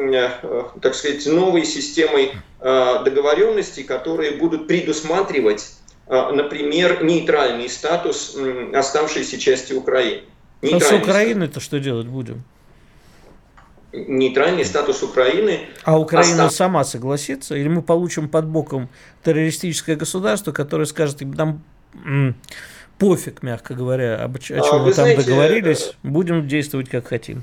так 0.82 0.94
сказать, 0.94 1.26
новой 1.26 1.64
системой 1.64 2.32
договоренностей, 2.60 3.82
которые 3.84 4.32
будут 4.32 4.66
предусматривать, 4.68 5.72
например, 6.06 7.02
нейтральный 7.02 7.68
статус 7.68 8.36
оставшейся 8.74 9.38
части 9.38 9.72
Украины. 9.72 10.22
А 10.62 10.80
с 10.80 10.92
Украиной-то 10.92 11.60
что 11.60 11.78
делать 11.78 12.06
будем? 12.06 12.44
Нейтральный 13.92 14.64
статус 14.64 15.02
Украины. 15.02 15.60
А 15.84 15.98
Украина 15.98 16.46
остав... 16.46 16.54
сама 16.54 16.84
согласится? 16.84 17.56
Или 17.56 17.68
мы 17.68 17.82
получим 17.82 18.28
под 18.28 18.46
боком 18.46 18.90
террористическое 19.24 19.96
государство, 19.96 20.52
которое 20.52 20.84
скажет, 20.84 21.20
нам 21.22 21.62
пофиг, 22.98 23.42
мягко 23.42 23.74
говоря, 23.74 24.22
об, 24.22 24.36
о 24.36 24.38
чем 24.40 24.58
а, 24.58 24.78
мы 24.78 24.92
там 24.92 25.04
знаете, 25.04 25.22
договорились, 25.22 25.92
э, 25.92 25.92
будем 26.02 26.46
действовать 26.46 26.88
как 26.88 27.06
хотим? 27.06 27.42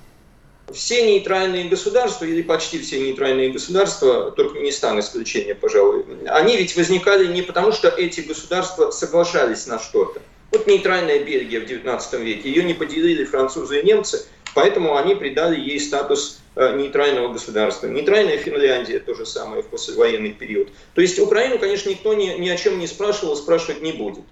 Все 0.71 1.05
нейтральные 1.05 1.69
государства, 1.69 2.25
или 2.25 2.41
почти 2.41 2.79
все 2.79 2.99
нейтральные 2.99 3.51
государства, 3.51 4.31
Туркменистан 4.31 4.99
исключение, 4.99 5.55
пожалуй, 5.55 6.05
они 6.27 6.57
ведь 6.57 6.75
возникали 6.75 7.31
не 7.31 7.41
потому, 7.41 7.71
что 7.71 7.87
эти 7.87 8.21
государства 8.21 8.91
соглашались 8.91 9.67
на 9.67 9.79
что-то. 9.79 10.21
Вот 10.51 10.67
нейтральная 10.67 11.23
Бельгия 11.23 11.59
в 11.59 11.63
XIX 11.63 12.23
веке, 12.23 12.49
ее 12.49 12.63
не 12.63 12.73
поделили 12.73 13.25
французы 13.25 13.79
и 13.79 13.85
немцы, 13.85 14.25
поэтому 14.55 14.97
они 14.97 15.13
придали 15.13 15.59
ей 15.59 15.79
статус 15.79 16.39
э, 16.55 16.75
нейтрального 16.75 17.31
государства. 17.31 17.85
Нейтральная 17.85 18.37
Финляндия 18.37 18.99
то 18.99 19.13
же 19.13 19.27
самое 19.27 19.61
в 19.61 19.67
послевоенный 19.67 20.31
период. 20.31 20.69
То 20.95 21.01
есть 21.01 21.19
Украину, 21.19 21.59
конечно, 21.59 21.89
никто 21.89 22.15
ни, 22.15 22.29
ни 22.39 22.49
о 22.49 22.57
чем 22.57 22.79
не 22.79 22.87
спрашивал, 22.87 23.35
спрашивать 23.35 23.83
не 23.83 23.91
будет. 23.91 24.23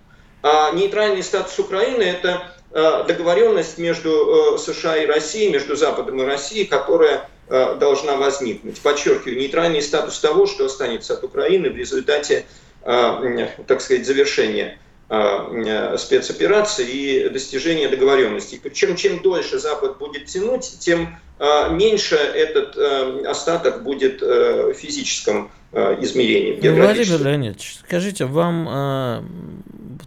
А 0.41 0.71
нейтральный 0.71 1.21
статус 1.21 1.59
Украины– 1.59 2.01
это 2.03 2.53
э, 2.71 3.03
договоренность 3.07 3.77
между 3.77 4.55
э, 4.55 4.57
США 4.57 4.97
и 4.97 5.05
Россией, 5.05 5.51
между 5.51 5.75
Западом 5.75 6.19
и 6.21 6.25
Россией, 6.25 6.65
которая 6.65 7.29
должна 7.49 8.15
возникнуть. 8.15 8.79
Подчеркиваю, 8.79 9.37
нейтральный 9.37 9.81
статус 9.81 10.17
того, 10.17 10.47
что 10.47 10.65
останется 10.65 11.13
от 11.13 11.25
Украины 11.25 11.69
в 11.69 11.75
результате, 11.75 12.45
так 12.81 13.81
сказать, 13.81 14.07
завершения 14.07 14.79
Э, 15.09 15.97
спецоперации 15.97 16.87
и 16.89 17.29
достижения 17.29 17.89
договоренностей. 17.89 18.59
Причем 18.61 18.95
чем 18.95 19.21
дольше 19.21 19.59
Запад 19.59 19.97
будет 19.97 20.25
тянуть, 20.25 20.79
тем 20.79 21.19
э, 21.39 21.71
меньше 21.71 22.15
этот 22.15 22.77
э, 22.77 23.25
остаток 23.27 23.83
будет 23.83 24.21
в 24.21 24.73
физическом 24.73 25.51
измерении. 25.73 26.59
Ну, 26.61 26.75
Владимир 26.75 27.21
Леонидович, 27.21 27.77
скажите, 27.85 28.25
вам 28.25 29.27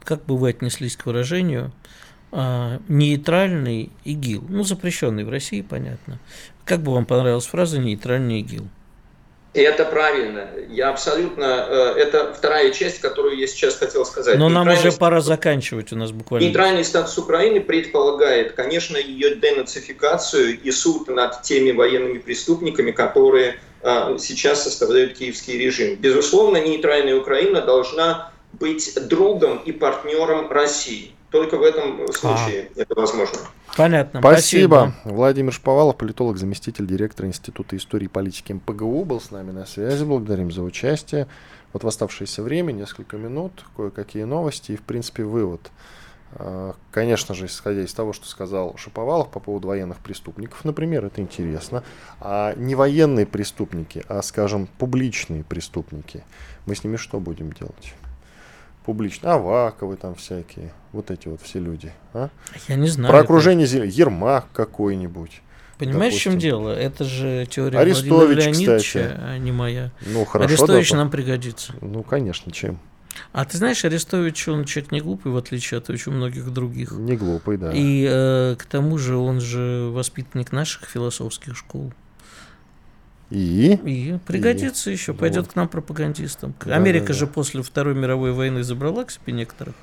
как 0.04 0.24
бы 0.24 0.36
вы 0.36 0.50
отнеслись 0.50 0.96
к 0.96 1.06
выражению 1.06 1.72
нейтральный 2.32 3.90
ИГИЛ? 4.04 4.44
Ну, 4.48 4.62
запрещенный 4.62 5.24
в 5.24 5.28
России, 5.28 5.62
понятно. 5.62 6.20
Как 6.64 6.82
бы 6.82 6.92
вам 6.92 7.04
понравилась 7.04 7.46
фраза 7.46 7.80
нейтральный 7.80 8.40
ИГИЛ? 8.40 8.68
И 9.56 9.60
это 9.60 9.86
правильно. 9.86 10.50
Я 10.68 10.90
абсолютно... 10.90 11.44
Э, 11.44 11.94
это 11.96 12.34
вторая 12.34 12.70
часть, 12.72 13.00
которую 13.00 13.38
я 13.38 13.46
сейчас 13.46 13.76
хотел 13.76 14.04
сказать. 14.04 14.38
Но 14.38 14.50
нам 14.50 14.68
уже 14.68 14.92
пора 14.92 15.22
заканчивать 15.22 15.92
у 15.92 15.96
нас 15.96 16.12
буквально. 16.12 16.44
Нейтральный 16.44 16.84
статус 16.84 17.16
Украины 17.16 17.60
предполагает, 17.60 18.52
конечно, 18.52 18.98
ее 18.98 19.34
денацификацию 19.36 20.60
и 20.60 20.70
суд 20.70 21.08
над 21.08 21.40
теми 21.40 21.70
военными 21.70 22.18
преступниками, 22.18 22.90
которые 22.90 23.58
э, 23.80 24.18
сейчас 24.20 24.62
составляют 24.64 25.16
киевский 25.16 25.58
режим. 25.58 25.96
Безусловно, 25.96 26.58
нейтральная 26.58 27.16
Украина 27.16 27.62
должна 27.62 28.32
быть 28.52 28.92
другом 29.08 29.62
и 29.64 29.72
партнером 29.72 30.50
России. 30.50 31.12
Только 31.30 31.56
в 31.56 31.62
этом 31.62 32.12
случае 32.12 32.68
а. 32.76 32.82
это 32.82 32.94
возможно. 32.94 33.38
Понятно. 33.76 34.20
Спасибо. 34.20 34.92
Спасибо. 35.02 35.16
Владимир 35.16 35.52
Шповалов, 35.52 35.96
политолог, 35.96 36.38
заместитель 36.38 36.86
директора 36.86 37.28
Института 37.28 37.76
истории 37.76 38.06
и 38.06 38.08
политики 38.08 38.52
МПГУ, 38.52 39.04
был 39.04 39.20
с 39.20 39.30
нами 39.30 39.50
на 39.50 39.66
связи. 39.66 40.04
Благодарим 40.04 40.50
за 40.50 40.62
участие. 40.62 41.26
Вот 41.72 41.84
в 41.84 41.86
оставшееся 41.86 42.42
время, 42.42 42.72
несколько 42.72 43.18
минут, 43.18 43.64
кое-какие 43.76 44.24
новости 44.24 44.72
и, 44.72 44.76
в 44.76 44.82
принципе, 44.82 45.24
вывод. 45.24 45.70
А, 46.32 46.74
конечно 46.90 47.34
же, 47.34 47.46
исходя 47.46 47.82
из 47.82 47.92
того, 47.92 48.12
что 48.12 48.26
сказал 48.26 48.76
Шаповалов 48.76 49.30
по 49.30 49.40
поводу 49.40 49.68
военных 49.68 49.98
преступников, 49.98 50.64
например, 50.64 51.04
это 51.04 51.20
интересно. 51.20 51.82
А 52.20 52.54
не 52.54 52.74
военные 52.74 53.26
преступники, 53.26 54.04
а, 54.08 54.22
скажем, 54.22 54.68
публичные 54.78 55.44
преступники. 55.44 56.24
Мы 56.64 56.74
с 56.74 56.82
ними 56.82 56.96
что 56.96 57.20
будем 57.20 57.52
делать? 57.52 57.94
Публично. 58.86 59.34
Аваковы 59.34 59.96
там 59.96 60.14
всякие. 60.14 60.72
Вот 60.92 61.10
эти 61.10 61.28
вот 61.28 61.42
все 61.42 61.58
люди. 61.58 61.92
А? 62.14 62.30
Я 62.68 62.76
не 62.76 62.88
знаю. 62.88 63.12
Про 63.12 63.20
окружение 63.20 63.66
это... 63.66 63.84
Ермак 63.84 64.46
какой-нибудь. 64.52 65.42
Понимаешь, 65.76 66.14
допустим. 66.14 66.30
в 66.30 66.34
чем 66.34 66.38
дело? 66.38 66.70
Это 66.70 67.04
же 67.04 67.46
теория 67.50 67.78
Арестович, 67.80 68.52
кстати. 68.52 68.98
а 68.98 69.36
не 69.36 69.52
моя. 69.52 69.90
Ну, 70.06 70.24
хорошо. 70.24 70.48
Арестович 70.48 70.92
да, 70.92 70.96
нам 70.96 71.10
пригодится. 71.10 71.74
Ну, 71.82 72.02
конечно, 72.02 72.50
чем. 72.50 72.78
А 73.32 73.44
ты 73.44 73.58
знаешь, 73.58 73.84
Арестович, 73.84 74.48
он 74.48 74.64
человек 74.64 74.92
не 74.92 75.00
глупый, 75.00 75.32
в 75.32 75.36
отличие 75.36 75.78
от 75.78 75.90
очень 75.90 76.12
многих 76.12 76.50
других. 76.50 76.92
Не 76.92 77.16
глупый, 77.16 77.58
да. 77.58 77.72
И 77.74 78.06
э, 78.08 78.56
к 78.58 78.64
тому 78.66 78.96
же 78.98 79.16
он 79.16 79.40
же 79.40 79.90
воспитанник 79.92 80.52
наших 80.52 80.88
философских 80.88 81.56
школ. 81.56 81.92
И? 83.28 83.72
И 83.84 84.18
пригодится 84.24 84.90
еще, 84.90 85.12
пойдет 85.12 85.46
Вот. 85.46 85.52
к 85.52 85.56
нам 85.56 85.66
пропагандистам. 85.68 86.54
Да, 86.64 86.76
Америка 86.76 87.08
да, 87.08 87.12
же 87.14 87.26
да. 87.26 87.32
после 87.32 87.60
Второй 87.62 87.94
мировой 87.94 88.32
войны 88.32 88.62
забрала 88.62 89.04
к 89.04 89.10
себе 89.10 89.32
некоторых 89.32 89.74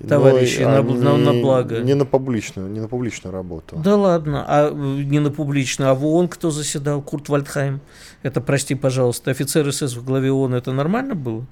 Ну, 0.00 0.08
товарищей 0.08 0.64
на, 0.64 0.82
на- 0.82 1.16
на 1.18 1.32
благо. 1.34 1.80
Не 1.80 1.94
на 1.94 2.06
публичную, 2.06 2.70
не 2.70 2.80
на 2.80 2.88
публичную 2.88 3.34
работу. 3.34 3.76
Да 3.84 3.96
ладно, 3.96 4.44
а 4.48 4.70
э, 4.70 4.74
не 4.74 5.18
на 5.20 5.30
публичную, 5.30 5.90
а 5.90 5.94
в 5.94 6.06
ООН 6.06 6.28
кто 6.28 6.50
заседал? 6.50 7.02
Курт 7.02 7.28
Вальдхайм. 7.28 7.80
Это, 8.22 8.40
прости, 8.40 8.74
пожалуйста, 8.74 9.30
офицер 9.30 9.70
СС 9.70 9.94
в 9.94 10.02
главе 10.02 10.32
ООН, 10.32 10.54
это 10.54 10.72
нормально 10.72 11.14
было? 11.14 11.46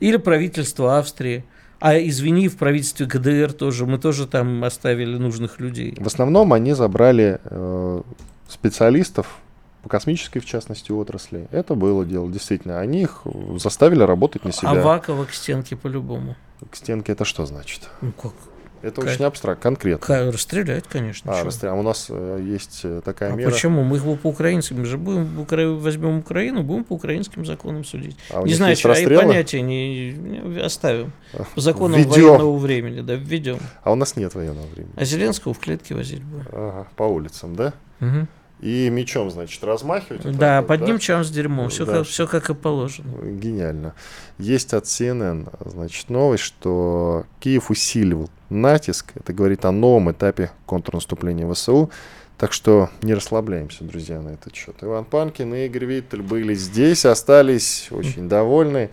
Или 0.00 0.16
правительство 0.16 0.96
Австрии? 0.98 1.44
А 1.80 1.96
извини, 1.98 2.48
в 2.48 2.56
правительстве 2.56 3.06
ГДР 3.06 3.52
тоже, 3.52 3.84
мы 3.86 3.98
тоже 3.98 4.26
там 4.26 4.64
оставили 4.64 5.16
нужных 5.18 5.60
людей. 5.60 5.94
В 6.00 6.06
основном 6.06 6.52
они 6.54 6.72
забрали 6.72 7.38
э, 7.44 8.02
специалистов 8.48 9.38
по 9.82 9.88
космической, 9.88 10.40
в 10.40 10.44
частности, 10.46 10.90
отрасли. 10.92 11.48
Это 11.52 11.74
было 11.74 12.04
дело, 12.04 12.30
действительно. 12.30 12.80
Они 12.80 13.02
их 13.02 13.22
заставили 13.56 14.02
работать 14.02 14.44
на 14.44 14.52
себя. 14.52 14.70
Авакова 14.70 15.24
к 15.24 15.32
стенке 15.32 15.76
по-любому. 15.76 16.36
К 16.70 16.76
стенке 16.76 17.12
это 17.12 17.24
что 17.24 17.46
значит? 17.46 17.88
Ну 18.00 18.12
как? 18.12 18.32
Это 18.80 19.00
Как? 19.00 19.10
очень 19.10 19.24
абстракт, 19.24 19.60
конкретно. 19.60 20.06
Ка- 20.06 20.30
Расстрелять, 20.30 20.84
конечно. 20.86 21.32
А, 21.32 21.42
расстрел- 21.42 21.70
а 21.72 21.74
у 21.74 21.82
нас 21.82 22.06
э, 22.10 22.40
есть 22.46 22.82
э, 22.84 23.00
такая 23.04 23.32
А 23.32 23.36
мера. 23.36 23.50
почему? 23.50 23.82
Мы 23.82 23.96
их 23.96 24.04
по 24.20 24.28
украинским 24.28 24.84
же 24.86 24.96
будем, 24.98 25.40
Укра- 25.40 25.74
возьмем 25.76 26.18
Украину, 26.18 26.62
будем 26.62 26.84
по 26.84 26.92
украинским 26.92 27.44
законам 27.44 27.84
судить. 27.84 28.16
А 28.32 28.40
не 28.44 28.54
знаю, 28.54 28.76
а 28.84 28.92
и 28.94 29.06
понятия 29.16 29.62
не, 29.62 30.12
не- 30.12 30.60
оставим. 30.60 31.10
По 31.56 31.60
законам 31.60 31.98
Введём. 32.00 32.12
военного 32.30 32.56
времени, 32.56 33.00
да, 33.00 33.14
введем. 33.14 33.58
А 33.82 33.90
у 33.90 33.96
нас 33.96 34.14
нет 34.14 34.32
военного 34.36 34.66
времени. 34.68 34.92
А 34.96 35.04
Зеленского 35.04 35.54
в 35.54 35.58
клетке 35.58 35.96
возить 35.96 36.22
будем. 36.22 36.46
Ага, 36.52 36.86
по 36.94 37.02
улицам, 37.02 37.56
да? 37.56 37.72
Мгм. 37.98 38.28
И 38.60 38.90
мечом, 38.90 39.30
значит, 39.30 39.62
размахивать. 39.62 40.24
вот 40.24 40.36
Да, 40.36 40.60
вот, 40.60 40.68
под 40.68 40.80
да? 40.80 40.86
ним 40.86 40.98
чам 40.98 41.22
с 41.22 41.30
дерьмом. 41.30 41.68
Все, 41.68 41.86
Да, 41.86 41.98
как, 41.98 42.06
все 42.06 42.26
как 42.26 42.50
и 42.50 42.54
положено. 42.54 43.08
Гениально. 43.22 43.94
Есть 44.38 44.74
от 44.74 44.84
CNN, 44.84 45.48
значит, 45.64 46.10
новость, 46.10 46.42
что 46.42 47.24
Киев 47.38 47.70
усиливал 47.70 48.30
натиск. 48.50 49.12
Это 49.14 49.32
говорит 49.32 49.64
о 49.64 49.70
новом 49.70 50.10
этапе 50.10 50.50
контрнаступления 50.66 51.50
ВСУ. 51.52 51.90
Так 52.36 52.52
что 52.52 52.88
не 53.02 53.14
расслабляемся, 53.14 53.84
друзья, 53.84 54.20
на 54.20 54.30
этот 54.30 54.54
счет. 54.54 54.76
Иван 54.80 55.04
Панкин 55.04 55.54
и 55.54 55.66
Игорь 55.66 55.86
Виттель 55.86 56.22
были 56.22 56.54
здесь, 56.54 57.04
остались 57.04 57.88
очень 57.90 58.28
довольны. 58.28 58.90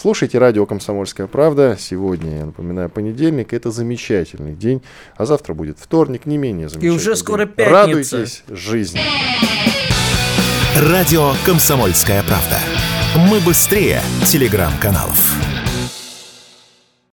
Слушайте 0.00 0.38
радио 0.38 0.64
«Комсомольская 0.64 1.26
правда». 1.26 1.76
Сегодня, 1.76 2.38
я 2.38 2.46
напоминаю, 2.46 2.88
понедельник. 2.88 3.52
Это 3.52 3.72
замечательный 3.72 4.54
день. 4.54 4.80
А 5.16 5.26
завтра 5.26 5.54
будет 5.54 5.80
вторник, 5.80 6.24
не 6.24 6.38
менее 6.38 6.68
замечательный 6.68 6.94
уже 6.94 7.16
скоро 7.16 7.46
день. 7.46 7.54
пятница. 7.56 8.18
Радуйтесь 8.18 8.44
жизни. 8.48 9.00
Радио 10.76 11.32
«Комсомольская 11.44 12.22
правда». 12.22 12.60
Мы 13.28 13.40
быстрее 13.40 14.00
телеграм-каналов. 14.24 15.57